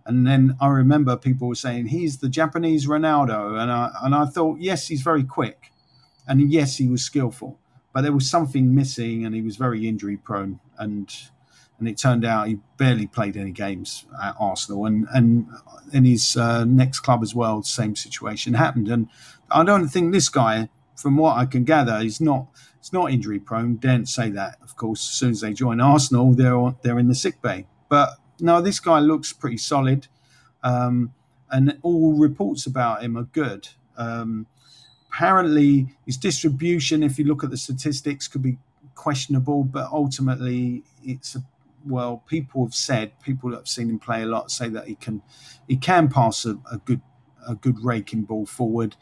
And 0.07 0.27
then 0.27 0.57
I 0.61 0.69
remember 0.69 1.17
people 1.17 1.49
were 1.49 1.55
saying 1.55 1.87
he's 1.87 2.19
the 2.19 2.29
Japanese 2.29 2.87
Ronaldo, 2.87 3.61
and 3.61 3.71
I 3.71 3.93
and 4.03 4.15
I 4.15 4.25
thought 4.27 4.59
yes, 4.59 4.89
he's 4.89 5.03
very 5.03 5.23
quick 5.23 5.71
and 6.31 6.53
yes, 6.53 6.77
he 6.77 6.87
was 6.87 7.03
skillful, 7.03 7.59
but 7.93 8.03
there 8.03 8.13
was 8.13 8.31
something 8.31 8.73
missing, 8.73 9.27
and 9.27 9.35
he 9.35 9.43
was 9.43 9.57
very 9.57 9.89
injury 9.89 10.17
prone. 10.17 10.61
And 10.79 11.13
and 11.79 11.89
it 11.89 11.99
turned 11.99 12.25
out 12.25 12.47
he 12.47 12.59
barely 12.77 13.07
played 13.07 13.37
any 13.37 13.51
games 13.51 14.07
at 14.23 14.37
Arsenal, 14.39 14.87
and 14.87 15.09
and 15.13 15.49
in 15.93 16.05
his 16.05 16.37
uh, 16.37 16.65
next 16.65 17.01
club 17.01 17.23
as 17.23 17.35
well, 17.35 17.65
same 17.65 17.97
situation 17.97 18.55
happened. 18.55 18.89
And 18.89 19.09
I 19.51 19.65
don't 19.65 19.89
think 19.89 20.13
this 20.13 20.29
guy, 20.29 20.69
from 21.01 21.17
what 21.17 21.37
I 21.37 21.47
can 21.47 21.65
gather, 21.65 21.99
he's 22.01 22.21
not 22.21 22.47
it's 22.79 22.93
not 22.93 23.11
injury 23.11 23.39
prone. 23.39 23.77
Don't 23.77 24.07
say 24.07 24.31
that, 24.31 24.59
of 24.63 24.77
course. 24.77 25.07
As 25.09 25.15
soon 25.15 25.31
as 25.31 25.41
they 25.41 25.53
join 25.53 25.81
Arsenal, 25.81 26.35
they're 26.35 26.75
they're 26.83 26.99
in 26.99 27.09
the 27.09 27.15
sick 27.15 27.41
bay. 27.43 27.67
But 27.89 28.11
no, 28.39 28.61
this 28.61 28.81
guy 28.81 29.01
looks 29.01 29.33
pretty 29.33 29.59
solid, 29.59 30.07
um, 30.63 31.13
and 31.51 31.79
all 31.83 32.13
reports 32.15 32.67
about 32.67 33.03
him 33.03 33.17
are 33.17 33.25
good. 33.25 33.69
Um, 33.97 34.47
apparently 35.13 35.95
his 36.07 36.17
distribution, 36.17 37.03
if 37.03 37.19
you 37.19 37.25
look 37.25 37.45
at 37.45 37.51
the 37.51 37.57
statistics, 37.57 38.29
could 38.29 38.43
be 38.43 38.59
questionable, 38.95 39.65
but 39.65 39.91
ultimately 39.91 40.83
it's 41.03 41.35
a 41.35 41.43
well, 41.87 42.23
people 42.27 42.65
have 42.65 42.75
said, 42.75 43.19
people 43.23 43.51
that 43.51 43.57
have 43.57 43.69
seen 43.69 43.89
him 43.89 43.99
play 43.99 44.23
a 44.23 44.27
lot 44.27 44.51
say 44.51 44.69
that 44.69 44.87
he 44.87 44.95
can 44.95 45.23
he 45.67 45.77
can 45.77 46.09
pass 46.09 46.45
a, 46.45 46.59
a 46.71 46.79
good 46.79 47.01
a 47.47 47.55
good 47.55 47.83
raking 47.85 48.23
ball 48.23 48.47
forward. 48.47 48.97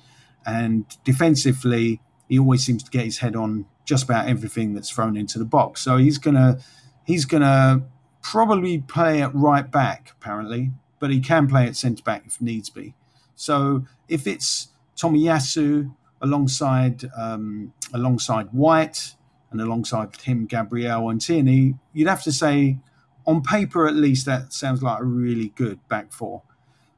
And 0.46 0.85
defensively, 1.05 2.01
he 2.29 2.38
always 2.38 2.64
seems 2.64 2.83
to 2.83 2.90
get 2.90 3.05
his 3.05 3.18
head 3.18 3.37
on 3.37 3.66
just 3.85 4.05
about 4.05 4.29
everything 4.29 4.74
that's 4.74 4.90
thrown 4.90 5.16
into 5.16 5.38
the 5.38 5.44
box. 5.44 5.81
So 5.81 5.96
he's 5.96 6.18
gonna 6.18 6.59
he's 7.05 7.24
gonna 7.24 7.83
probably 8.22 8.79
play 8.79 9.22
at 9.22 9.35
right 9.35 9.70
back, 9.70 10.12
apparently, 10.20 10.72
but 10.98 11.11
he 11.11 11.20
can 11.20 11.48
play 11.48 11.66
at 11.66 11.77
centre 11.77 12.03
back 12.03 12.24
if 12.27 12.40
needs 12.40 12.70
be. 12.70 12.94
So 13.35 13.85
if 14.09 14.27
it's 14.27 14.68
Tomiyasu 14.96 15.94
alongside 16.20 17.05
um, 17.16 17.72
alongside 17.94 18.48
White 18.53 19.14
and 19.51 19.61
alongside 19.61 20.20
him 20.20 20.46
Gabriel 20.46 21.09
and 21.09 21.20
Tierney, 21.20 21.77
you'd 21.92 22.09
have 22.09 22.22
to 22.24 22.33
say 22.33 22.79
on 23.27 23.42
paper 23.42 23.87
at 23.87 23.94
least 23.94 24.27
that 24.27 24.53
sounds 24.53 24.83
like 24.83 25.01
a 25.01 25.05
really 25.05 25.48
good 25.51 25.79
back 25.88 26.12
four. 26.12 26.42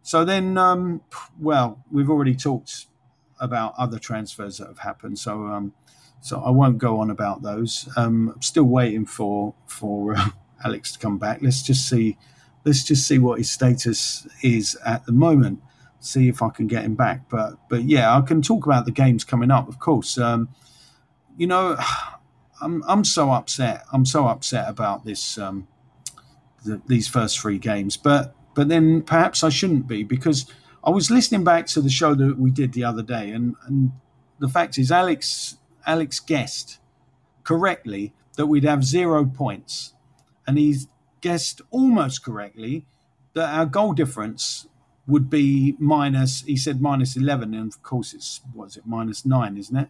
So 0.02 0.24
then, 0.24 0.56
um, 0.56 1.02
well, 1.38 1.84
we've 1.90 2.08
already 2.08 2.34
talked 2.34 2.86
about 3.40 3.74
other 3.78 3.98
transfers 3.98 4.58
that 4.58 4.68
have 4.68 4.78
happened, 4.78 5.18
so 5.18 5.46
um, 5.46 5.72
so 6.20 6.40
I 6.40 6.50
won't 6.50 6.78
go 6.78 7.00
on 7.00 7.10
about 7.10 7.42
those. 7.42 7.88
Um, 7.96 8.32
I'm 8.34 8.42
still 8.42 8.64
waiting 8.64 9.06
for 9.06 9.54
for 9.66 10.14
uh, 10.16 10.28
Alex 10.64 10.92
to 10.92 10.98
come 10.98 11.18
back. 11.18 11.40
Let's 11.42 11.62
just 11.62 11.88
see. 11.88 12.18
Let's 12.64 12.84
just 12.84 13.08
see 13.08 13.18
what 13.18 13.38
his 13.38 13.50
status 13.50 14.28
is 14.42 14.76
at 14.84 15.06
the 15.06 15.12
moment 15.12 15.62
see 16.00 16.28
if 16.28 16.42
I 16.42 16.48
can 16.48 16.66
get 16.66 16.84
him 16.84 16.94
back. 16.94 17.28
But 17.28 17.56
but 17.68 17.84
yeah, 17.84 18.16
I 18.16 18.20
can 18.22 18.42
talk 18.42 18.66
about 18.66 18.86
the 18.86 18.90
games 18.90 19.24
coming 19.24 19.50
up, 19.50 19.68
of 19.68 19.78
course. 19.78 20.18
Um, 20.18 20.48
you 21.36 21.46
know, 21.46 21.76
I'm 22.62 22.82
I'm 22.86 23.04
so 23.04 23.30
upset. 23.30 23.84
I'm 23.92 24.04
so 24.04 24.26
upset 24.26 24.68
about 24.68 25.04
this 25.04 25.38
um, 25.38 25.68
the, 26.64 26.80
these 26.86 27.08
first 27.08 27.38
three 27.38 27.58
games. 27.58 27.96
But 27.96 28.34
but 28.54 28.68
then 28.68 29.02
perhaps 29.02 29.44
I 29.44 29.48
shouldn't 29.48 29.86
be 29.86 30.02
because 30.02 30.46
I 30.82 30.90
was 30.90 31.10
listening 31.10 31.44
back 31.44 31.66
to 31.66 31.80
the 31.80 31.90
show 31.90 32.14
that 32.14 32.38
we 32.38 32.50
did 32.50 32.72
the 32.72 32.84
other 32.84 33.02
day, 33.02 33.30
and 33.30 33.54
and 33.66 33.92
the 34.38 34.48
fact 34.48 34.78
is, 34.78 34.90
Alex 34.90 35.56
Alex 35.86 36.20
guessed 36.20 36.78
correctly 37.44 38.12
that 38.36 38.46
we'd 38.46 38.64
have 38.64 38.84
zero 38.84 39.24
points, 39.24 39.94
and 40.46 40.58
he's 40.58 40.88
guessed 41.20 41.60
almost 41.70 42.24
correctly 42.24 42.86
that 43.34 43.52
our 43.52 43.66
goal 43.66 43.92
difference 43.92 44.66
would 45.06 45.28
be 45.28 45.76
minus. 45.78 46.42
He 46.42 46.56
said 46.56 46.80
minus 46.80 47.16
eleven, 47.16 47.52
and 47.54 47.72
of 47.72 47.82
course 47.82 48.14
it's 48.14 48.40
what 48.54 48.66
is 48.66 48.76
it 48.78 48.86
minus 48.86 49.26
nine, 49.26 49.56
isn't 49.58 49.76
it? 49.76 49.88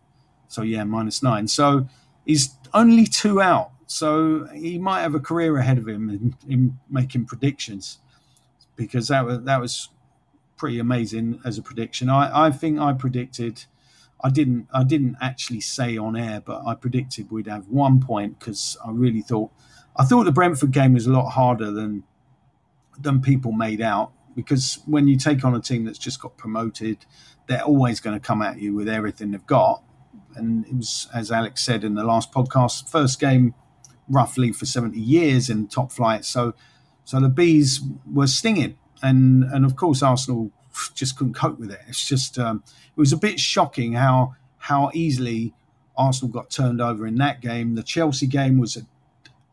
So 0.49 0.63
yeah, 0.63 0.83
minus 0.85 1.23
nine. 1.23 1.47
So 1.47 1.89
he's 2.27 2.57
only 2.75 3.07
two 3.07 3.41
out. 3.41 3.71
So 3.87 4.47
he 4.53 4.79
might 4.79 5.03
have 5.03 5.15
a 5.15 5.21
career 5.21 5.57
ahead 5.57 5.79
of 5.79 5.89
him 5.89 6.09
in, 6.11 6.37
in 6.49 6.79
making 6.89 7.27
predictions 7.27 7.99
because 8.77 9.09
that 9.09 9.25
was 9.25 9.43
that 9.45 9.61
was 9.61 9.89
pretty 10.61 10.79
amazing 10.79 11.41
as 11.43 11.57
a 11.57 11.63
prediction. 11.63 12.11
I, 12.11 12.47
I 12.47 12.51
think 12.51 12.79
I 12.79 12.93
predicted. 12.93 13.65
I 14.23 14.29
didn't. 14.29 14.69
I 14.73 14.85
didn't 14.85 15.17
actually 15.23 15.63
say 15.63 15.97
on 15.97 16.17
air, 16.17 16.43
but 16.45 16.63
I 16.67 16.75
predicted 16.75 17.31
we'd 17.31 17.47
have 17.47 17.67
one 17.69 17.99
point 17.99 18.39
because 18.39 18.77
I 18.85 18.91
really 18.91 19.23
thought. 19.23 19.51
I 19.97 20.05
thought 20.05 20.25
the 20.25 20.33
Brentford 20.33 20.71
game 20.71 20.93
was 20.93 21.07
a 21.07 21.13
lot 21.13 21.31
harder 21.31 21.71
than 21.71 22.05
than 23.01 23.23
people 23.23 23.53
made 23.53 23.81
out. 23.81 24.13
Because 24.37 24.81
when 24.85 25.09
you 25.09 25.17
take 25.17 25.45
on 25.45 25.55
a 25.55 25.61
team 25.61 25.87
that's 25.87 25.99
just 25.99 26.21
got 26.21 26.37
promoted, 26.37 27.07
they're 27.49 27.63
always 27.63 27.99
going 27.99 28.19
to 28.19 28.25
come 28.25 28.43
at 28.43 28.61
you 28.61 28.75
with 28.75 28.89
everything 28.89 29.31
they've 29.31 29.47
got. 29.47 29.83
And 30.37 30.67
it 30.67 30.77
was, 30.77 31.09
as 31.13 31.33
Alex 31.33 31.65
said 31.65 31.85
in 31.85 31.95
the 31.95 32.05
last 32.05 32.33
podcast, 32.33 32.89
first 32.89 33.19
game 33.19 33.55
roughly 34.09 34.53
for 34.53 34.67
70 34.67 34.99
years 34.99 35.49
in 35.49 35.69
top 35.69 35.91
flight. 35.91 36.25
So, 36.25 36.55
so 37.05 37.19
the 37.19 37.29
bees 37.29 37.81
were 38.11 38.29
stinging, 38.29 38.77
and 39.03 39.45
and 39.45 39.65
of 39.65 39.77
course 39.77 40.03
Arsenal 40.03 40.51
just 40.95 41.17
couldn't 41.17 41.35
cope 41.35 41.59
with 41.59 41.71
it. 41.71 41.81
It's 41.89 42.07
just 42.07 42.39
um, 42.39 42.63
it 42.67 42.99
was 42.99 43.13
a 43.13 43.17
bit 43.17 43.39
shocking 43.39 43.95
how 43.95 44.35
how 44.59 44.91
easily 44.95 45.55
Arsenal 45.97 46.33
got 46.33 46.51
turned 46.51 46.81
over 46.81 47.07
in 47.07 47.17
that 47.17 47.41
game. 47.41 47.75
The 47.75 47.83
Chelsea 47.83 48.27
game 48.27 48.59
was 48.59 48.77
an 48.77 48.87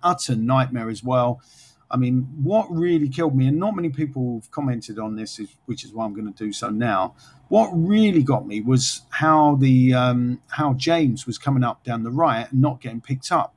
utter 0.04 0.36
nightmare 0.36 0.90
as 0.90 1.04
well. 1.04 1.42
I 1.90 1.96
mean, 1.96 2.28
what 2.42 2.70
really 2.70 3.08
killed 3.08 3.36
me, 3.36 3.48
and 3.48 3.58
not 3.58 3.76
many 3.76 3.90
people 3.90 4.36
have 4.36 4.52
commented 4.52 5.00
on 5.00 5.16
this, 5.16 5.40
is, 5.40 5.56
which 5.66 5.86
is 5.86 5.94
why 5.94 6.04
I'm 6.04 6.14
going 6.14 6.32
to 6.32 6.44
do 6.44 6.52
so 6.52 6.70
now. 6.70 7.16
What 7.48 7.70
really 7.74 8.24
got 8.24 8.46
me 8.46 8.60
was 8.60 9.04
how 9.10 9.56
the 9.56 9.94
um, 9.94 10.42
how 10.50 10.74
James 10.74 11.26
was 11.26 11.38
coming 11.38 11.64
up 11.64 11.84
down 11.86 12.04
the 12.04 12.12
right 12.12 12.52
and 12.52 12.62
not 12.62 12.82
getting 12.82 13.00
picked 13.00 13.32
up, 13.32 13.56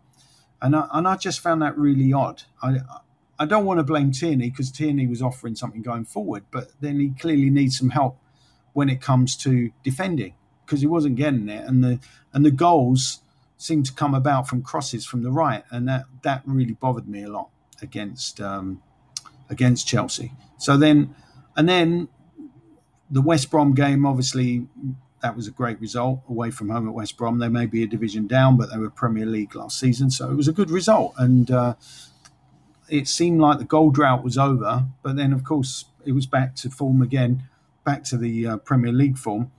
and 0.63 0.77
I, 0.77 0.87
and 0.93 1.09
I 1.09 1.17
just 1.17 1.41
found 1.41 1.63
that 1.63 1.77
really 1.77 2.13
odd. 2.13 2.45
I 2.63 2.79
I 3.41 3.47
don't 3.47 3.65
want 3.65 3.81
to 3.81 3.85
blame 3.85 4.13
Tierney 4.13 4.51
because 4.51 4.71
Tierney 4.71 5.07
was 5.07 5.23
offering 5.23 5.57
something 5.57 5.81
going 5.81 6.05
forward, 6.05 6.45
but 6.51 6.73
then 6.81 7.01
he 7.01 7.09
clearly 7.19 7.49
needs 7.49 7.79
some 7.79 7.89
help 7.89 8.19
when 8.75 8.91
it 8.91 9.01
comes 9.01 9.35
to 9.39 9.71
defending 9.83 10.35
because 10.65 10.83
he 10.83 10.87
wasn't 10.87 11.17
getting 11.17 11.49
it, 11.49 11.67
and 11.67 11.83
the 11.83 11.99
and 12.35 12.45
the 12.45 12.51
goals 12.51 13.21
seemed 13.57 13.87
to 13.87 13.95
come 13.95 14.15
about 14.15 14.47
from 14.47 14.63
crosses 14.63 15.07
from 15.07 15.23
the 15.23 15.33
right, 15.33 15.65
and 15.71 15.89
that 15.89 16.05
that 16.23 16.43
really 16.45 16.75
bothered 16.75 17.09
me 17.09 17.23
a 17.23 17.31
lot 17.31 17.49
against 17.81 18.43
um, 18.43 18.83
against 19.49 19.89
Chelsea. 19.89 20.33
So 20.59 20.77
then, 20.77 21.15
and 21.57 21.67
then 21.67 22.09
the 23.11 23.23
West 23.23 23.51
Brom 23.51 23.75
game, 23.75 24.05
obviously, 24.05 24.67
that 25.23 25.35
was 25.35 25.49
a 25.49 25.51
great 25.51 25.81
result 25.81 26.21
away 26.29 26.51
from 26.51 26.69
home 26.69 26.87
at 26.87 26.95
West 26.95 27.17
Brom. 27.17 27.39
They 27.39 27.49
may 27.49 27.65
be 27.65 27.83
a 27.83 27.87
division 27.87 28.27
down, 28.27 28.59
but 28.59 28.71
they 28.71 28.77
were 28.77 28.91
Premier 28.91 29.25
League 29.25 29.55
last 29.55 29.81
season, 29.81 30.11
so 30.11 30.31
it 30.31 30.37
was 30.37 30.47
a 30.47 30.53
good 30.53 30.71
result. 30.71 31.15
And 31.17 31.51
uh, 31.51 31.75
it 32.91 33.09
seemed 33.09 33.41
like 33.41 33.59
the 33.59 33.65
goal 33.65 33.91
drought 33.91 34.25
was 34.25 34.37
over, 34.37 34.87
but 35.03 35.17
then, 35.17 35.33
of 35.33 35.45
course, 35.45 35.87
it 36.05 36.13
was 36.13 36.27
back 36.27 36.55
to 36.57 36.71
form 36.71 37.01
again, 37.03 37.45
back 37.85 38.05
to 38.05 38.17
the 38.17 38.47
uh, 38.47 38.57
Premier 38.59 38.93
League 38.93 39.19
form, 39.19 39.51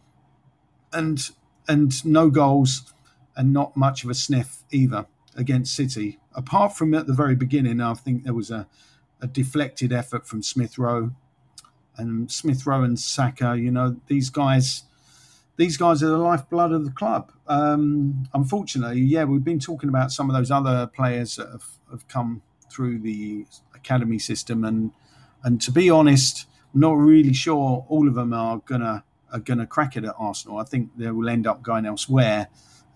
and 0.91 1.29
and 1.67 2.03
no 2.05 2.29
goals, 2.29 2.93
and 3.36 3.53
not 3.53 3.77
much 3.77 4.03
of 4.03 4.09
a 4.09 4.13
sniff 4.13 4.63
either 4.71 5.05
against 5.36 5.75
City. 5.75 6.19
Apart 6.36 6.75
from 6.75 6.93
at 6.93 7.07
the 7.07 7.13
very 7.13 7.36
beginning, 7.36 7.79
I 7.79 7.93
think 7.93 8.23
there 8.23 8.34
was 8.34 8.51
a, 8.51 8.67
a 9.21 9.27
deflected 9.27 9.93
effort 9.93 10.27
from 10.27 10.43
Smith 10.43 10.77
Rowe 10.77 11.11
and 11.97 12.32
Smith 12.32 12.65
Rowe 12.65 12.84
and 12.84 12.99
Saka. 12.99 13.57
You 13.57 13.71
know, 13.71 13.97
these 14.07 14.29
guys, 14.29 14.84
these 15.57 15.77
guys 15.77 16.03
are 16.03 16.07
the 16.07 16.17
lifeblood 16.17 16.71
of 16.71 16.84
the 16.84 16.91
club. 16.91 17.32
Um, 17.47 18.27
unfortunately, 18.34 19.01
yeah, 19.01 19.23
we've 19.23 19.43
been 19.43 19.59
talking 19.59 19.89
about 19.89 20.11
some 20.11 20.29
of 20.29 20.36
those 20.36 20.51
other 20.51 20.88
players 20.88 21.36
that 21.38 21.49
have, 21.49 21.67
have 21.91 22.07
come 22.07 22.41
through 22.72 22.99
the 22.99 23.45
academy 23.76 24.19
system, 24.19 24.63
and 24.63 24.91
and 25.43 25.61
to 25.61 25.72
be 25.72 25.89
honest, 25.89 26.47
not 26.74 26.93
really 26.93 27.34
sure 27.34 27.86
all 27.89 28.07
of 28.07 28.15
them 28.15 28.34
are 28.34 28.59
gonna 28.65 29.03
are 29.32 29.39
gonna 29.39 29.67
crack 29.67 29.97
it 29.97 30.05
at 30.05 30.15
Arsenal. 30.17 30.57
I 30.57 30.63
think 30.63 30.89
they 30.97 31.11
will 31.11 31.30
end 31.30 31.47
up 31.47 31.61
going 31.61 31.86
elsewhere 31.86 32.47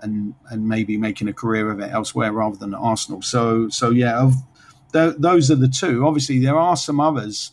and 0.01 0.34
and 0.49 0.67
maybe 0.67 0.97
making 0.97 1.28
a 1.28 1.34
career 1.34 1.69
of 1.71 1.80
it 1.80 1.91
elsewhere 1.91 2.32
rather 2.32 2.57
than 2.57 2.73
at 2.73 2.80
Arsenal. 2.80 3.21
So 3.21 3.69
so 3.69 3.89
yeah, 3.89 4.32
those 4.91 5.51
are 5.51 5.55
the 5.55 5.67
two. 5.67 6.05
Obviously, 6.05 6.39
there 6.39 6.57
are 6.57 6.78
some 6.78 6.99
others. 6.99 7.51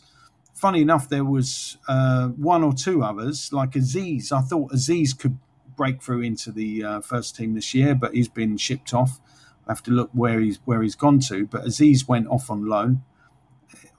Funny 0.53 0.81
enough, 0.81 1.09
there 1.09 1.25
was 1.25 1.77
uh, 1.89 2.29
one 2.29 2.63
or 2.63 2.73
two 2.73 3.03
others 3.03 3.51
like 3.51 3.75
Aziz. 3.75 4.31
I 4.31 4.41
thought 4.41 4.71
Aziz 4.71 5.13
could 5.13 5.37
break 5.75 6.01
through 6.01 6.21
into 6.21 6.51
the 6.51 6.83
uh, 6.83 7.01
first 7.01 7.35
team 7.35 7.53
this 7.53 7.73
year, 7.73 7.95
but 7.95 8.13
he's 8.13 8.29
been 8.29 8.55
shipped 8.57 8.93
off. 8.93 9.19
I 9.67 9.71
have 9.71 9.83
to 9.83 9.91
look 9.91 10.09
where 10.13 10.39
he's 10.39 10.59
where 10.65 10.81
he's 10.81 10.95
gone 10.95 11.19
to. 11.21 11.45
But 11.45 11.65
Aziz 11.65 12.07
went 12.07 12.27
off 12.27 12.49
on 12.49 12.67
loan. 12.67 13.03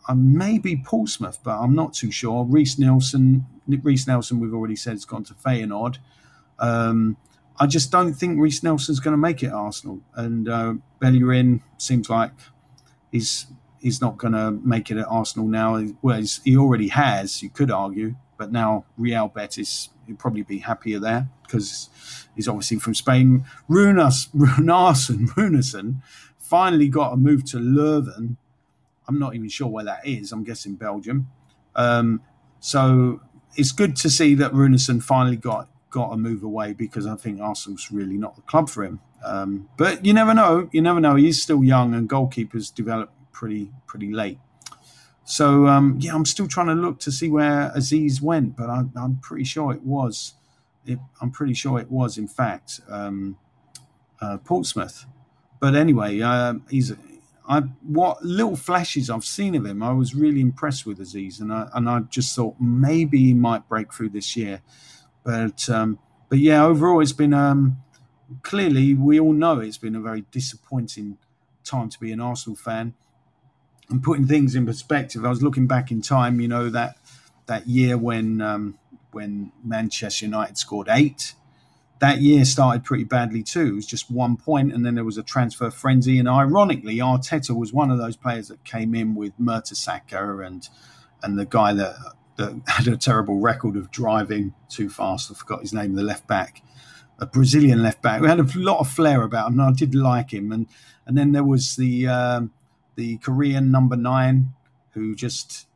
Uh, 0.06 0.14
maybe 0.14 0.76
Portsmouth, 0.76 1.38
but 1.42 1.58
I'm 1.58 1.74
not 1.74 1.94
too 1.94 2.10
sure. 2.10 2.44
Reiss 2.44 2.78
Nelson, 2.78 3.46
Reiss 3.66 4.06
Nelson, 4.06 4.38
we've 4.38 4.52
already 4.52 4.76
said 4.76 4.92
has 4.92 5.06
gone 5.06 5.24
to 5.24 5.34
Feyenoord. 5.34 5.96
Um, 6.58 7.16
I 7.58 7.66
just 7.66 7.90
don't 7.90 8.12
think 8.12 8.38
Reiss 8.38 8.62
Nelson's 8.62 9.00
going 9.00 9.14
to 9.14 9.18
make 9.18 9.42
it 9.42 9.50
Arsenal, 9.52 10.00
and 10.14 10.48
uh, 10.48 10.74
Bellerin 11.00 11.62
seems 11.78 12.10
like 12.10 12.32
he's 13.12 13.46
he's 13.80 14.00
not 14.00 14.18
going 14.18 14.32
to 14.32 14.50
make 14.50 14.90
it 14.90 14.98
at 14.98 15.06
Arsenal 15.06 15.46
now. 15.46 15.82
Well, 16.02 16.22
he 16.44 16.56
already 16.56 16.88
has, 16.88 17.42
you 17.42 17.50
could 17.50 17.70
argue, 17.70 18.16
but 18.44 18.52
now 18.52 18.84
Real 18.98 19.28
Betis 19.28 19.88
he'd 20.06 20.18
probably 20.18 20.42
be 20.42 20.58
happier 20.58 20.98
there 20.98 21.30
because 21.42 21.88
he's 22.36 22.46
obviously 22.46 22.78
from 22.78 22.94
Spain. 22.94 23.46
Runas, 23.70 24.28
Runarsson, 24.34 25.28
Runarsson 25.28 26.02
finally 26.36 26.88
got 26.88 27.14
a 27.14 27.16
move 27.16 27.46
to 27.46 27.56
Leuven. 27.56 28.36
I'm 29.08 29.18
not 29.18 29.34
even 29.34 29.48
sure 29.48 29.68
where 29.68 29.84
that 29.86 30.06
is. 30.06 30.30
I'm 30.30 30.44
guessing 30.44 30.74
Belgium. 30.74 31.28
Um, 31.74 32.20
so 32.60 33.22
it's 33.56 33.72
good 33.72 33.96
to 33.96 34.10
see 34.10 34.34
that 34.34 34.52
Runarsson 34.52 35.02
finally 35.02 35.36
got 35.36 35.70
got 35.88 36.10
to 36.10 36.18
move 36.18 36.42
away 36.42 36.74
because 36.74 37.06
I 37.06 37.16
think 37.16 37.40
Arsenal's 37.40 37.90
really 37.90 38.18
not 38.18 38.36
the 38.36 38.42
club 38.42 38.68
for 38.68 38.84
him. 38.84 39.00
Um, 39.24 39.70
but 39.78 40.04
you 40.04 40.12
never 40.12 40.34
know. 40.34 40.68
You 40.70 40.82
never 40.82 41.00
know. 41.00 41.14
He's 41.14 41.42
still 41.42 41.64
young, 41.64 41.94
and 41.94 42.10
goalkeepers 42.10 42.74
develop 42.74 43.10
pretty 43.32 43.70
pretty 43.86 44.12
late. 44.12 44.38
So 45.24 45.66
um, 45.66 45.96
yeah, 46.00 46.14
I'm 46.14 46.26
still 46.26 46.46
trying 46.46 46.66
to 46.66 46.74
look 46.74 47.00
to 47.00 47.12
see 47.12 47.28
where 47.28 47.72
Aziz 47.74 48.20
went, 48.20 48.56
but 48.56 48.68
I, 48.68 48.84
am 48.96 49.18
pretty 49.22 49.44
sure 49.44 49.72
it 49.72 49.82
was. 49.82 50.34
It, 50.86 50.98
I'm 51.20 51.30
pretty 51.30 51.54
sure 51.54 51.80
it 51.80 51.90
was, 51.90 52.18
in 52.18 52.28
fact, 52.28 52.80
um, 52.88 53.38
uh, 54.20 54.36
Portsmouth. 54.38 55.06
But 55.60 55.74
anyway, 55.74 56.20
uh, 56.20 56.54
he's. 56.68 56.92
I 57.46 57.60
what 57.82 58.24
little 58.24 58.56
flashes 58.56 59.10
I've 59.10 59.24
seen 59.24 59.54
of 59.54 59.66
him, 59.66 59.82
I 59.82 59.92
was 59.92 60.14
really 60.14 60.40
impressed 60.40 60.86
with 60.86 60.98
Aziz, 61.00 61.40
and 61.40 61.52
I 61.52 61.68
and 61.74 61.88
I 61.88 62.00
just 62.00 62.34
thought 62.34 62.56
maybe 62.60 63.18
he 63.18 63.34
might 63.34 63.68
break 63.68 63.92
through 63.92 64.10
this 64.10 64.36
year. 64.36 64.62
But 65.24 65.68
um, 65.70 65.98
but 66.28 66.38
yeah, 66.38 66.64
overall, 66.64 67.00
it's 67.00 67.12
been 67.12 67.34
um, 67.34 67.78
clearly 68.42 68.94
we 68.94 69.20
all 69.20 69.32
know 69.32 69.60
it's 69.60 69.78
been 69.78 69.96
a 69.96 70.00
very 70.00 70.24
disappointing 70.30 71.18
time 71.64 71.88
to 71.88 72.00
be 72.00 72.12
an 72.12 72.20
Arsenal 72.20 72.56
fan. 72.56 72.94
And 73.90 74.02
putting 74.02 74.26
things 74.26 74.54
in 74.54 74.64
perspective, 74.64 75.24
I 75.24 75.28
was 75.28 75.42
looking 75.42 75.66
back 75.66 75.90
in 75.90 76.00
time. 76.00 76.40
You 76.40 76.48
know 76.48 76.70
that 76.70 76.96
that 77.46 77.66
year 77.66 77.98
when 77.98 78.40
um, 78.40 78.78
when 79.14 79.52
Manchester 79.64 80.26
United 80.26 80.58
scored 80.58 80.88
eight. 80.90 81.34
That 82.00 82.20
year 82.20 82.44
started 82.44 82.84
pretty 82.84 83.04
badly 83.04 83.42
too. 83.42 83.66
It 83.66 83.74
was 83.74 83.86
just 83.86 84.10
one 84.10 84.36
point, 84.36 84.74
and 84.74 84.84
then 84.84 84.94
there 84.94 85.04
was 85.04 85.16
a 85.16 85.22
transfer 85.22 85.70
frenzy. 85.70 86.18
And 86.18 86.28
ironically, 86.28 86.96
Arteta 86.96 87.56
was 87.56 87.72
one 87.72 87.90
of 87.90 87.98
those 87.98 88.16
players 88.16 88.48
that 88.48 88.64
came 88.64 88.94
in 88.94 89.14
with 89.14 89.32
Mertesacker 89.38 90.44
and 90.44 90.68
and 91.22 91.38
the 91.38 91.46
guy 91.46 91.72
that 91.72 91.94
that 92.36 92.60
had 92.66 92.88
a 92.88 92.96
terrible 92.96 93.38
record 93.38 93.76
of 93.76 93.90
driving 93.90 94.54
too 94.68 94.90
fast. 94.90 95.30
I 95.30 95.34
forgot 95.34 95.60
his 95.60 95.72
name, 95.72 95.94
the 95.94 96.02
left 96.02 96.26
back, 96.26 96.62
a 97.18 97.26
Brazilian 97.26 97.82
left 97.82 98.02
back. 98.02 98.20
We 98.20 98.28
had 98.28 98.40
a 98.40 98.48
lot 98.56 98.80
of 98.80 98.90
flair 98.90 99.22
about 99.22 99.48
him, 99.48 99.60
and 99.60 99.68
I 99.68 99.72
did 99.72 99.94
like 99.94 100.32
him. 100.32 100.52
And 100.52 100.66
and 101.06 101.16
then 101.16 101.32
there 101.32 101.44
was 101.44 101.76
the 101.76 102.08
um, 102.08 102.52
the 102.96 103.18
Korean 103.18 103.70
number 103.70 103.96
nine, 103.96 104.54
who 104.90 105.14
just 105.14 105.66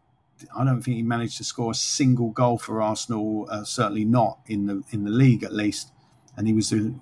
I 0.57 0.65
don't 0.65 0.83
think 0.83 0.97
he 0.97 1.03
managed 1.03 1.37
to 1.39 1.45
score 1.45 1.73
a 1.73 1.75
single 1.75 2.31
goal 2.31 2.59
for 2.59 2.81
Arsenal. 2.81 3.47
Uh, 3.51 3.65
certainly 3.65 4.05
not 4.05 4.39
in 4.47 4.67
the 4.67 4.83
in 4.91 5.05
the 5.05 5.11
league, 5.11 5.43
at 5.43 5.53
least. 5.53 5.93
And 6.37 6.47
he 6.47 6.53
was 6.53 6.71
the 6.71 6.95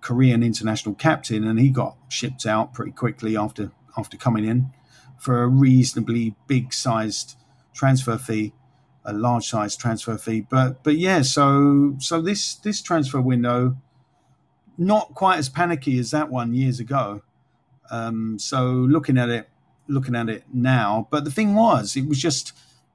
Korean 0.00 0.42
international 0.42 0.94
captain, 0.94 1.44
and 1.44 1.58
he 1.58 1.70
got 1.70 1.96
shipped 2.08 2.46
out 2.46 2.74
pretty 2.74 2.92
quickly 2.92 3.36
after 3.36 3.72
after 3.96 4.16
coming 4.16 4.44
in 4.44 4.70
for 5.18 5.42
a 5.42 5.48
reasonably 5.48 6.34
big 6.46 6.74
sized 6.74 7.36
transfer 7.72 8.18
fee 8.18 8.52
a 9.06 9.12
large 9.12 9.46
sized 9.46 9.80
transfer 9.80 10.18
fee. 10.18 10.42
But 10.42 10.82
but 10.82 10.96
yeah, 10.98 11.22
so 11.22 11.94
so 11.98 12.20
this 12.20 12.56
this 12.56 12.82
transfer 12.82 13.20
window 13.20 13.76
not 14.76 15.14
quite 15.14 15.38
as 15.38 15.48
panicky 15.48 15.98
as 15.98 16.10
that 16.10 16.28
one 16.28 16.52
years 16.52 16.80
ago. 16.80 17.22
Um, 17.90 18.38
so 18.38 18.64
looking 18.64 19.18
at 19.18 19.28
it, 19.28 19.48
looking 19.88 20.14
at 20.14 20.28
it 20.28 20.44
now, 20.52 21.08
but 21.10 21.24
the 21.24 21.30
thing 21.30 21.54
was, 21.54 21.96
it 21.96 22.06
was 22.06 22.18
just 22.18 22.52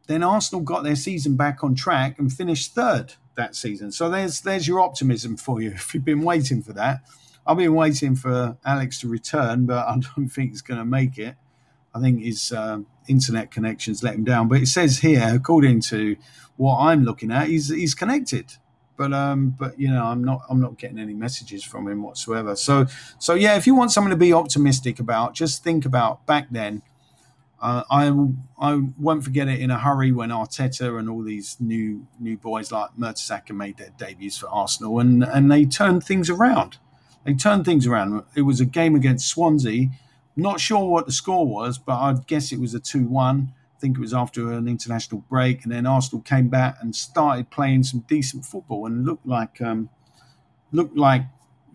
then 0.08 0.24
Arsenal 0.24 0.62
got 0.62 0.84
their 0.84 0.96
season 0.96 1.36
back 1.36 1.64
on 1.64 1.76
track 1.76 2.20
and 2.20 2.32
finished 2.32 2.74
third 2.74 3.14
that 3.36 3.56
season. 3.56 3.92
So 3.92 4.10
there's 4.10 4.42
there's 4.42 4.68
your 4.68 4.80
optimism 4.80 5.38
for 5.38 5.62
you 5.62 5.72
if 5.76 5.94
you've 5.94 6.06
been 6.06 6.24
waiting 6.24 6.62
for 6.62 6.74
that. 6.74 7.02
I've 7.46 7.58
been 7.58 7.74
waiting 7.74 8.16
for 8.16 8.58
Alex 8.64 9.00
to 9.00 9.08
return, 9.08 9.66
but 9.66 9.88
I 9.88 9.98
don't 10.16 10.30
think 10.30 10.52
he's 10.52 10.62
going 10.62 10.80
to 10.80 10.86
make 10.86 11.18
it. 11.18 11.36
I 11.94 12.00
think 12.00 12.22
his 12.22 12.52
uh, 12.52 12.80
internet 13.08 13.52
connections 13.52 14.04
let 14.04 14.16
him 14.16 14.24
down. 14.24 14.48
But 14.48 14.62
it 14.62 14.68
says 14.68 15.00
here, 15.00 15.32
according 15.34 15.82
to 15.82 16.16
what 16.56 16.78
I'm 16.78 17.04
looking 17.04 17.32
at, 17.32 17.48
he's 17.48 17.70
he's 17.70 17.96
connected. 17.96 18.54
But 18.98 19.14
um, 19.14 19.56
but 19.58 19.80
you 19.80 19.90
know, 19.90 20.06
I'm 20.06 20.24
not 20.24 20.42
I'm 20.50 20.60
not 20.60 20.78
getting 20.78 21.00
any 21.00 21.14
messages 21.14 21.64
from 21.64 21.88
him 21.88 22.04
whatsoever. 22.04 22.56
So 22.56 22.86
so 23.20 23.34
yeah, 23.34 23.56
if 23.56 23.66
you 23.66 23.76
want 23.76 23.92
someone 23.92 24.12
to 24.12 24.18
be 24.18 24.34
optimistic 24.34 25.00
about, 25.00 25.34
just 25.34 25.64
think 25.64 25.86
about 25.86 26.26
back 26.26 26.48
then. 26.52 26.82
Uh, 27.62 27.84
I 27.92 28.12
I 28.60 28.82
won't 29.00 29.24
forget 29.24 29.48
it 29.48 29.60
in 29.60 29.70
a 29.70 29.78
hurry 29.78 30.12
when 30.12 30.30
Arteta 30.30 30.98
and 30.98 31.08
all 31.08 31.22
these 31.24 31.58
new 31.60 32.08
new 32.20 32.36
boys 32.38 32.72
like 32.72 32.90
Mertesacker 32.98 33.56
made 33.56 33.78
their 33.78 33.92
debuts 33.98 34.38
for 34.38 34.50
Arsenal 34.50 35.00
and 35.00 35.24
and 35.24 35.52
they 35.52 35.66
turned 35.66 36.04
things 36.04 36.30
around. 36.30 36.78
They 37.24 37.36
turned 37.36 37.66
things 37.66 37.86
around. 37.86 38.24
It 38.36 38.42
was 38.42 38.60
a 38.60 38.66
game 38.66 38.96
against 38.96 39.28
Swansea 39.28 39.90
not 40.36 40.60
sure 40.60 40.90
what 40.90 41.06
the 41.06 41.12
score 41.12 41.46
was, 41.46 41.78
but 41.78 41.98
I'd 42.00 42.28
guess 42.28 42.52
it 42.52 42.60
was 42.60 42.74
a 42.74 42.80
2 42.80 43.06
1. 43.06 43.54
I 43.82 43.86
think 43.88 43.98
it 43.98 44.02
was 44.02 44.14
after 44.14 44.52
an 44.52 44.68
international 44.68 45.22
break. 45.28 45.64
And 45.64 45.72
then 45.72 45.88
Arsenal 45.88 46.22
came 46.22 46.50
back 46.50 46.78
and 46.82 46.96
started 46.96 47.50
playing 47.50 47.82
some 47.82 48.02
decent 48.02 48.46
football 48.46 48.86
and 48.86 49.06
looked 49.06 49.26
like, 49.26 49.60
um, 49.60 49.90
looked 50.72 50.96
like 50.96 51.24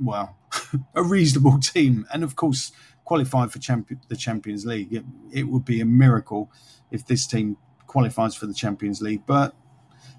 well, 0.00 0.36
a 0.94 1.02
reasonable 1.02 1.58
team. 1.58 2.06
And 2.12 2.22
of 2.22 2.36
course, 2.36 2.70
qualified 3.04 3.50
for 3.50 3.58
champion, 3.58 4.00
the 4.06 4.14
Champions 4.14 4.64
League. 4.64 4.92
It, 4.92 5.04
it 5.32 5.48
would 5.48 5.64
be 5.64 5.80
a 5.80 5.84
miracle 5.84 6.48
if 6.92 7.04
this 7.04 7.26
team 7.26 7.56
qualifies 7.88 8.36
for 8.36 8.46
the 8.46 8.54
Champions 8.54 9.00
League. 9.02 9.24
But 9.26 9.56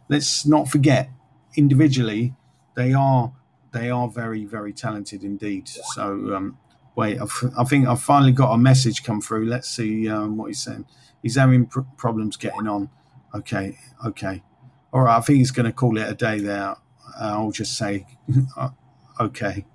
let's 0.10 0.46
not 0.46 0.68
forget, 0.68 1.10
individually, 1.56 2.34
they 2.76 2.94
are 2.94 3.34
they 3.72 3.90
are 3.90 4.10
very 4.10 4.44
very 4.44 4.74
talented 4.74 5.24
indeed. 5.24 5.70
So 5.70 6.36
um, 6.36 6.58
wait, 6.98 7.18
I've, 7.22 7.32
i 7.58 7.64
think 7.64 7.88
I've 7.88 8.02
finally 8.02 8.34
got 8.34 8.52
a 8.52 8.58
message 8.58 9.04
come 9.06 9.22
through. 9.22 9.46
Let's 9.46 9.70
see 9.70 10.10
um, 10.10 10.36
what 10.36 10.48
he's 10.48 10.62
saying. 10.62 10.86
He's 11.28 11.36
having 11.36 11.66
pr- 11.66 11.82
problems 11.98 12.38
getting 12.38 12.70
on. 12.70 12.90
Okay, 13.36 13.78
okay. 14.06 14.42
All 14.94 15.02
right, 15.02 15.18
I 15.18 15.20
think 15.20 15.40
he's 15.40 15.52
going 15.52 15.66
to 15.66 15.74
call 15.74 15.98
it 15.98 16.10
a 16.10 16.14
day 16.14 16.40
there. 16.40 16.78
I'll 17.20 17.52
just 17.52 17.78
say, 17.78 18.08
uh, 18.58 18.70
okay, 19.20 19.66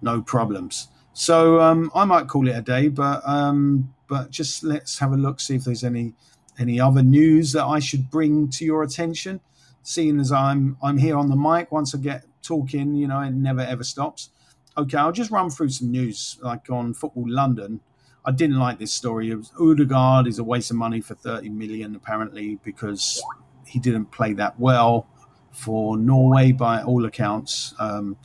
no 0.00 0.22
problems. 0.22 0.88
So 1.12 1.60
um, 1.60 1.90
I 1.94 2.06
might 2.06 2.26
call 2.26 2.48
it 2.48 2.56
a 2.56 2.62
day, 2.62 2.88
but 2.88 3.20
um, 3.28 3.92
but 4.08 4.30
just 4.30 4.64
let's 4.64 4.98
have 4.98 5.12
a 5.12 5.16
look, 5.18 5.40
see 5.40 5.56
if 5.56 5.64
there's 5.64 5.84
any 5.84 6.14
any 6.58 6.80
other 6.80 7.02
news 7.02 7.52
that 7.52 7.66
I 7.66 7.78
should 7.78 8.10
bring 8.10 8.48
to 8.52 8.64
your 8.64 8.82
attention. 8.82 9.40
Seeing 9.82 10.18
as 10.20 10.32
I'm 10.32 10.78
I'm 10.82 10.96
here 10.96 11.18
on 11.18 11.28
the 11.28 11.36
mic, 11.36 11.70
once 11.70 11.94
I 11.94 11.98
get 11.98 12.24
talking, 12.40 12.94
you 12.94 13.08
know, 13.08 13.20
it 13.20 13.32
never 13.32 13.60
ever 13.60 13.84
stops. 13.84 14.30
Okay, 14.78 14.96
I'll 14.96 15.12
just 15.12 15.30
run 15.30 15.50
through 15.50 15.68
some 15.68 15.90
news 15.90 16.38
like 16.40 16.70
on 16.70 16.94
Football 16.94 17.28
London. 17.28 17.80
I 18.24 18.30
didn't 18.30 18.58
like 18.58 18.78
this 18.78 18.92
story. 18.92 19.30
It 19.30 19.36
was 19.36 19.52
Odegaard 19.58 20.26
is 20.26 20.38
a 20.38 20.44
waste 20.44 20.70
of 20.70 20.76
money 20.76 21.00
for 21.00 21.14
30 21.14 21.48
million 21.48 21.96
apparently 21.96 22.58
because 22.62 23.22
he 23.66 23.78
didn't 23.78 24.06
play 24.06 24.32
that 24.34 24.58
well 24.60 25.08
for 25.50 25.96
Norway 25.96 26.52
by 26.52 26.82
all 26.82 27.04
accounts. 27.04 27.74
Um, 27.78 28.16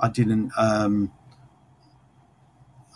I 0.00 0.08
didn't. 0.08 0.50
Um, 0.56 1.12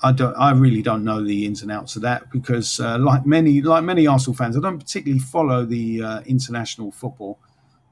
I 0.03 0.13
don't. 0.13 0.35
I 0.35 0.53
really 0.53 0.83
don't 0.83 1.05
know 1.05 1.23
the 1.23 1.47
ins 1.47 1.63
and 1.63 1.71
outs 1.71 1.97
of 1.97 2.03
that 2.03 2.31
because, 2.31 2.81
uh, 2.81 2.99
like 2.99 3.27
many, 3.27 3.61
like 3.61 3.85
many 3.85 4.07
Arsenal 4.07 4.35
fans, 4.37 4.57
I 4.57 4.61
don't 4.61 4.79
particularly 4.79 5.21
follow 5.21 5.65
the 5.65 6.03
uh, 6.03 6.21
international 6.23 6.91
football. 6.91 7.39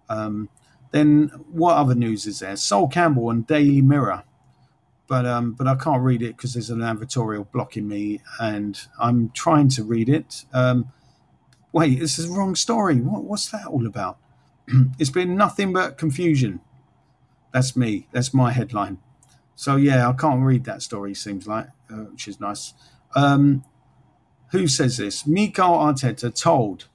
Um, 0.08 0.48
then 0.90 1.28
what 1.50 1.74
other 1.76 1.94
news 1.94 2.26
is 2.26 2.38
there? 2.40 2.56
Sol 2.56 2.88
Campbell 2.88 3.30
and 3.30 3.46
Daily 3.46 3.82
Mirror 3.82 4.24
but 5.08 5.26
um, 5.26 5.52
but 5.52 5.66
I 5.66 5.74
can't 5.74 6.02
read 6.02 6.22
it 6.22 6.36
because 6.36 6.52
there's 6.52 6.70
an 6.70 6.80
advertorial 6.80 7.50
blocking 7.50 7.88
me, 7.88 8.20
and 8.38 8.78
I'm 9.00 9.30
trying 9.30 9.68
to 9.70 9.82
read 9.82 10.08
it. 10.08 10.44
Um, 10.52 10.92
wait, 11.72 11.98
this 11.98 12.18
is 12.18 12.28
the 12.28 12.36
wrong 12.36 12.54
story. 12.54 12.96
What, 12.96 13.24
what's 13.24 13.50
that 13.50 13.66
all 13.66 13.86
about? 13.86 14.18
it's 14.98 15.10
been 15.10 15.34
nothing 15.34 15.72
but 15.72 15.98
confusion. 15.98 16.60
That's 17.52 17.74
me. 17.74 18.06
That's 18.12 18.34
my 18.34 18.52
headline. 18.52 18.98
So 19.56 19.76
yeah, 19.76 20.08
I 20.08 20.12
can't 20.12 20.42
read 20.42 20.64
that 20.64 20.82
story. 20.82 21.14
Seems 21.14 21.48
like, 21.48 21.68
uh, 21.90 22.04
which 22.12 22.28
is 22.28 22.38
nice. 22.38 22.74
Um, 23.16 23.64
who 24.52 24.68
says 24.68 24.98
this? 24.98 25.26
Mikel 25.26 25.70
Arteta 25.70 26.34
told 26.38 26.86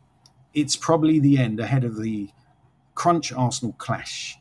it's 0.54 0.76
probably 0.76 1.20
the 1.20 1.38
end 1.38 1.60
ahead 1.60 1.84
of 1.84 2.00
the 2.00 2.30
crunch 2.94 3.34
Arsenal 3.34 3.74
clash. 3.74 4.38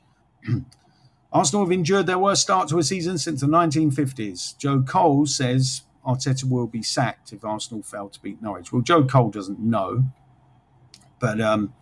Arsenal 1.33 1.65
have 1.65 1.73
endured 1.73 2.07
their 2.07 2.19
worst 2.19 2.43
start 2.43 2.69
to 2.69 2.79
a 2.79 2.83
season 2.83 3.17
since 3.17 3.41
the 3.41 3.47
1950s. 3.47 4.57
Joe 4.59 4.83
Cole 4.83 5.27
says 5.27 5.83
Arteta 6.05 6.45
will 6.45 6.67
be 6.67 6.83
sacked 6.83 7.33
if 7.33 7.45
Arsenal 7.45 7.83
fail 7.83 8.09
to 8.11 8.21
beat 8.21 8.43
Norwich. 8.43 8.73
Well, 8.73 8.83
Joe 8.83 9.05
Cole 9.05 9.31
doesn't 9.31 9.59
know, 9.59 10.05
but 11.19 11.41
um, 11.41 11.73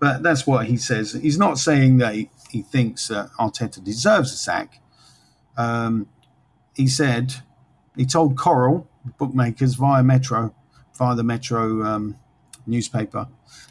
but 0.00 0.22
that's 0.22 0.46
what 0.46 0.66
he 0.66 0.76
says. 0.76 1.12
He's 1.12 1.38
not 1.38 1.58
saying 1.58 1.98
that 1.98 2.14
he, 2.14 2.30
he 2.50 2.62
thinks 2.62 3.08
that 3.08 3.30
Arteta 3.38 3.82
deserves 3.82 4.32
a 4.32 4.36
sack. 4.36 4.80
Um, 5.56 6.08
he 6.74 6.86
said 6.86 7.34
he 7.96 8.06
told 8.06 8.36
Coral 8.36 8.88
bookmakers 9.18 9.74
via 9.74 10.02
Metro, 10.02 10.54
via 10.96 11.14
the 11.14 11.24
Metro 11.24 11.82
um, 11.84 12.16
newspaper, 12.66 13.28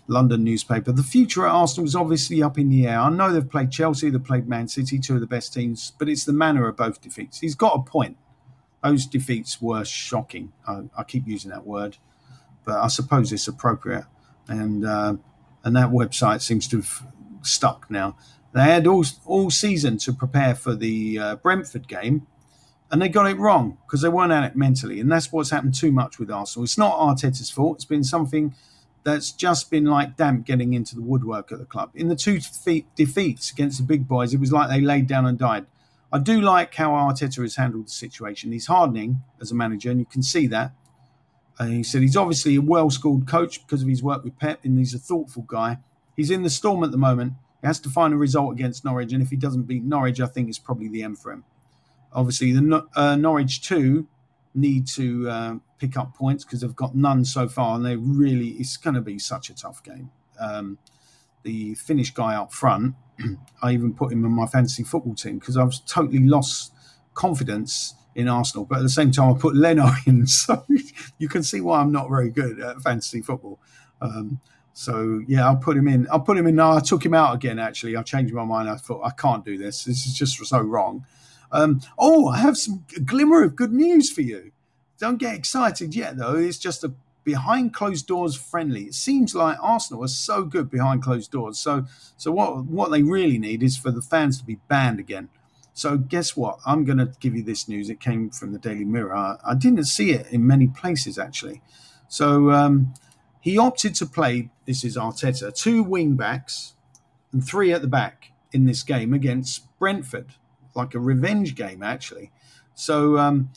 London 0.07 0.43
newspaper. 0.43 0.91
The 0.91 1.03
future 1.03 1.45
at 1.45 1.51
Arsenal 1.51 1.85
is 1.85 1.95
obviously 1.95 2.43
up 2.43 2.57
in 2.57 2.69
the 2.69 2.87
air. 2.87 2.99
I 2.99 3.09
know 3.09 3.31
they've 3.31 3.49
played 3.49 3.71
Chelsea, 3.71 4.09
they've 4.09 4.23
played 4.23 4.47
Man 4.47 4.67
City, 4.67 4.99
two 4.99 5.15
of 5.15 5.21
the 5.21 5.27
best 5.27 5.53
teams, 5.53 5.93
but 5.97 6.09
it's 6.09 6.25
the 6.25 6.33
manner 6.33 6.67
of 6.67 6.77
both 6.77 7.01
defeats. 7.01 7.39
He's 7.39 7.55
got 7.55 7.77
a 7.77 7.83
point. 7.83 8.17
Those 8.83 9.05
defeats 9.05 9.61
were 9.61 9.85
shocking. 9.85 10.51
I, 10.67 10.83
I 10.97 11.03
keep 11.03 11.27
using 11.27 11.51
that 11.51 11.65
word, 11.65 11.97
but 12.65 12.75
I 12.75 12.87
suppose 12.87 13.31
it's 13.31 13.47
appropriate. 13.47 14.05
And 14.47 14.85
uh, 14.85 15.15
and 15.63 15.75
that 15.75 15.89
website 15.89 16.41
seems 16.41 16.67
to 16.67 16.77
have 16.77 17.07
stuck 17.41 17.89
now. 17.89 18.17
They 18.53 18.63
had 18.63 18.85
all 18.85 19.05
all 19.25 19.49
season 19.49 19.97
to 19.99 20.13
prepare 20.13 20.53
for 20.53 20.75
the 20.75 21.17
uh, 21.17 21.35
Brentford 21.37 21.87
game, 21.87 22.27
and 22.91 23.01
they 23.01 23.09
got 23.09 23.25
it 23.25 23.37
wrong 23.37 23.77
because 23.85 24.01
they 24.01 24.09
weren't 24.09 24.33
at 24.33 24.43
it 24.43 24.55
mentally. 24.55 24.99
And 24.99 25.11
that's 25.11 25.31
what's 25.31 25.49
happened 25.49 25.75
too 25.75 25.91
much 25.91 26.19
with 26.19 26.29
Arsenal. 26.29 26.65
It's 26.65 26.77
not 26.77 26.97
Arteta's 26.97 27.49
fault. 27.49 27.77
It's 27.77 27.85
been 27.85 28.03
something 28.03 28.53
that's 29.03 29.31
just 29.31 29.69
been 29.69 29.85
like 29.85 30.15
damp 30.15 30.45
getting 30.45 30.73
into 30.73 30.95
the 30.95 31.01
woodwork 31.01 31.51
at 31.51 31.59
the 31.59 31.65
club. 31.65 31.91
In 31.93 32.07
the 32.07 32.15
two 32.15 32.39
defeats 32.95 33.51
against 33.51 33.77
the 33.77 33.83
big 33.83 34.07
boys, 34.07 34.33
it 34.33 34.39
was 34.39 34.51
like 34.51 34.69
they 34.69 34.81
laid 34.81 35.07
down 35.07 35.25
and 35.25 35.37
died. 35.37 35.65
I 36.11 36.19
do 36.19 36.39
like 36.41 36.75
how 36.75 36.91
Arteta 36.91 37.41
has 37.41 37.55
handled 37.55 37.87
the 37.87 37.91
situation. 37.91 38.51
He's 38.51 38.67
hardening 38.67 39.21
as 39.41 39.51
a 39.51 39.55
manager, 39.55 39.89
and 39.89 39.99
you 39.99 40.05
can 40.05 40.21
see 40.21 40.47
that. 40.47 40.71
And 41.59 41.73
he 41.73 41.83
said 41.83 42.01
he's 42.01 42.15
obviously 42.15 42.55
a 42.55 42.61
well 42.61 42.89
schooled 42.89 43.27
coach 43.27 43.65
because 43.65 43.81
of 43.81 43.87
his 43.87 44.03
work 44.03 44.23
with 44.23 44.37
Pep, 44.37 44.63
and 44.63 44.77
he's 44.77 44.93
a 44.93 44.99
thoughtful 44.99 45.43
guy. 45.43 45.79
He's 46.15 46.29
in 46.29 46.43
the 46.43 46.49
storm 46.49 46.83
at 46.83 46.91
the 46.91 46.97
moment. 46.97 47.33
He 47.61 47.67
has 47.67 47.79
to 47.81 47.89
find 47.89 48.13
a 48.13 48.17
result 48.17 48.53
against 48.53 48.85
Norwich, 48.85 49.11
and 49.11 49.23
if 49.23 49.29
he 49.29 49.35
doesn't 49.35 49.63
beat 49.63 49.83
Norwich, 49.83 50.21
I 50.21 50.27
think 50.27 50.49
it's 50.49 50.59
probably 50.59 50.87
the 50.87 51.03
end 51.03 51.17
for 51.17 51.31
him. 51.31 51.45
Obviously, 52.13 52.51
the 52.51 52.85
uh, 52.95 53.15
Norwich 53.15 53.61
2 53.61 54.07
need 54.55 54.87
to 54.87 55.29
uh, 55.29 55.55
pick 55.79 55.97
up 55.97 56.15
points 56.15 56.43
because 56.43 56.61
they've 56.61 56.75
got 56.75 56.95
none 56.95 57.25
so 57.25 57.47
far, 57.47 57.75
and 57.75 57.85
they 57.85 57.95
really 57.95 58.49
it's 58.51 58.77
going 58.77 58.93
to 58.95 59.01
be 59.01 59.19
such 59.19 59.49
a 59.49 59.55
tough 59.55 59.83
game. 59.83 60.11
Um, 60.39 60.77
the 61.43 61.75
Finnish 61.75 62.13
guy 62.13 62.35
up 62.35 62.53
front, 62.53 62.95
I 63.61 63.73
even 63.73 63.93
put 63.93 64.11
him 64.11 64.25
in 64.25 64.31
my 64.31 64.47
fantasy 64.47 64.83
football 64.83 65.15
team 65.15 65.39
because 65.39 65.57
I've 65.57 65.73
totally 65.85 66.19
lost 66.19 66.73
confidence 67.13 67.95
in 68.15 68.27
Arsenal. 68.27 68.65
But 68.65 68.79
at 68.79 68.83
the 68.83 68.89
same 68.89 69.11
time, 69.11 69.35
I 69.35 69.37
put 69.37 69.55
Leno 69.55 69.89
in, 70.05 70.27
so 70.27 70.65
you 71.17 71.27
can 71.27 71.43
see 71.43 71.61
why 71.61 71.81
I'm 71.81 71.91
not 71.91 72.09
very 72.09 72.29
good 72.29 72.59
at 72.59 72.81
fantasy 72.81 73.21
football. 73.21 73.59
Um, 74.01 74.39
so 74.73 75.21
yeah, 75.27 75.45
I'll 75.45 75.57
put 75.57 75.77
him 75.77 75.87
in. 75.87 76.07
I'll 76.11 76.19
put 76.19 76.37
him 76.37 76.47
in. 76.47 76.55
No, 76.55 76.71
I 76.71 76.79
took 76.79 77.05
him 77.05 77.13
out 77.13 77.35
again. 77.35 77.59
Actually, 77.59 77.95
I 77.95 78.01
changed 78.03 78.33
my 78.33 78.43
mind. 78.43 78.69
I 78.69 78.75
thought 78.75 79.01
I 79.03 79.11
can't 79.11 79.45
do 79.45 79.57
this. 79.57 79.83
This 79.83 80.05
is 80.05 80.13
just 80.13 80.43
so 80.45 80.59
wrong. 80.59 81.05
Um, 81.53 81.81
oh, 81.99 82.27
I 82.27 82.39
have 82.39 82.57
some 82.57 82.83
glimmer 83.05 83.43
of 83.43 83.55
good 83.55 83.71
news 83.71 84.11
for 84.11 84.21
you. 84.21 84.51
Don't 84.99 85.17
get 85.17 85.35
excited 85.35 85.95
yet, 85.95 86.17
though. 86.17 86.35
It's 86.35 86.57
just 86.57 86.83
a 86.83 86.93
behind 87.23 87.73
closed 87.73 88.07
doors 88.07 88.35
friendly. 88.35 88.85
It 88.85 88.95
seems 88.95 89.35
like 89.35 89.57
Arsenal 89.61 90.03
are 90.03 90.09
so 90.09 90.43
good 90.43 90.69
behind 90.69 91.03
closed 91.03 91.31
doors. 91.31 91.59
So, 91.59 91.85
so 92.17 92.31
what 92.31 92.65
what 92.65 92.91
they 92.91 93.03
really 93.03 93.37
need 93.37 93.63
is 93.63 93.77
for 93.77 93.91
the 93.91 94.01
fans 94.01 94.39
to 94.39 94.45
be 94.45 94.59
banned 94.67 94.99
again. 94.99 95.29
So, 95.75 95.97
guess 95.97 96.35
what? 96.35 96.59
I'm 96.65 96.85
going 96.85 96.99
to 96.99 97.11
give 97.19 97.35
you 97.35 97.43
this 97.43 97.67
news. 97.67 97.89
It 97.89 97.99
came 97.99 98.29
from 98.29 98.51
the 98.51 98.59
Daily 98.59 98.85
Mirror. 98.85 99.15
I, 99.15 99.37
I 99.45 99.55
didn't 99.55 99.85
see 99.85 100.11
it 100.11 100.27
in 100.31 100.45
many 100.45 100.67
places 100.67 101.17
actually. 101.17 101.61
So, 102.07 102.51
um, 102.51 102.93
he 103.41 103.57
opted 103.57 103.95
to 103.95 104.05
play. 104.05 104.49
This 104.65 104.83
is 104.83 104.97
Arteta, 104.97 105.53
two 105.53 105.83
wing 105.83 106.15
backs 106.15 106.73
and 107.31 107.45
three 107.45 107.73
at 107.73 107.81
the 107.81 107.87
back 107.87 108.31
in 108.51 108.65
this 108.65 108.83
game 108.83 109.13
against 109.13 109.67
Brentford 109.79 110.35
like 110.75 110.93
a 110.93 110.99
revenge 110.99 111.55
game, 111.55 111.83
actually. 111.83 112.31
So 112.75 113.17
um, 113.17 113.49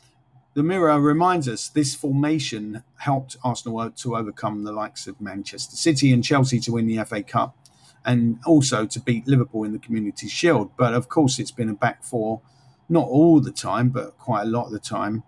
the 0.55 0.63
Mirror 0.63 1.01
reminds 1.01 1.49
us 1.49 1.69
this 1.69 1.95
formation 1.95 2.83
helped 2.99 3.37
Arsenal 3.45 3.91
to 3.91 4.17
overcome 4.17 4.65
the 4.65 4.73
likes 4.73 5.07
of 5.07 5.21
Manchester 5.21 5.77
City 5.77 6.13
and 6.13 6.25
Chelsea 6.25 6.61
to 6.61 6.73
win 6.73 6.87
the 6.87 7.03
FA 7.05 7.23
Cup 7.23 7.57
and 8.05 8.39
also 8.47 8.87
to 8.87 9.01
beat 9.01 9.27
Liverpool 9.27 9.65
in 9.65 9.73
the 9.73 9.79
Community 9.79 10.29
Shield. 10.29 10.71
But 10.77 10.95
of 10.95 11.09
course, 11.09 11.39
it's 11.39 11.51
been 11.51 11.69
a 11.69 11.75
back 11.75 12.05
four, 12.05 12.41
not 12.89 13.07
all 13.09 13.41
the 13.41 13.51
time, 13.51 13.91
but 13.91 14.17
quite 14.17 14.43
a 14.43 14.47
lot 14.47 14.67
of 14.67 14.73
the 14.73 14.79
time 14.79 15.25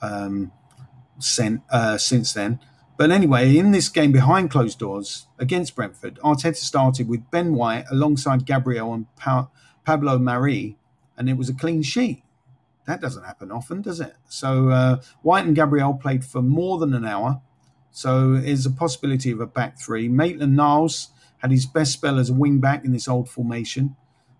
um, 0.00 0.50
uh, 1.70 1.98
since 1.98 2.32
then. 2.32 2.58
But 2.96 3.10
anyway, 3.10 3.56
in 3.56 3.72
this 3.72 3.88
game 3.88 4.12
behind 4.12 4.50
closed 4.50 4.78
doors 4.78 5.26
against 5.38 5.74
Brentford, 5.74 6.18
Arteta 6.22 6.56
started 6.56 7.08
with 7.08 7.30
Ben 7.30 7.54
White 7.54 7.84
alongside 7.90 8.46
Gabriel 8.46 8.92
and 8.92 9.14
pa- 9.16 9.48
Pablo 9.84 10.18
Mari, 10.18 10.76
and 11.16 11.28
it 11.28 11.36
was 11.36 11.48
a 11.48 11.54
clean 11.54 11.82
sheet. 11.82 12.22
That 12.86 13.00
doesn't 13.00 13.24
happen 13.24 13.52
often, 13.52 13.82
does 13.82 14.00
it? 14.00 14.14
So 14.28 14.70
uh, 14.70 15.00
White 15.22 15.46
and 15.46 15.54
Gabriel 15.54 15.94
played 15.94 16.24
for 16.24 16.42
more 16.42 16.78
than 16.78 16.94
an 16.94 17.04
hour. 17.04 17.40
So 17.92 18.34
there's 18.34 18.66
a 18.66 18.70
possibility 18.70 19.30
of 19.30 19.40
a 19.40 19.46
back 19.46 19.78
three. 19.78 20.08
Maitland 20.08 20.56
Niles 20.56 21.10
had 21.38 21.50
his 21.50 21.66
best 21.66 21.92
spell 21.92 22.18
as 22.18 22.30
a 22.30 22.34
wing 22.34 22.58
back 22.58 22.84
in 22.84 22.92
this 22.92 23.06
old 23.06 23.28
formation, 23.28 23.96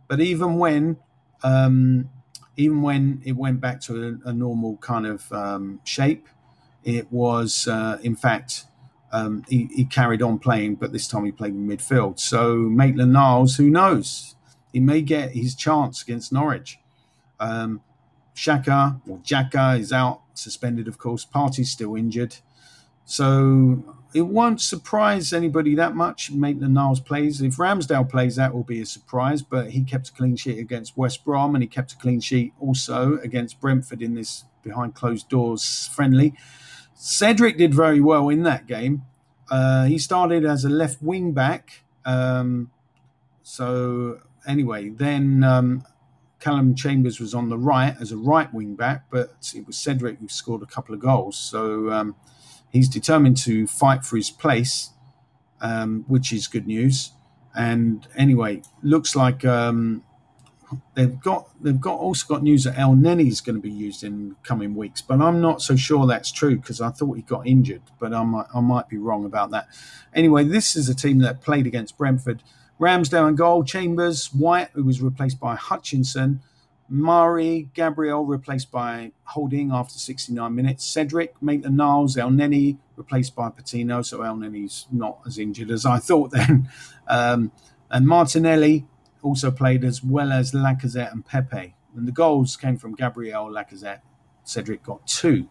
but 0.09 0.21
even 0.21 0.57
when 0.57 0.97
um, 1.45 2.09
even 2.57 2.83
when 2.83 3.21
it 3.25 3.33
went 3.33 3.61
back 3.61 3.81
to 3.83 4.21
a, 4.25 4.31
a 4.31 4.33
normal 4.33 4.77
kind 4.79 5.07
of 5.07 5.31
um, 5.33 5.81
shape, 5.85 6.29
it 6.85 7.11
was 7.13 7.67
uh, 7.67 7.99
in 8.03 8.15
fact 8.15 8.65
um, 9.13 9.45
he, 9.49 9.69
he, 9.75 9.85
carried 9.85 10.23
on 10.23 10.39
playing, 10.39 10.77
but 10.77 10.93
this 10.93 11.07
time 11.07 11.25
he 11.25 11.33
played 11.33 11.53
in 11.53 11.69
midfield. 11.69 12.19
So 12.19 12.57
Maitland 12.57 13.13
Niles, 13.13 13.57
who 13.57 13.69
knows, 13.69 14.37
he 14.73 14.81
may 14.81 15.03
get 15.03 15.33
his 15.33 15.55
chance 15.55 16.03
against 16.03 16.33
Norwich. 16.33 16.79
Um, 17.39 17.81
Xhaka 18.35 19.01
or 19.09 19.19
Xhaka 19.19 19.79
is 19.79 19.93
out, 19.93 20.23
suspended, 20.35 20.89
of 20.89 20.99
course. 20.99 21.25
Partey's 21.25 21.71
still 21.71 21.97
injured. 21.97 22.37
So 23.05 23.97
it 24.15 24.23
won't 24.23 24.61
surprise 24.61 25.33
anybody 25.33 25.75
that 25.75 25.95
much. 25.95 26.31
Maitland 26.31 26.75
Niles 26.75 27.01
plays. 27.01 27.41
If 27.41 27.57
Ramsdale 27.57 28.09
plays, 28.09 28.37
that 28.37 28.55
will 28.55 28.63
be 28.63 28.81
a 28.81 28.87
surprise. 28.87 29.43
But 29.43 29.71
he 29.71 29.83
kept 29.83 30.09
a 30.09 30.13
clean 30.13 30.37
sheet 30.37 30.59
against 30.59 30.97
West 30.97 31.25
Brom, 31.25 31.55
and 31.55 31.63
he 31.63 31.69
kept 31.69 31.93
a 31.93 31.97
clean 31.97 32.21
sheet 32.21 32.53
also 32.61 33.19
against 33.19 33.61
Brentford 33.61 34.03
in 34.03 34.15
this 34.15 34.45
behind 34.63 34.95
closed 34.95 35.29
doors 35.29 35.91
friendly. 35.93 36.35
Cedric 36.95 37.59
did 37.59 37.75
very 37.75 38.01
well 38.01 38.29
in 38.29 38.45
that 38.45 38.67
game. 38.67 39.03
Uh, 39.51 39.85
he 39.85 39.99
started 39.99 40.45
as 40.45 40.65
a 40.65 40.69
left 40.69 41.03
wing 41.03 41.33
back. 41.33 41.83
Um, 42.05 42.71
so 43.43 44.21
anyway, 44.47 44.89
then 44.91 45.45
um, 45.45 45.85
Callum 46.41 46.75
Chambers 46.75 47.21
was 47.21 47.35
on 47.35 47.49
the 47.49 47.59
right 47.59 47.95
as 48.01 48.13
a 48.13 48.17
right 48.17 48.53
wing 48.53 48.75
back, 48.75 49.05
but 49.11 49.53
it 49.55 49.67
was 49.67 49.77
Cedric 49.77 50.19
who 50.19 50.29
scored 50.29 50.63
a 50.63 50.67
couple 50.67 50.95
of 50.95 51.01
goals. 51.01 51.37
So 51.37 51.91
um, 51.91 52.17
he's 52.71 52.89
determined 52.89 53.37
to 53.39 53.67
fight 53.67 54.05
for 54.05 54.17
his 54.17 54.31
place, 54.31 54.91
um, 55.61 56.05
which 56.09 56.33
is 56.33 56.49
good 56.49 56.67
news. 56.67 57.13
And 57.55 58.07
anyway, 58.17 58.63
looks 58.83 59.15
like 59.15 59.45
um, 59.45 60.03
they've 60.95 61.21
got 61.21 61.49
they've 61.63 61.81
got 61.81 61.99
also 61.99 62.27
got 62.27 62.43
news 62.43 62.65
that 62.65 62.75
Elneny 62.75 63.29
is 63.29 63.41
going 63.41 63.57
to 63.57 63.63
be 63.63 63.71
used 63.71 64.03
in 64.03 64.37
coming 64.43 64.75
weeks, 64.75 65.01
but 65.01 65.21
I'm 65.21 65.41
not 65.41 65.63
so 65.63 65.77
sure 65.77 66.07
that's 66.07 66.33
true 66.33 66.57
because 66.57 66.81
I 66.81 66.91
thought 66.91 67.15
he 67.17 67.23
got 67.23 67.47
injured, 67.47 67.83
but 68.01 68.13
I 68.13 68.23
might 68.25 68.47
I 68.55 68.61
might 68.61 68.89
be 68.89 68.99
wrong 68.99 69.25
about 69.25 69.51
that. 69.51 69.69
Anyway, 70.15 70.45
this 70.45 70.77
is 70.77 70.89
a 70.89 70.95
team 70.95 71.19
that 71.19 71.41
played 71.41 71.67
against 71.67 71.97
Brentford. 71.99 72.43
Ramsdale 72.83 73.29
and 73.29 73.39
goal, 73.39 73.63
Chambers, 73.63 74.27
White, 74.35 74.71
who 74.73 74.83
was 74.83 75.01
replaced 75.01 75.39
by 75.39 75.55
Hutchinson, 75.55 76.41
Mari, 76.89 77.71
Gabriel 77.75 78.25
replaced 78.27 78.73
by 78.73 79.13
Holding 79.23 79.71
after 79.71 79.95
69 79.95 80.53
minutes. 80.53 80.85
Cedric, 80.85 81.41
Maitland 81.41 81.77
Niles, 81.77 82.17
Elneny 82.17 82.79
replaced 82.97 83.37
by 83.37 83.51
Patino. 83.51 84.03
So 84.03 84.19
Elneny's 84.19 84.87
not 84.91 85.21
as 85.25 85.39
injured 85.39 85.71
as 85.71 85.87
I 85.87 85.99
thought 86.01 86.33
then. 86.33 86.69
Um, 87.07 87.53
and 87.89 88.05
Martinelli 88.05 88.85
also 89.23 89.53
played 89.53 89.85
as 89.85 90.03
well 90.03 90.33
as 90.33 90.51
Lacazette 90.51 91.13
and 91.13 91.25
Pepe. 91.25 91.77
And 91.97 92.09
the 92.09 92.13
goals 92.13 92.57
came 92.57 92.77
from 92.79 92.97
Gabriel, 92.97 93.49
Lacazette. 93.49 94.01
Cedric 94.43 94.83
got 94.83 95.07
two. 95.07 95.49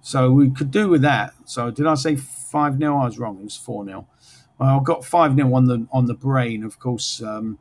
So 0.00 0.32
we 0.32 0.50
could 0.50 0.72
do 0.72 0.88
with 0.88 1.02
that. 1.02 1.32
So 1.44 1.70
did 1.70 1.86
I 1.86 1.94
say 1.94 2.16
5 2.16 2.78
0? 2.78 2.98
I 2.98 3.04
was 3.04 3.20
wrong. 3.20 3.38
It 3.38 3.44
was 3.44 3.56
4 3.56 3.84
0. 3.84 4.08
Well, 4.62 4.78
got 4.78 5.04
5 5.04 5.34
0 5.34 5.52
on 5.52 5.66
the, 5.66 5.88
on 5.90 6.06
the 6.06 6.14
brain, 6.14 6.62
of 6.62 6.78
course, 6.78 7.20
um, 7.20 7.58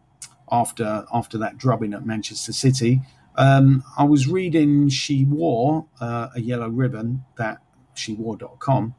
after, 0.52 1.04
after 1.12 1.39
that 1.39 1.58
drubbing 1.58 1.95
at 1.95 2.06
Manchester 2.06 2.54
City. 2.54 3.02
Um, 3.38 3.84
I 3.97 4.04
was 4.04 4.28
reading 4.28 4.88
She 4.88 5.26
Wore 5.26 5.88
uh, 5.99 6.28
a 6.36 6.39
Yellow 6.39 6.70
Ribbon, 6.70 7.26
that 7.39 7.58
shewore.com. 7.95 8.93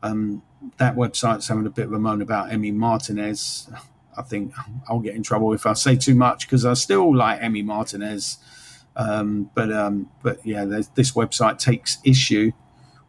Um, 0.00 0.42
that 0.76 0.94
website's 0.94 1.48
having 1.48 1.66
a 1.66 1.70
bit 1.70 1.86
of 1.86 1.92
a 1.92 1.98
moan 1.98 2.22
about 2.22 2.50
Emi 2.50 2.72
Martinez. 2.72 3.68
I 4.16 4.22
think 4.22 4.52
I'll 4.88 5.00
get 5.00 5.16
in 5.16 5.24
trouble 5.24 5.52
if 5.52 5.66
I 5.66 5.72
say 5.72 5.96
too 5.96 6.14
much 6.14 6.46
because 6.46 6.64
I 6.64 6.74
still 6.74 7.16
like 7.16 7.40
Emi 7.40 7.64
Martinez. 7.64 8.38
Um, 8.94 9.50
but 9.56 9.72
um, 9.72 10.08
but 10.22 10.38
yeah, 10.46 10.64
this 10.66 11.12
website 11.12 11.58
takes 11.58 11.98
issue 12.04 12.52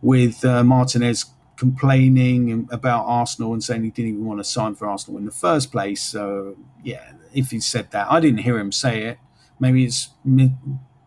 with 0.02 0.44
uh, 0.44 0.64
Martinez 0.64 1.26
complaining 1.66 2.68
about 2.72 3.06
Arsenal 3.06 3.54
and 3.54 3.64
saying 3.64 3.84
he 3.84 3.92
didn't 3.92 4.12
even 4.14 4.26
want 4.26 4.40
to 4.40 4.44
sign 4.44 4.74
for 4.76 4.88
Arsenal 4.88 5.20
in 5.20 5.26
the 5.26 5.32
first 5.48 5.72
place. 5.72 6.02
So 6.02 6.58
yeah, 6.84 7.14
if 7.34 7.52
he 7.52 7.60
said 7.60 7.92
that, 7.92 8.12
I 8.12 8.20
didn't 8.20 8.40
hear 8.40 8.58
him 8.58 8.72
say 8.72 9.04
it 9.04 9.18
maybe 9.62 9.86
it's 9.86 10.10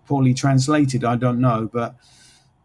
poorly 0.06 0.32
translated. 0.32 1.04
I 1.04 1.16
don't 1.16 1.40
know, 1.40 1.68
but 1.70 1.96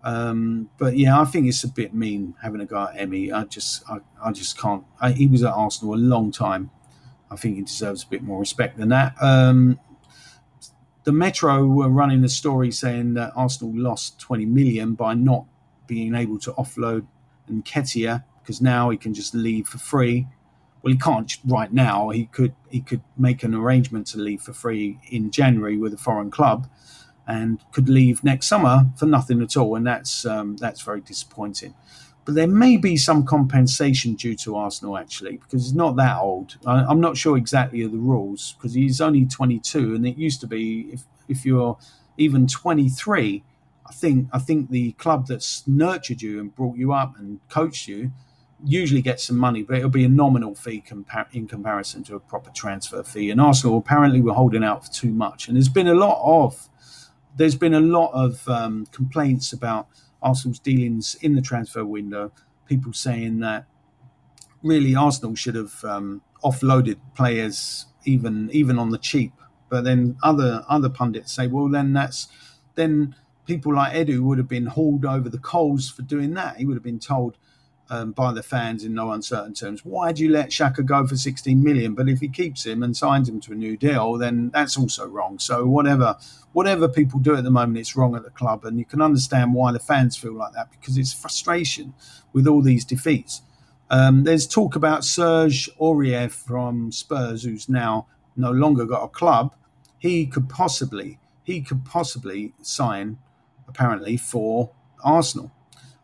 um, 0.02 0.70
but 0.78 0.96
yeah, 0.96 1.20
I 1.20 1.26
think 1.26 1.48
it's 1.48 1.66
a 1.66 1.68
bit 1.68 1.94
mean 1.94 2.36
having 2.42 2.62
a 2.62 2.66
guy 2.66 2.94
at 2.96 3.10
Emi. 3.10 3.34
I 3.34 3.44
just 3.44 3.84
I, 3.90 3.98
I 4.24 4.32
just 4.32 4.58
can't. 4.58 4.86
I, 5.02 5.12
he 5.12 5.28
was 5.28 5.44
at 5.44 5.52
Arsenal 5.52 5.96
a 5.96 5.98
long 5.98 6.32
time. 6.32 6.70
I 7.30 7.36
think 7.36 7.58
he 7.58 7.64
deserves 7.64 8.04
a 8.04 8.08
bit 8.08 8.24
more 8.24 8.40
respect 8.40 8.78
than 8.78 8.90
that. 8.90 9.14
Um, 9.22 9.78
the 11.04 11.12
Metro 11.12 11.66
were 11.66 11.90
running 11.90 12.24
a 12.24 12.30
story 12.30 12.72
saying 12.72 13.16
that 13.16 13.34
Arsenal 13.36 13.76
lost 13.76 14.20
20 14.20 14.46
million 14.46 14.94
by 14.94 15.16
not 15.16 15.46
being 15.86 16.16
able 16.16 16.40
to 16.40 16.52
offload 16.54 17.06
Nketiah 17.50 18.24
because 18.42 18.62
now 18.62 18.90
he 18.90 18.98
can 18.98 19.14
just 19.14 19.34
leave 19.34 19.68
for 19.68 19.78
free 19.78 20.28
well, 20.82 20.94
he 20.94 21.00
can't 21.00 21.38
right 21.46 21.72
now. 21.72 22.10
He 22.10 22.26
could 22.26 22.56
he 22.70 22.82
could 22.82 23.02
make 23.18 23.44
an 23.44 23.54
arrangement 23.54 24.08
to 24.08 24.18
leave 24.18 24.42
for 24.42 24.54
free 24.54 25.00
in 25.10 25.32
January 25.32 25.78
with 25.78 25.94
a 25.94 25.98
foreign 25.98 26.32
club, 26.32 26.70
and 27.28 27.60
could 27.72 27.90
leave 27.90 28.24
next 28.24 28.48
summer 28.48 28.86
for 28.98 29.06
nothing 29.06 29.42
at 29.42 29.58
all, 29.58 29.76
and 29.76 29.86
that's 29.86 30.26
um, 30.26 30.56
that's 30.58 30.82
very 30.82 31.02
disappointing. 31.02 31.74
But 32.26 32.36
there 32.36 32.48
may 32.48 32.78
be 32.78 32.96
some 32.96 33.26
compensation 33.26 34.14
due 34.14 34.36
to 34.36 34.56
Arsenal 34.56 34.98
actually, 34.98 35.38
because 35.38 35.64
he's 35.64 35.76
not 35.76 35.96
that 35.98 36.18
old. 36.20 36.58
I, 36.66 36.90
am 36.90 37.02
not 37.02 37.18
sure 37.18 37.38
exactly 37.38 37.82
of 37.82 37.92
the 37.92 37.98
rules 37.98 38.54
because 38.58 38.74
he's 38.74 39.02
only 39.02 39.26
22, 39.26 39.96
and 39.96 40.08
it 40.08 40.18
used 40.18 40.40
to 40.42 40.48
be 40.48 40.90
if 40.94 41.04
if 41.28 41.46
you're 41.46 41.78
even 42.18 42.48
23, 42.48 43.44
I 43.90 43.94
think 43.94 44.30
I 44.32 44.40
think 44.40 44.70
the 44.70 44.92
club 44.94 45.28
that's 45.28 45.68
nurtured 45.68 46.22
you 46.22 46.40
and 46.40 46.56
brought 46.56 46.78
you 46.78 46.94
up 46.94 47.18
and 47.18 47.40
coached 47.50 47.88
you 47.88 48.12
usually 48.64 49.02
get 49.02 49.20
some 49.20 49.38
money, 49.38 49.64
but 49.64 49.78
it'll 49.78 49.90
be 49.90 50.04
a 50.04 50.10
nominal 50.10 50.56
fee 50.56 50.84
in 51.32 51.48
comparison 51.48 52.04
to 52.04 52.16
a 52.16 52.20
proper 52.20 52.52
transfer 52.52 53.04
fee. 53.04 53.32
And 53.32 53.40
Arsenal 53.40 53.78
apparently 53.78 54.22
were 54.22 54.34
holding 54.34 54.64
out 54.64 54.86
for 54.86 54.92
too 54.92 55.12
much. 55.12 55.48
And 55.48 55.56
there's 55.56 55.70
been 55.70 55.88
a 55.88 55.94
lot 55.94 56.22
of 56.24 56.70
there's 57.38 57.56
been 57.56 57.74
a 57.74 57.80
lot 57.80 58.12
of 58.14 58.48
um, 58.50 58.86
complaints 58.88 59.54
about 59.54 59.88
Arsenal's 60.22 60.60
dealings 60.60 61.16
in 61.22 61.36
the 61.36 61.42
transfer 61.42 61.86
window. 61.86 62.32
People 62.66 62.92
saying 62.92 63.40
that 63.40 63.66
really 64.62 64.96
Arsenal 64.96 65.36
should 65.36 65.56
have 65.56 65.84
um, 65.86 66.22
offloaded 66.44 66.98
players 67.16 67.86
even 68.06 68.50
even 68.52 68.78
on 68.78 68.90
the 68.90 68.98
cheap. 68.98 69.34
But 69.70 69.84
then 69.84 70.18
other 70.24 70.66
other 70.68 70.90
pundits 70.90 71.32
say, 71.32 71.48
well, 71.48 71.70
then 71.70 71.94
that's 71.94 72.28
then 72.76 73.16
people 73.50 73.74
like 73.74 73.94
Edu 73.94 74.22
would 74.22 74.38
have 74.38 74.48
been 74.48 74.68
hauled 74.68 75.06
over 75.06 75.28
the 75.28 75.40
coals 75.40 75.90
for 75.90 76.04
doing 76.04 76.36
that. 76.36 76.58
He 76.58 76.68
would 76.68 76.76
have 76.76 76.84
been 76.84 77.00
told 77.00 77.36
um, 77.90 78.12
by 78.12 78.32
the 78.32 78.44
fans 78.44 78.84
in 78.84 78.94
no 78.94 79.12
uncertain 79.12 79.56
terms. 79.56 79.84
Why 79.84 80.12
do 80.12 80.24
you 80.24 80.30
let 80.30 80.52
Xhaka 80.52 80.86
go 80.86 81.08
for 81.08 81.16
16 81.16 81.64
million? 81.64 81.96
But 81.96 82.08
if 82.08 82.20
he 82.20 82.28
keeps 82.28 82.64
him 82.68 82.84
and 82.84 82.96
signs 82.96 83.28
him 83.28 83.42
to 83.42 83.54
a 83.54 83.56
new 83.56 83.76
deal, 83.76 84.20
then 84.20 84.52
that's 84.54 84.78
also 84.78 85.08
wrong. 85.08 85.40
So 85.40 85.66
whatever 85.66 86.16
whatever 86.52 86.88
people 86.88 87.20
do 87.20 87.36
at 87.36 87.44
the 87.44 87.50
moment, 87.50 87.80
it's 87.80 87.96
wrong 87.96 88.16
at 88.16 88.24
the 88.24 88.30
club, 88.30 88.66
and 88.66 88.78
you 88.78 88.86
can 88.86 89.02
understand 89.02 89.56
why 89.56 89.72
the 89.72 89.80
fans 89.80 90.16
feel 90.16 90.34
like 90.34 90.54
that 90.54 90.70
because 90.70 90.96
it's 90.96 91.14
frustration 91.14 91.96
with 92.34 92.46
all 92.46 92.62
these 92.62 92.86
defeats. 92.86 93.42
Um, 93.90 94.26
there's 94.26 94.46
talk 94.46 94.76
about 94.76 95.04
Serge 95.04 95.72
Aurier 95.80 96.30
from 96.30 96.92
Spurs, 96.92 97.44
who's 97.44 97.68
now 97.68 98.06
no 98.36 98.52
longer 98.52 98.86
got 98.86 99.04
a 99.04 99.08
club. 99.08 99.56
He 99.98 100.28
could 100.28 100.50
possibly 100.50 101.18
he 101.44 101.62
could 101.62 101.84
possibly 101.84 102.54
sign 102.62 103.18
apparently 103.70 104.18
for 104.18 104.72
Arsenal. 105.04 105.52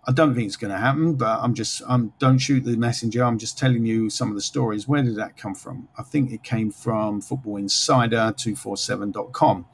I 0.07 0.11
don't 0.11 0.35
think 0.35 0.45
it's 0.45 0.55
going 0.55 0.71
to 0.71 0.77
happen, 0.77 1.15
but 1.15 1.39
I'm 1.41 1.55
just 1.55 1.81
I'm 1.87 2.13
don't 2.19 2.37
shoot 2.37 2.63
the 2.63 2.77
messenger. 2.77 3.23
I'm 3.23 3.39
just 3.39 3.57
telling 3.57 3.85
you 3.85 4.09
some 4.09 4.29
of 4.29 4.35
the 4.35 4.41
stories. 4.41 4.87
Where 4.87 5.01
did 5.01 5.15
that 5.15 5.35
come 5.35 5.55
from? 5.55 5.87
I 5.97 6.03
think 6.03 6.31
it 6.31 6.43
came 6.43 6.71
from 6.71 7.21
Football 7.21 7.57
Insider 7.57 8.33
247.com. 8.37 9.65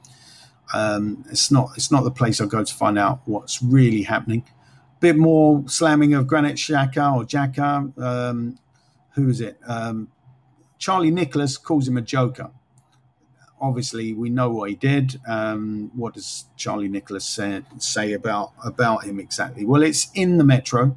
Um, 0.72 1.24
it's 1.30 1.50
not 1.50 1.72
it's 1.76 1.90
not 1.92 2.04
the 2.04 2.10
place 2.10 2.40
I 2.40 2.46
go 2.46 2.64
to 2.64 2.74
find 2.74 2.98
out 2.98 3.20
what's 3.26 3.62
really 3.62 4.02
happening. 4.02 4.44
Bit 5.00 5.16
more 5.16 5.64
slamming 5.68 6.14
of 6.14 6.26
Granit 6.26 6.56
Xhaka 6.56 7.14
or 7.14 7.24
Jacka. 7.24 7.92
Um, 7.98 8.58
who 9.14 9.28
is 9.28 9.42
it? 9.42 9.58
Um, 9.66 10.08
Charlie 10.78 11.10
Nicholas 11.10 11.58
calls 11.58 11.86
him 11.86 11.98
a 11.98 12.00
joker 12.00 12.50
obviously 13.62 14.12
we 14.12 14.28
know 14.28 14.50
what 14.50 14.68
he 14.68 14.74
did. 14.74 15.20
Um, 15.26 15.90
what 15.94 16.14
does 16.14 16.46
Charlie 16.56 16.88
Nicholas 16.88 17.24
say, 17.24 17.62
say, 17.78 18.12
about 18.12 18.52
about 18.62 19.04
him 19.04 19.20
exactly? 19.20 19.64
Well, 19.64 19.82
it's 19.82 20.10
in 20.14 20.36
the 20.36 20.44
Metro, 20.44 20.96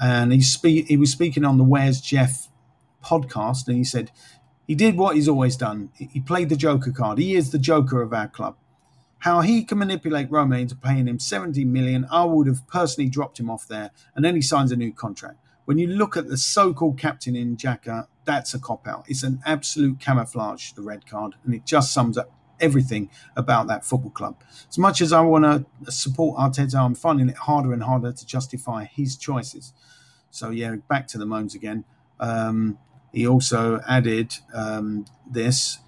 and 0.00 0.32
he 0.32 0.40
speak 0.40 0.86
he 0.86 0.96
was 0.96 1.10
speaking 1.10 1.44
on 1.44 1.58
the 1.58 1.64
Where's 1.64 2.00
Jeff 2.00 2.48
podcast, 3.04 3.66
and 3.66 3.76
he 3.76 3.84
said 3.84 4.12
he 4.66 4.74
did 4.74 4.96
what 4.96 5.16
he's 5.16 5.28
always 5.28 5.56
done. 5.56 5.90
He 5.94 6.20
played 6.20 6.48
the 6.48 6.56
Joker 6.56 6.92
card. 6.92 7.18
He 7.18 7.34
is 7.34 7.50
the 7.50 7.58
Joker 7.58 8.00
of 8.00 8.14
our 8.14 8.28
club. 8.28 8.56
How 9.22 9.40
he 9.40 9.64
can 9.64 9.78
manipulate 9.78 10.30
Roma 10.30 10.58
into 10.58 10.76
paying 10.76 11.08
him 11.08 11.18
70 11.18 11.64
million, 11.64 12.06
I 12.08 12.24
would 12.24 12.46
have 12.46 12.66
personally 12.68 13.10
dropped 13.10 13.40
him 13.40 13.50
off 13.50 13.66
there, 13.66 13.90
and 14.14 14.24
then 14.24 14.36
he 14.36 14.40
signs 14.40 14.70
a 14.70 14.76
new 14.76 14.92
contract. 14.92 15.38
When 15.64 15.76
you 15.76 15.88
look 15.88 16.16
at 16.16 16.28
the 16.28 16.36
so-called 16.36 16.98
captain 16.98 17.34
in 17.34 17.56
Xhaka, 17.56 18.06
that's 18.28 18.52
a 18.52 18.58
cop 18.58 18.86
out. 18.86 19.06
It's 19.08 19.22
an 19.22 19.40
absolute 19.46 20.00
camouflage, 20.00 20.72
the 20.72 20.82
red 20.82 21.06
card, 21.06 21.34
and 21.44 21.54
it 21.54 21.64
just 21.64 21.94
sums 21.94 22.18
up 22.18 22.30
everything 22.60 23.08
about 23.34 23.68
that 23.68 23.86
football 23.86 24.10
club. 24.10 24.36
As 24.68 24.76
much 24.76 25.00
as 25.00 25.14
I 25.14 25.22
want 25.22 25.44
to 25.44 25.90
support 25.90 26.38
Arteta, 26.38 26.74
I'm 26.74 26.94
finding 26.94 27.30
it 27.30 27.38
harder 27.38 27.72
and 27.72 27.82
harder 27.82 28.12
to 28.12 28.26
justify 28.26 28.84
his 28.84 29.16
choices. 29.16 29.72
So 30.30 30.50
yeah, 30.50 30.76
back 30.90 31.08
to 31.08 31.18
the 31.18 31.24
moans 31.24 31.54
again. 31.54 31.84
Um, 32.20 32.78
he 33.14 33.26
also 33.26 33.80
added 33.88 34.34
um, 34.52 35.06
this. 35.26 35.78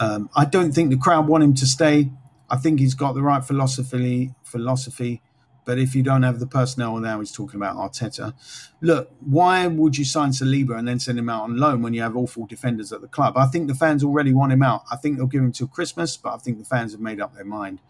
Um, 0.00 0.28
I 0.34 0.46
don't 0.46 0.72
think 0.72 0.90
the 0.90 0.96
crowd 0.96 1.28
want 1.28 1.44
him 1.44 1.54
to 1.54 1.66
stay. 1.66 2.10
I 2.50 2.56
think 2.56 2.80
he's 2.80 2.94
got 2.94 3.14
the 3.14 3.22
right 3.22 3.44
philosophy. 3.44 4.34
Philosophy, 4.42 5.22
but 5.66 5.78
if 5.78 5.94
you 5.96 6.02
don't 6.02 6.22
have 6.22 6.38
the 6.38 6.46
personnel 6.46 6.96
now, 6.98 7.18
he's 7.18 7.32
talking 7.32 7.60
about 7.60 7.76
Arteta. 7.76 8.32
Look, 8.80 9.10
why 9.20 9.66
would 9.66 9.98
you 9.98 10.04
sign 10.04 10.30
Saliba 10.30 10.78
and 10.78 10.86
then 10.86 11.00
send 11.00 11.18
him 11.18 11.28
out 11.28 11.42
on 11.42 11.56
loan 11.56 11.82
when 11.82 11.92
you 11.92 12.02
have 12.02 12.16
awful 12.16 12.46
defenders 12.46 12.92
at 12.92 13.00
the 13.00 13.08
club? 13.08 13.36
I 13.36 13.46
think 13.46 13.66
the 13.66 13.74
fans 13.74 14.04
already 14.04 14.32
want 14.32 14.52
him 14.52 14.62
out. 14.62 14.84
I 14.90 14.96
think 14.96 15.16
they'll 15.16 15.26
give 15.26 15.42
him 15.42 15.50
till 15.50 15.66
Christmas, 15.66 16.16
but 16.16 16.34
I 16.34 16.38
think 16.38 16.58
the 16.58 16.64
fans 16.64 16.92
have 16.92 17.00
made 17.00 17.20
up 17.20 17.34
their 17.34 17.44
mind. 17.44 17.80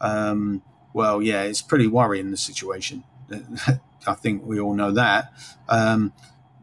Um, 0.00 0.62
well, 0.94 1.20
yeah, 1.20 1.42
it's 1.42 1.60
pretty 1.60 1.86
worrying 1.86 2.30
the 2.30 2.38
situation. 2.38 3.04
I 4.06 4.14
think 4.14 4.46
we 4.46 4.58
all 4.58 4.72
know 4.72 4.92
that. 4.92 5.30
Um, 5.68 6.14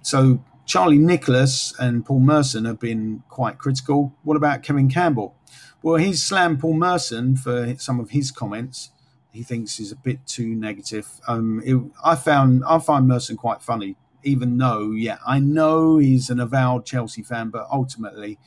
so 0.01 0.43
Charlie 0.65 0.97
Nicholas 0.97 1.75
and 1.77 2.03
Paul 2.03 2.21
Merson 2.21 2.65
have 2.65 2.79
been 2.79 3.21
quite 3.29 3.59
critical. 3.59 4.15
What 4.23 4.37
about 4.37 4.63
Kevin 4.63 4.89
Campbell? 4.89 5.35
Well, 5.83 5.97
he's 5.97 6.23
slammed 6.23 6.61
Paul 6.61 6.73
Merson 6.73 7.35
for 7.35 7.75
some 7.77 7.99
of 7.99 8.09
his 8.09 8.31
comments 8.31 8.89
he 9.33 9.41
thinks 9.41 9.79
is 9.79 9.91
a 9.91 9.95
bit 9.95 10.25
too 10.27 10.55
negative. 10.55 11.09
Um, 11.27 11.61
it, 11.65 11.75
I 12.05 12.15
found 12.15 12.63
I 12.67 12.77
find 12.77 13.07
Merson 13.07 13.35
quite 13.35 13.61
funny, 13.63 13.97
even 14.23 14.57
though 14.57 14.91
yeah, 14.91 15.17
I 15.25 15.39
know 15.39 15.97
he's 15.97 16.29
an 16.29 16.39
avowed 16.39 16.85
Chelsea 16.85 17.23
fan, 17.23 17.49
but 17.49 17.67
ultimately 17.71 18.37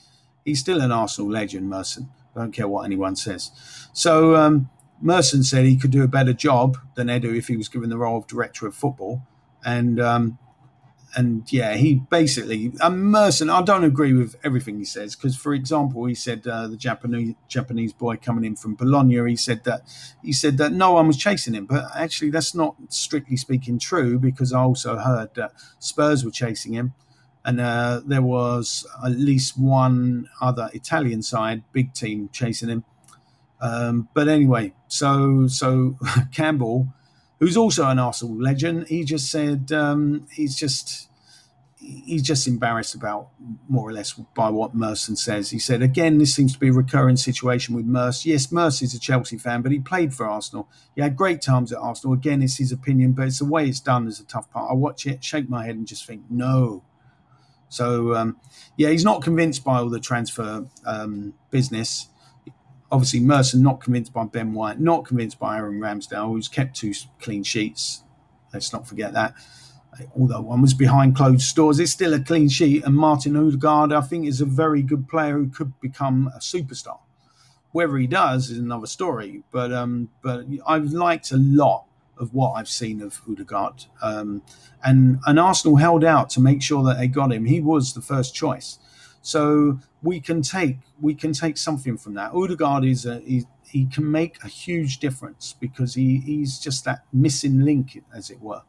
he's 0.45 0.61
still 0.61 0.81
an 0.81 0.93
Arsenal 0.93 1.31
legend. 1.31 1.69
Merson, 1.69 2.09
I 2.35 2.41
don't 2.41 2.53
care 2.53 2.69
what 2.69 2.85
anyone 2.85 3.17
says. 3.17 3.51
So 3.93 4.37
um, 4.37 4.71
Merson 5.03 5.43
said 5.43 5.67
he 5.67 5.77
could 5.77 5.91
do 5.91 6.05
a 6.05 6.09
better 6.09 6.33
job 6.33 6.79
than 6.95 7.09
Edu 7.09 7.37
if 7.37 7.49
he 7.49 7.57
was 7.57 7.69
given 7.69 7.91
the 7.91 7.99
role 7.99 8.19
of 8.19 8.29
director 8.29 8.67
of 8.69 8.75
football, 8.75 9.23
and 9.65 10.01
um, 10.01 10.39
and 11.17 11.51
yeah, 11.51 11.75
he 11.75 11.95
basically, 11.95 12.73
um, 12.83 13.05
Merson, 13.05 13.49
I 13.49 13.63
don't 13.63 13.85
agree 13.85 14.13
with 14.13 14.37
everything 14.45 14.77
he 14.79 14.85
says 14.85 15.17
because, 15.17 15.35
for 15.35 15.55
example, 15.55 16.05
he 16.05 16.15
said 16.15 16.47
uh, 16.47 16.69
the 16.69 16.77
Japanese 16.77 17.35
Japanese 17.49 17.95
boy 17.95 18.17
coming 18.17 18.45
in 18.45 18.55
from 18.55 18.75
Bologna, 18.75 19.27
he 19.27 19.35
said 19.35 19.65
that 19.65 19.81
he 20.23 20.33
said 20.35 20.59
that 20.59 20.73
no 20.73 20.93
one 20.93 21.07
was 21.07 21.17
chasing 21.17 21.55
him, 21.55 21.65
but 21.65 21.87
actually 21.97 22.31
that's 22.31 22.55
not 22.55 22.77
strictly 22.91 23.39
speaking 23.39 23.79
true 23.79 24.19
because 24.19 24.53
I 24.53 24.61
also 24.61 24.97
heard 24.97 25.35
that 25.37 25.53
Spurs 25.79 26.23
were 26.23 26.31
chasing 26.31 26.75
him, 26.75 26.93
and 27.47 27.63
uh, 27.63 28.03
there 28.05 28.23
was 28.23 28.87
at 29.03 29.13
least 29.13 29.59
one 29.59 30.29
other 30.43 30.69
Italian 30.75 31.23
side, 31.23 31.63
big 31.73 31.95
team, 31.95 32.29
chasing 32.31 32.69
him. 32.69 32.85
Um, 33.59 34.11
but 34.13 34.29
anyway, 34.29 34.75
so 34.87 35.47
so 35.47 35.97
Campbell 36.31 36.89
who's 37.39 37.57
also 37.57 37.87
an 37.87 37.99
Arsenal 37.99 38.37
legend, 38.37 38.89
he 38.89 39.05
just 39.05 39.31
said 39.31 39.73
um, 39.73 40.27
he's 40.31 40.57
just 40.57 41.09
he's 41.79 42.23
just 42.23 42.49
embarrassed 42.49 42.95
about 42.95 43.29
more 43.69 43.89
or 43.89 43.93
less 43.93 44.13
by 44.13 44.49
what 44.49 44.75
Merson 44.75 45.15
says. 45.17 45.51
He 45.51 45.59
said 45.59 45.83
again, 45.83 46.19
this 46.19 46.35
seems 46.35 46.55
to 46.55 46.59
be 46.59 46.69
a 46.69 46.73
recurring 46.73 47.17
situation 47.17 47.75
with 47.75 47.85
Merse. 47.85 48.25
Yes, 48.25 48.51
Merse 48.51 48.83
is 48.83 48.95
a 48.95 48.99
Chelsea 49.01 49.39
fan, 49.39 49.63
but 49.63 49.73
he 49.73 49.79
played 49.79 50.15
for 50.15 50.27
Arsenal. 50.27 50.69
He 50.95 51.03
had 51.03 51.17
great 51.17 51.43
times 51.43 51.73
at 51.73 51.79
Arsenal. 51.79 52.15
Again, 52.15 52.43
it's 52.43 52.57
his 52.57 52.73
opinion, 52.73 53.13
but 53.13 53.27
it's 53.27 53.39
the 53.39 53.45
way 53.45 53.69
it's 53.69 53.81
done 53.81 54.09
is 54.09 54.21
a 54.21 54.25
tough 54.25 54.51
part. 54.51 54.71
I 54.71 54.75
watch 54.75 55.07
it, 55.07 55.23
shake 55.23 55.49
my 55.49 55.67
head, 55.67 55.77
and 55.77 55.87
just 55.87 56.07
think 56.07 56.23
no. 56.31 56.83
So 57.69 58.15
um, 58.15 58.39
yeah, 58.77 58.91
he's 58.91 59.05
not 59.05 59.23
convinced 59.23 59.65
by 59.65 59.79
all 59.79 59.91
the 59.91 60.01
transfer 60.01 60.67
um, 60.87 61.35
business 61.51 62.09
obviously 62.91 63.21
Merson 63.21 63.63
not 63.63 63.81
convinced 63.81 64.13
by 64.13 64.25
Ben 64.25 64.53
White, 64.53 64.81
not 64.81 65.05
convinced 65.05 65.39
by 65.39 65.57
Aaron 65.57 65.81
Ramsdale, 65.81 66.29
who's 66.29 66.49
kept 66.49 66.77
two 66.77 66.93
clean 67.21 67.43
sheets. 67.43 68.03
Let's 68.53 68.73
not 68.73 68.87
forget 68.87 69.13
that. 69.13 69.35
Although 70.19 70.43
one 70.43 70.61
was 70.61 70.75
behind 70.75 71.17
closed 71.17 71.55
doors, 71.57 71.79
it's 71.79 71.93
still 71.93 72.13
a 72.13 72.21
clean 72.21 72.49
sheet. 72.49 72.85
And 72.85 72.95
Martin 72.95 73.37
Odegaard, 73.37 73.93
I 73.93 74.03
think, 74.03 74.27
is 74.27 74.41
a 74.41 74.45
very 74.45 74.83
good 74.83 75.09
player 75.09 75.35
who 75.39 75.49
could 75.49 75.79
become 75.81 76.31
a 76.35 76.39
superstar. 76.39 76.99
Whether 77.73 77.97
he 77.97 78.07
does 78.07 78.51
is 78.51 78.59
another 78.59 78.87
story. 78.87 79.43
But 79.51 79.73
um, 79.73 80.11
but 80.23 80.45
I've 80.67 80.93
liked 80.93 81.33
a 81.33 81.37
lot 81.37 81.85
of 82.19 82.33
what 82.35 82.53
I've 82.53 82.69
seen 82.69 83.03
of 83.03 83.21
Odegaard. 83.29 83.85
Um, 84.03 84.43
and 84.85 85.19
and 85.27 85.39
Arsenal 85.39 85.77
held 85.77 86.05
out 86.05 86.31
to 86.31 86.41
make 86.41 86.63
sure 86.63 86.85
that 86.85 86.99
they 86.99 87.09
got 87.09 87.33
him. 87.33 87.47
He 87.47 87.61
was 87.61 87.95
the 87.95 88.03
first 88.03 88.35
choice. 88.35 88.79
So 89.27 89.81
we 90.05 90.21
can 90.21 90.41
take 90.41 90.77
we 91.01 91.13
can 91.13 91.33
take 91.33 91.57
something 91.57 91.97
from 91.99 92.15
that. 92.15 92.31
Odegaard 92.33 92.85
is 92.85 93.07
a, 93.07 93.19
he, 93.19 93.45
he 93.65 93.87
can 93.87 94.09
make 94.09 94.41
a 94.45 94.47
huge 94.47 94.99
difference 94.99 95.53
because 95.59 95.95
he, 95.95 96.19
he's 96.19 96.61
just 96.61 96.85
that 96.85 97.01
missing 97.13 97.63
link, 97.63 98.01
as 98.15 98.31
it 98.31 98.41
were. 98.41 98.63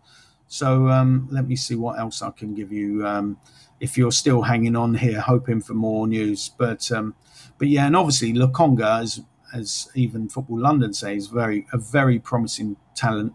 So 0.47 0.87
um, 0.87 1.27
let 1.29 1.47
me 1.47 1.55
see 1.55 1.75
what 1.75 1.99
else 1.99 2.23
I 2.23 2.31
can 2.31 2.55
give 2.55 2.71
you. 2.71 3.05
Um, 3.05 3.37
if 3.79 3.99
you're 3.99 4.11
still 4.11 4.41
hanging 4.41 4.75
on 4.75 4.95
here, 4.95 5.21
hoping 5.21 5.61
for 5.61 5.75
more 5.75 6.07
news, 6.07 6.49
but 6.49 6.91
um, 6.91 7.13
but 7.59 7.67
yeah, 7.67 7.85
and 7.85 7.95
obviously 7.95 8.33
Lokonga, 8.33 9.01
as 9.03 9.21
as 9.53 9.89
even 9.93 10.27
Football 10.27 10.61
London 10.61 10.91
says, 10.91 11.27
very 11.27 11.67
a 11.71 11.77
very 11.77 12.17
promising 12.17 12.77
talent. 12.95 13.33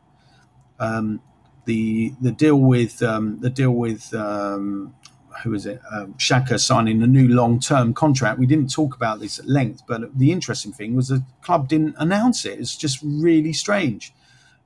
Um, 0.80 1.22
the 1.66 2.14
the 2.20 2.32
deal 2.32 2.56
with 2.56 3.00
um, 3.00 3.38
the 3.38 3.50
deal 3.50 3.70
with 3.70 4.12
um, 4.12 4.96
who 5.42 5.54
is 5.54 5.66
it, 5.66 5.80
um, 5.90 6.14
Xhaka 6.14 6.58
signing 6.58 7.02
a 7.02 7.06
new 7.06 7.28
long 7.28 7.60
term 7.60 7.94
contract. 7.94 8.38
We 8.38 8.46
didn't 8.46 8.70
talk 8.70 8.94
about 8.94 9.20
this 9.20 9.38
at 9.38 9.46
length, 9.46 9.82
but 9.86 10.16
the 10.18 10.32
interesting 10.32 10.72
thing 10.72 10.94
was 10.94 11.08
the 11.08 11.24
club 11.42 11.68
didn't 11.68 11.96
announce 11.98 12.44
it. 12.44 12.58
It's 12.58 12.76
just 12.76 12.98
really 13.02 13.52
strange. 13.52 14.12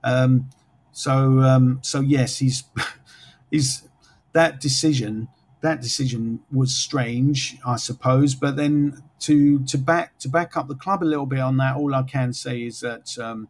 Um, 0.04 0.50
so, 0.92 1.40
um, 1.40 1.80
so 1.82 2.00
yes, 2.00 2.38
he's 2.38 2.64
he's 3.50 3.88
that 4.32 4.60
decision. 4.60 5.28
That 5.62 5.80
decision 5.80 6.40
was 6.52 6.74
strange, 6.74 7.56
I 7.66 7.76
suppose. 7.76 8.34
But 8.34 8.56
then 8.56 9.02
to 9.20 9.64
to 9.64 9.78
back 9.78 10.18
to 10.18 10.28
back 10.28 10.56
up 10.56 10.68
the 10.68 10.74
club 10.74 11.02
a 11.02 11.04
little 11.04 11.26
bit 11.26 11.40
on 11.40 11.56
that, 11.58 11.76
all 11.76 11.94
I 11.94 12.02
can 12.02 12.32
say 12.32 12.62
is 12.62 12.80
that 12.80 13.18
um, 13.18 13.48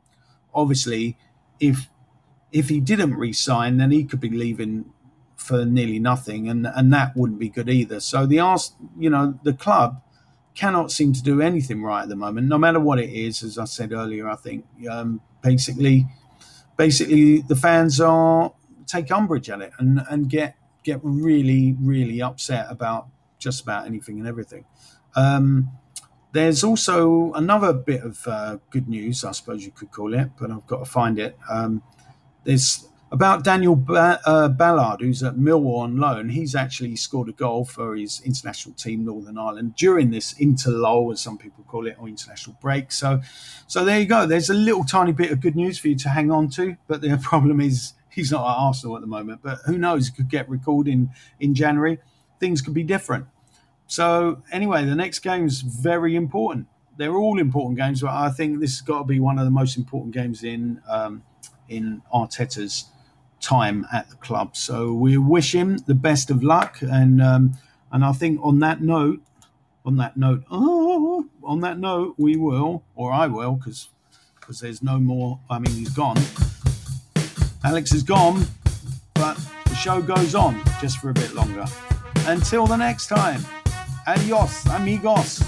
obviously, 0.54 1.16
if 1.60 1.88
if 2.52 2.68
he 2.68 2.80
didn't 2.80 3.14
resign, 3.14 3.76
then 3.76 3.90
he 3.90 4.04
could 4.04 4.20
be 4.20 4.30
leaving 4.30 4.86
for 5.46 5.64
nearly 5.64 5.98
nothing, 5.98 6.48
and 6.48 6.66
and 6.66 6.92
that 6.92 7.16
wouldn't 7.16 7.38
be 7.38 7.48
good 7.48 7.68
either. 7.68 8.00
So 8.00 8.26
the 8.26 8.40
ask, 8.40 8.74
you 8.98 9.10
know, 9.10 9.38
the 9.44 9.52
club 9.52 10.02
cannot 10.54 10.90
seem 10.90 11.12
to 11.12 11.22
do 11.22 11.40
anything 11.40 11.82
right 11.82 12.02
at 12.02 12.08
the 12.08 12.16
moment, 12.16 12.48
no 12.48 12.58
matter 12.58 12.80
what 12.80 12.98
it 12.98 13.10
is. 13.10 13.42
As 13.42 13.58
I 13.58 13.64
said 13.64 13.92
earlier, 13.92 14.28
I 14.28 14.36
think 14.36 14.64
um, 14.90 15.20
basically, 15.42 16.06
basically 16.76 17.42
the 17.42 17.56
fans 17.56 18.00
are 18.00 18.52
take 18.86 19.10
umbrage 19.10 19.50
at 19.50 19.60
it 19.60 19.72
and 19.78 20.00
and 20.10 20.28
get 20.28 20.56
get 20.82 21.00
really 21.02 21.76
really 21.80 22.22
upset 22.22 22.66
about 22.70 23.08
just 23.38 23.62
about 23.62 23.86
anything 23.86 24.18
and 24.18 24.26
everything. 24.26 24.64
Um, 25.14 25.70
there's 26.32 26.62
also 26.64 27.32
another 27.32 27.72
bit 27.72 28.02
of 28.02 28.26
uh, 28.26 28.58
good 28.70 28.88
news, 28.88 29.24
I 29.24 29.32
suppose 29.32 29.64
you 29.64 29.70
could 29.70 29.90
call 29.90 30.12
it, 30.12 30.28
but 30.38 30.50
I've 30.50 30.66
got 30.66 30.80
to 30.80 30.84
find 30.84 31.18
it. 31.18 31.38
Um, 31.48 31.82
there's 32.44 32.86
about 33.12 33.44
Daniel 33.44 33.76
ba- 33.76 34.20
uh, 34.26 34.48
Ballard, 34.48 35.00
who's 35.00 35.22
at 35.22 35.36
Millwall 35.36 35.78
on 35.78 35.96
loan, 35.96 36.30
he's 36.30 36.54
actually 36.54 36.96
scored 36.96 37.28
a 37.28 37.32
goal 37.32 37.64
for 37.64 37.94
his 37.94 38.20
international 38.24 38.74
team, 38.74 39.04
Northern 39.04 39.38
Ireland, 39.38 39.76
during 39.76 40.10
this 40.10 40.34
interlull, 40.34 41.12
as 41.12 41.20
some 41.20 41.38
people 41.38 41.64
call 41.68 41.86
it, 41.86 41.96
or 41.98 42.08
international 42.08 42.56
break. 42.60 42.90
So, 42.90 43.20
so 43.66 43.84
there 43.84 44.00
you 44.00 44.06
go. 44.06 44.26
There's 44.26 44.50
a 44.50 44.54
little 44.54 44.84
tiny 44.84 45.12
bit 45.12 45.30
of 45.30 45.40
good 45.40 45.54
news 45.54 45.78
for 45.78 45.88
you 45.88 45.96
to 45.96 46.08
hang 46.08 46.30
on 46.30 46.48
to, 46.50 46.76
but 46.88 47.00
the 47.00 47.16
problem 47.22 47.60
is 47.60 47.92
he's 48.10 48.32
not 48.32 48.40
at 48.40 48.58
Arsenal 48.58 48.96
at 48.96 49.02
the 49.02 49.06
moment. 49.06 49.40
But 49.42 49.58
who 49.66 49.78
knows? 49.78 50.08
He 50.08 50.14
could 50.14 50.28
get 50.28 50.48
recalled 50.48 50.88
in 50.88 51.10
in 51.38 51.54
January. 51.54 51.98
Things 52.40 52.60
could 52.60 52.74
be 52.74 52.82
different. 52.82 53.26
So 53.86 54.42
anyway, 54.50 54.84
the 54.84 54.96
next 54.96 55.20
game 55.20 55.46
is 55.46 55.60
very 55.60 56.16
important. 56.16 56.66
They're 56.96 57.14
all 57.14 57.38
important 57.38 57.78
games, 57.78 58.00
but 58.00 58.10
I 58.10 58.30
think 58.30 58.58
this 58.58 58.78
has 58.78 58.80
got 58.80 58.98
to 58.98 59.04
be 59.04 59.20
one 59.20 59.38
of 59.38 59.44
the 59.44 59.50
most 59.50 59.76
important 59.76 60.12
games 60.12 60.42
in 60.42 60.80
um, 60.88 61.22
in 61.68 62.02
Arteta's 62.12 62.86
time 63.40 63.86
at 63.92 64.08
the 64.10 64.16
club. 64.16 64.56
So 64.56 64.92
we 64.92 65.16
wish 65.16 65.54
him 65.54 65.78
the 65.86 65.94
best 65.94 66.30
of 66.30 66.42
luck, 66.42 66.78
and 66.82 67.22
um, 67.22 67.54
and 67.92 68.04
I 68.04 68.12
think 68.12 68.40
on 68.42 68.60
that 68.60 68.80
note, 68.80 69.20
on 69.84 69.96
that 69.96 70.16
note, 70.16 70.44
oh, 70.50 71.26
on 71.42 71.60
that 71.60 71.78
note, 71.78 72.14
we 72.18 72.36
will, 72.36 72.82
or 72.94 73.12
I 73.12 73.26
will, 73.26 73.54
because 73.54 73.88
because 74.38 74.60
there's 74.60 74.82
no 74.82 74.98
more. 74.98 75.40
I 75.50 75.58
mean, 75.58 75.72
he's 75.74 75.90
gone. 75.90 76.18
Alex 77.64 77.92
is 77.92 78.02
gone. 78.02 78.46
but 79.14 79.36
the 79.64 79.74
show 79.74 80.00
goes 80.00 80.34
on 80.34 80.62
just 80.80 80.98
for 80.98 81.10
a 81.10 81.14
bit 81.14 81.34
longer. 81.34 81.64
Until 82.26 82.66
the 82.66 82.76
next 82.76 83.08
time, 83.08 83.40
adios, 84.06 84.64
amigos. 84.66 85.42